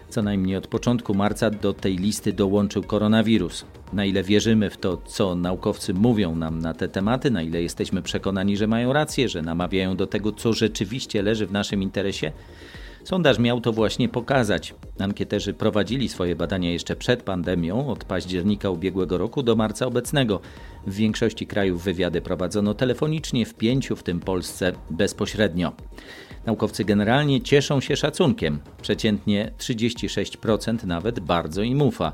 Co 0.09 0.21
najmniej 0.21 0.55
od 0.57 0.67
początku 0.67 1.13
marca 1.13 1.49
do 1.49 1.73
tej 1.73 1.97
listy 1.97 2.33
dołączył 2.33 2.83
koronawirus. 2.83 3.65
Na 3.93 4.05
ile 4.05 4.23
wierzymy 4.23 4.69
w 4.69 4.77
to, 4.77 4.97
co 4.97 5.35
naukowcy 5.35 5.93
mówią 5.93 6.35
nam 6.35 6.59
na 6.59 6.73
te 6.73 6.87
tematy, 6.87 7.31
na 7.31 7.41
ile 7.41 7.61
jesteśmy 7.61 8.01
przekonani, 8.01 8.57
że 8.57 8.67
mają 8.67 8.93
rację, 8.93 9.29
że 9.29 9.41
namawiają 9.41 9.95
do 9.95 10.07
tego, 10.07 10.31
co 10.31 10.53
rzeczywiście 10.53 11.21
leży 11.21 11.47
w 11.47 11.51
naszym 11.51 11.83
interesie, 11.83 12.31
Sondaż 13.03 13.39
miał 13.39 13.61
to 13.61 13.73
właśnie 13.73 14.09
pokazać. 14.09 14.75
Ankieterzy 14.99 15.53
prowadzili 15.53 16.09
swoje 16.09 16.35
badania 16.35 16.71
jeszcze 16.71 16.95
przed 16.95 17.23
pandemią, 17.23 17.87
od 17.87 18.05
października 18.05 18.69
ubiegłego 18.69 19.17
roku 19.17 19.43
do 19.43 19.55
marca 19.55 19.85
obecnego. 19.85 20.41
W 20.87 20.95
większości 20.95 21.47
krajów 21.47 21.83
wywiady 21.83 22.21
prowadzono 22.21 22.73
telefonicznie, 22.73 23.45
w 23.45 23.53
pięciu, 23.53 23.95
w 23.95 24.03
tym 24.03 24.19
Polsce, 24.19 24.73
bezpośrednio. 24.89 25.71
Naukowcy 26.45 26.85
generalnie 26.85 27.41
cieszą 27.41 27.79
się 27.79 27.95
szacunkiem. 27.95 28.59
Przeciętnie 28.81 29.51
36% 29.57 30.85
nawet 30.85 31.19
bardzo 31.19 31.63
im 31.63 31.81
ufa. 31.81 32.11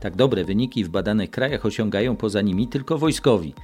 Tak 0.00 0.16
dobre 0.16 0.44
wyniki 0.44 0.84
w 0.84 0.88
badanych 0.88 1.30
krajach 1.30 1.66
osiągają 1.66 2.16
poza 2.16 2.40
nimi 2.40 2.68
tylko 2.68 2.98
wojskowi. 2.98 3.54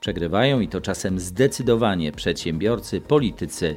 Przegrywają 0.00 0.60
i 0.60 0.68
to 0.68 0.80
czasem 0.80 1.20
zdecydowanie 1.20 2.12
przedsiębiorcy, 2.12 3.00
politycy 3.00 3.76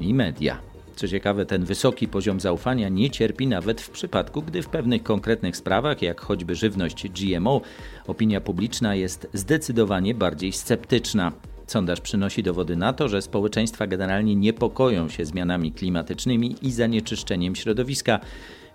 i 0.00 0.14
media. 0.14 0.75
Co 0.96 1.08
ciekawe, 1.08 1.46
ten 1.46 1.64
wysoki 1.64 2.08
poziom 2.08 2.40
zaufania 2.40 2.88
nie 2.88 3.10
cierpi 3.10 3.46
nawet 3.46 3.80
w 3.80 3.90
przypadku, 3.90 4.42
gdy 4.42 4.62
w 4.62 4.68
pewnych 4.68 5.02
konkretnych 5.02 5.56
sprawach, 5.56 6.02
jak 6.02 6.20
choćby 6.20 6.54
żywność 6.54 7.08
GMO, 7.08 7.60
opinia 8.06 8.40
publiczna 8.40 8.94
jest 8.94 9.28
zdecydowanie 9.32 10.14
bardziej 10.14 10.52
sceptyczna. 10.52 11.32
Sondaż 11.66 12.00
przynosi 12.00 12.42
dowody 12.42 12.76
na 12.76 12.92
to, 12.92 13.08
że 13.08 13.22
społeczeństwa 13.22 13.86
generalnie 13.86 14.36
niepokoją 14.36 15.08
się 15.08 15.24
zmianami 15.24 15.72
klimatycznymi 15.72 16.56
i 16.62 16.72
zanieczyszczeniem 16.72 17.56
środowiska. 17.56 18.20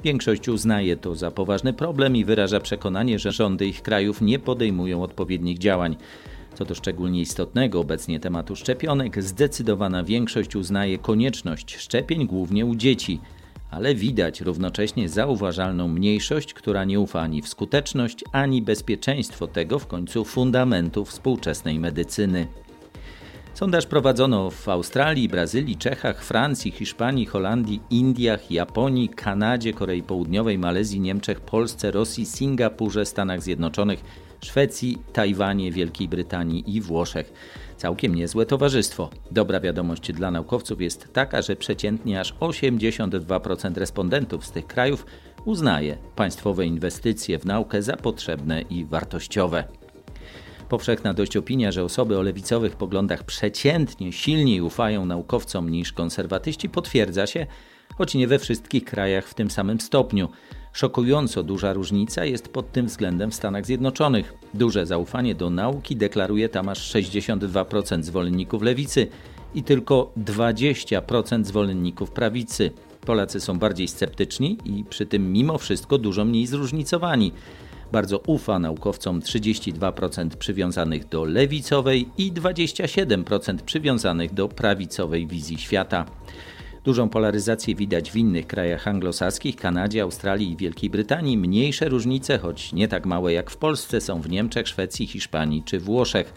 Większość 0.04 0.50
uznaje 0.50 0.98
to 0.98 1.16
za 1.16 1.32
poważny 1.32 1.74
problem 1.74 2.16
i 2.16 2.26
wyraża 2.26 2.60
przekonanie, 2.60 3.20
że 3.20 3.32
rządy 3.32 3.68
ich 3.68 3.82
krajów 3.82 4.22
nie 4.22 4.40
podejmują 4.40 5.04
odpowiednich 5.04 5.58
działań. 5.58 5.96
Co 6.54 6.66
do 6.66 6.76
szczególnie 6.76 7.22
istotnego 7.22 7.80
obecnie 7.80 8.20
tematu 8.20 8.56
szczepionek, 8.56 9.24
zdecydowana 9.24 10.04
większość 10.04 10.56
uznaje 10.56 10.98
konieczność 10.98 11.76
szczepień 11.76 12.28
głównie 12.28 12.66
u 12.66 12.76
dzieci, 12.76 13.20
ale 13.72 13.96
widać 13.96 14.42
równocześnie 14.42 15.10
zauważalną 15.10 15.88
mniejszość, 15.88 16.54
która 16.54 16.84
nie 16.84 17.00
ufa 17.00 17.22
ani 17.22 17.42
w 17.42 17.48
skuteczność, 17.48 18.24
ani 18.32 18.62
bezpieczeństwo 18.62 19.48
tego 19.48 19.80
w 19.80 19.88
końcu 19.88 20.26
fundamentu 20.26 21.06
współczesnej 21.06 21.80
medycyny. 21.80 22.48
Sondaż 23.54 23.86
prowadzono 23.86 24.50
w 24.50 24.70
Australii, 24.70 25.30
Brazylii, 25.30 25.78
Czechach, 25.78 26.24
Francji, 26.24 26.72
Hiszpanii, 26.72 27.26
Holandii, 27.26 27.82
Indiach, 27.90 28.52
Japonii, 28.52 29.10
Kanadzie, 29.10 29.74
Korei 29.74 30.04
Południowej, 30.04 30.58
Malezji, 30.58 31.00
Niemczech, 31.00 31.42
Polsce, 31.42 31.92
Rosji, 31.92 32.26
Singapurze, 32.26 33.06
Stanach 33.06 33.42
Zjednoczonych, 33.42 34.04
Szwecji, 34.46 34.98
Tajwanie, 35.14 35.72
Wielkiej 35.72 36.08
Brytanii 36.08 36.76
i 36.76 36.82
Włoszech. 36.82 37.34
Całkiem 37.78 38.16
niezłe 38.16 38.46
towarzystwo. 38.46 39.10
Dobra 39.32 39.60
wiadomość 39.60 40.14
dla 40.14 40.32
naukowców 40.32 40.82
jest 40.82 41.14
taka, 41.14 41.42
że 41.42 41.56
przeciętnie 41.56 42.20
aż 42.20 42.34
82% 42.34 43.78
respondentów 43.78 44.46
z 44.46 44.52
tych 44.52 44.68
krajów 44.68 45.06
uznaje 45.46 45.98
państwowe 46.16 46.66
inwestycje 46.66 47.40
w 47.40 47.46
naukę 47.46 47.82
za 47.82 47.98
potrzebne 47.98 48.62
i 48.62 48.86
wartościowe. 48.86 49.64
Powszechna 50.70 51.14
dość 51.14 51.38
opinia, 51.38 51.72
że 51.72 51.84
osoby 51.84 52.18
o 52.18 52.22
lewicowych 52.22 52.76
poglądach 52.76 53.24
przeciętnie 53.24 54.12
silniej 54.12 54.62
ufają 54.62 55.06
naukowcom 55.06 55.70
niż 55.70 55.94
konserwatyści 55.94 56.70
potwierdza 56.70 57.28
się, 57.28 57.48
choć 57.98 58.16
nie 58.16 58.28
we 58.28 58.40
wszystkich 58.40 58.86
krajach 58.86 59.28
w 59.28 59.34
tym 59.34 59.52
samym 59.52 59.82
stopniu. 59.82 60.30
Szokująco 60.74 61.44
duża 61.44 61.74
różnica 61.74 62.26
jest 62.26 62.50
pod 62.50 62.72
tym 62.72 62.86
względem 62.86 63.32
w 63.32 63.36
Stanach 63.36 63.66
Zjednoczonych. 63.66 64.34
Duże 64.54 64.86
zaufanie 64.86 65.36
do 65.36 65.50
nauki 65.50 65.96
deklaruje 65.96 66.50
tam 66.50 66.70
aż 66.70 66.94
62% 66.94 68.04
zwolenników 68.04 68.62
lewicy 68.62 69.08
i 69.56 69.64
tylko 69.64 70.12
20% 70.18 71.44
zwolenników 71.44 72.12
prawicy. 72.12 72.72
Polacy 73.06 73.40
są 73.40 73.60
bardziej 73.60 73.88
sceptyczni 73.88 74.58
i 74.66 74.84
przy 74.84 75.06
tym 75.06 75.34
mimo 75.34 75.58
wszystko 75.58 75.98
dużo 75.98 76.26
mniej 76.26 76.48
zróżnicowani. 76.48 77.32
Bardzo 77.92 78.20
ufa 78.20 78.60
naukowcom 78.60 79.22
32% 79.22 80.30
przywiązanych 80.30 81.08
do 81.08 81.26
lewicowej 81.26 82.10
i 82.18 82.32
27% 82.34 83.58
przywiązanych 83.58 84.34
do 84.34 84.48
prawicowej 84.48 85.28
wizji 85.28 85.58
świata. 85.58 86.06
Dużą 86.84 87.10
polaryzację 87.10 87.76
widać 87.76 88.12
w 88.12 88.16
innych 88.16 88.48
krajach 88.48 88.88
anglosaskich, 88.88 89.56
Kanadzie, 89.56 90.02
Australii 90.02 90.52
i 90.52 90.58
Wielkiej 90.58 90.90
Brytanii. 90.90 91.38
Mniejsze 91.38 91.90
różnice, 91.90 92.38
choć 92.38 92.74
nie 92.74 92.88
tak 92.88 93.06
małe 93.06 93.34
jak 93.34 93.52
w 93.52 93.58
Polsce, 93.58 94.02
są 94.02 94.22
w 94.22 94.30
Niemczech, 94.30 94.68
Szwecji, 94.68 95.08
Hiszpanii 95.08 95.64
czy 95.64 95.80
Włoszech. 95.80 96.34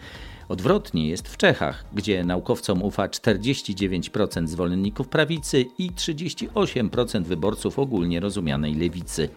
Odwrotnie 0.49 1.09
jest 1.09 1.27
w 1.27 1.37
Czechach, 1.37 1.85
gdzie 1.93 2.23
naukowcom 2.23 2.83
ufa 2.83 3.07
49% 3.07 4.47
zwolenników 4.47 5.07
prawicy 5.07 5.65
i 5.77 5.91
38% 5.91 7.23
wyborców 7.23 7.79
ogólnie 7.79 8.19
rozumianej 8.19 8.75
lewicy. 8.75 9.29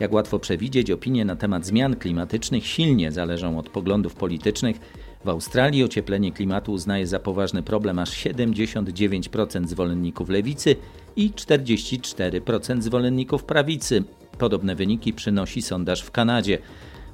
Jak 0.00 0.12
łatwo 0.12 0.38
przewidzieć, 0.38 0.90
opinie 0.90 1.24
na 1.24 1.36
temat 1.36 1.66
zmian 1.66 1.96
klimatycznych 1.96 2.66
silnie 2.66 3.12
zależą 3.12 3.58
od 3.58 3.68
poglądów 3.68 4.14
politycznych. 4.14 4.80
W 5.24 5.28
Australii 5.28 5.84
ocieplenie 5.84 6.32
klimatu 6.32 6.72
uznaje 6.72 7.06
za 7.06 7.18
poważny 7.18 7.62
problem 7.62 7.98
aż 7.98 8.10
79% 8.10 9.66
zwolenników 9.66 10.28
lewicy 10.28 10.76
i 11.16 11.30
44% 11.30 12.82
zwolenników 12.82 13.44
prawicy. 13.44 14.04
Podobne 14.38 14.74
wyniki 14.74 15.12
przynosi 15.12 15.62
sondaż 15.62 16.02
w 16.02 16.10
Kanadzie. 16.10 16.58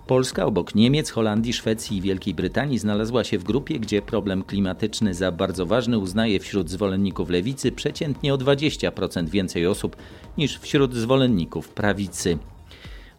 Polska 0.06 0.46
obok 0.46 0.74
Niemiec, 0.74 1.11
Holandii, 1.11 1.52
Szwecji 1.52 1.96
i 1.96 2.00
Wielkiej 2.00 2.34
Brytanii 2.34 2.78
znalazła 2.78 3.24
się 3.24 3.38
w 3.38 3.44
grupie, 3.44 3.78
gdzie 3.78 4.02
problem 4.02 4.42
klimatyczny 4.42 5.14
za 5.14 5.32
bardzo 5.32 5.66
ważny 5.66 5.98
uznaje 5.98 6.40
wśród 6.40 6.70
zwolenników 6.70 7.30
lewicy 7.30 7.72
przeciętnie 7.72 8.34
o 8.34 8.38
20% 8.38 9.28
więcej 9.28 9.66
osób 9.66 9.96
niż 10.38 10.59
wśród 10.59 10.94
zwolenników 10.94 11.68
prawicy. 11.68 12.38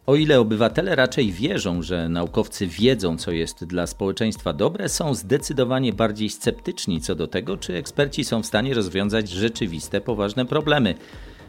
O 0.05 0.15
ile 0.15 0.39
obywatele 0.39 0.95
raczej 0.95 1.31
wierzą, 1.31 1.81
że 1.81 2.09
naukowcy 2.09 2.67
wiedzą, 2.67 3.17
co 3.17 3.31
jest 3.31 3.65
dla 3.65 3.87
społeczeństwa 3.87 4.53
dobre, 4.53 4.89
są 4.89 5.13
zdecydowanie 5.13 5.93
bardziej 5.93 6.29
sceptyczni 6.29 7.01
co 7.01 7.15
do 7.15 7.27
tego, 7.27 7.57
czy 7.57 7.75
eksperci 7.75 8.23
są 8.23 8.43
w 8.43 8.45
stanie 8.45 8.73
rozwiązać 8.73 9.29
rzeczywiste, 9.29 10.01
poważne 10.01 10.45
problemy. 10.45 10.95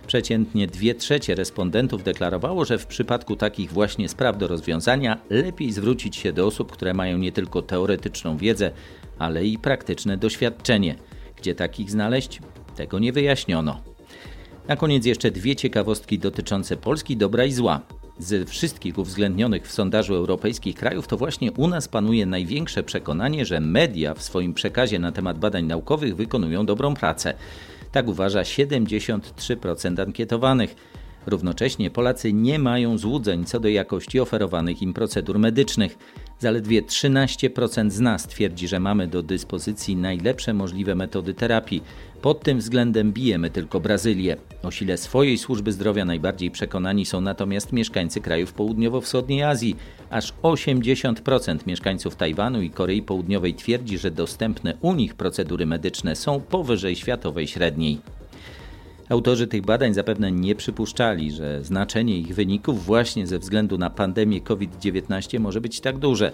Przeciętnie 0.07 0.67
2 0.67 0.95
trzecie 0.99 1.35
respondentów 1.35 2.03
deklarowało, 2.03 2.65
że 2.65 2.79
w 2.79 2.87
przypadku 2.87 3.37
takich 3.37 3.73
właśnie 3.73 4.09
spraw 4.09 4.39
do 4.39 4.49
rozwiązania 4.49 5.19
lepiej 5.31 5.73
zwrócić 5.73 6.17
się 6.17 6.33
do 6.33 6.47
osób, 6.47 6.73
które 6.73 6.95
mają 6.95 7.19
nie 7.19 7.33
tylko 7.33 7.63
teoretyczną 7.63 8.37
wiedzę, 8.37 8.71
ale 9.19 9.45
i 9.45 9.59
praktyczne 9.59 10.17
doświadczenie. 10.17 10.95
Gdzie 11.37 11.55
takich 11.55 11.91
znaleźć? 11.91 12.41
Tego 12.77 12.99
nie 12.99 13.13
wyjaśniono. 13.13 13.81
Na 14.71 14.77
koniec 14.77 15.07
jeszcze 15.07 15.31
dwie 15.31 15.57
ciekawostki 15.57 16.19
dotyczące 16.19 16.77
Polski 16.77 17.17
dobra 17.17 17.45
i 17.45 17.53
zła. 17.53 17.81
Ze 18.19 18.45
wszystkich 18.45 18.99
uwzględnionych 18.99 19.67
w 19.67 19.73
sondażu 19.73 20.15
europejskich 20.15 20.77
krajów 20.77 21.07
to 21.07 21.17
właśnie 21.17 21.53
u 21.53 21.69
nas 21.69 21.89
panuje 21.89 22.27
największe 22.27 22.83
przekonanie, 22.83 23.47
że 23.47 23.61
media 23.61 24.15
w 24.15 24.23
swoim 24.23 24.55
przekazie 24.55 24.99
na 24.99 25.13
temat 25.13 25.39
badań 25.39 25.67
naukowych 25.67 26.17
wykonują 26.17 26.67
dobrą 26.67 26.95
pracę. 26.95 27.35
Tak 27.93 28.09
uważa 28.09 28.43
73% 28.43 30.03
ankietowanych. 30.03 30.75
Równocześnie 31.27 31.91
Polacy 31.91 32.33
nie 32.33 32.59
mają 32.59 32.99
złudzeń 32.99 33.45
co 33.45 33.61
do 33.61 33.69
jakości 33.69 34.21
oferowanych 34.21 34.83
im 34.83 34.95
procedur 34.95 35.39
medycznych. 35.39 35.99
Zaledwie 36.41 36.83
13% 36.83 37.91
z 37.91 38.01
nas 38.01 38.27
twierdzi, 38.27 38.69
że 38.69 38.81
mamy 38.81 39.07
do 39.07 39.23
dyspozycji 39.23 39.97
najlepsze 39.97 40.55
możliwe 40.55 40.95
metody 40.95 41.35
terapii. 41.35 41.83
Pod 42.23 42.43
tym 42.43 42.59
względem 42.59 43.13
bijemy 43.13 43.51
tylko 43.51 43.81
Brazylię. 43.81 44.37
O 44.63 44.71
sile 44.71 44.97
swojej 44.97 45.39
służby 45.39 45.73
zdrowia 45.73 46.05
najbardziej 46.05 46.51
przekonani 46.51 47.07
są 47.07 47.21
natomiast 47.21 47.73
mieszkańcy 47.73 48.21
krajów 48.21 48.53
południowo-wschodniej 48.53 49.43
Azji. 49.43 49.77
Aż 50.11 50.33
80% 50.43 51.67
mieszkańców 51.67 52.17
Tajwanu 52.17 52.63
i 52.63 52.71
Korei 52.71 53.03
Południowej 53.03 53.55
twierdzi, 53.55 53.99
że 53.99 54.11
dostępne 54.11 54.75
u 54.81 54.95
nich 54.95 55.15
procedury 55.15 55.67
medyczne 55.67 56.17
są 56.17 56.41
powyżej 56.41 56.97
światowej 56.97 57.47
średniej. 57.47 58.01
Autorzy 59.11 59.47
tych 59.47 59.63
badań 59.63 59.95
zapewne 59.95 60.33
nie 60.33 60.55
przypuszczali, 60.55 61.33
że 61.33 61.65
znaczenie 61.65 62.19
ich 62.19 62.35
wyników 62.35 62.85
właśnie 62.85 63.27
ze 63.27 63.39
względu 63.39 63.79
na 63.79 63.91
pandemię 63.91 64.41
COVID-19 64.41 65.41
może 65.41 65.61
być 65.61 65.81
tak 65.81 65.99
duże. 65.99 66.33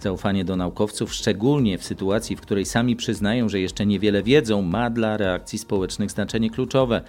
Zaufanie 0.00 0.44
do 0.44 0.56
naukowców, 0.56 1.14
szczególnie 1.14 1.78
w 1.78 1.84
sytuacji, 1.84 2.36
w 2.36 2.40
której 2.40 2.64
sami 2.64 2.96
przyznają, 2.96 3.48
że 3.48 3.60
jeszcze 3.60 3.86
niewiele 3.86 4.22
wiedzą, 4.22 4.62
ma 4.62 4.90
dla 4.90 5.16
reakcji 5.16 5.58
społecznych 5.58 6.10
znaczenie 6.10 6.50
kluczowe. 6.50 7.02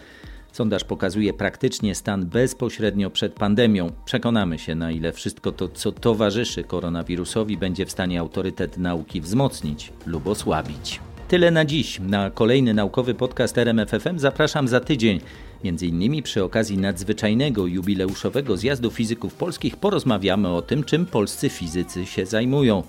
Sondaż 0.51 0.83
pokazuje 0.83 1.33
praktycznie 1.33 1.95
stan 1.95 2.25
bezpośrednio 2.25 3.09
przed 3.09 3.33
pandemią. 3.33 3.91
Przekonamy 4.05 4.59
się, 4.59 4.75
na 4.75 4.91
ile 4.91 5.11
wszystko 5.11 5.51
to, 5.51 5.67
co 5.67 5.91
towarzyszy 5.91 6.63
koronawirusowi, 6.63 7.57
będzie 7.57 7.85
w 7.85 7.91
stanie 7.91 8.19
autorytet 8.19 8.77
nauki 8.77 9.21
wzmocnić 9.21 9.93
lub 10.05 10.27
osłabić. 10.27 10.99
Tyle 11.29 11.51
na 11.51 11.65
dziś. 11.65 11.99
Na 11.99 12.31
kolejny 12.31 12.73
naukowy 12.73 13.13
podcast 13.13 13.57
RMFFM 13.57 14.19
zapraszam 14.19 14.67
za 14.67 14.79
tydzień. 14.79 15.19
Między 15.63 15.87
innymi 15.87 16.23
przy 16.23 16.43
okazji 16.43 16.77
nadzwyczajnego 16.77 17.67
jubileuszowego 17.67 18.57
zjazdu 18.57 18.91
fizyków 18.91 19.33
polskich 19.33 19.77
porozmawiamy 19.77 20.47
o 20.47 20.61
tym, 20.61 20.83
czym 20.83 21.05
polscy 21.05 21.49
fizycy 21.49 22.05
się 22.05 22.25
zajmują. 22.25 22.83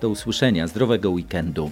Do 0.00 0.08
usłyszenia, 0.08 0.66
zdrowego 0.66 1.10
weekendu. 1.10 1.70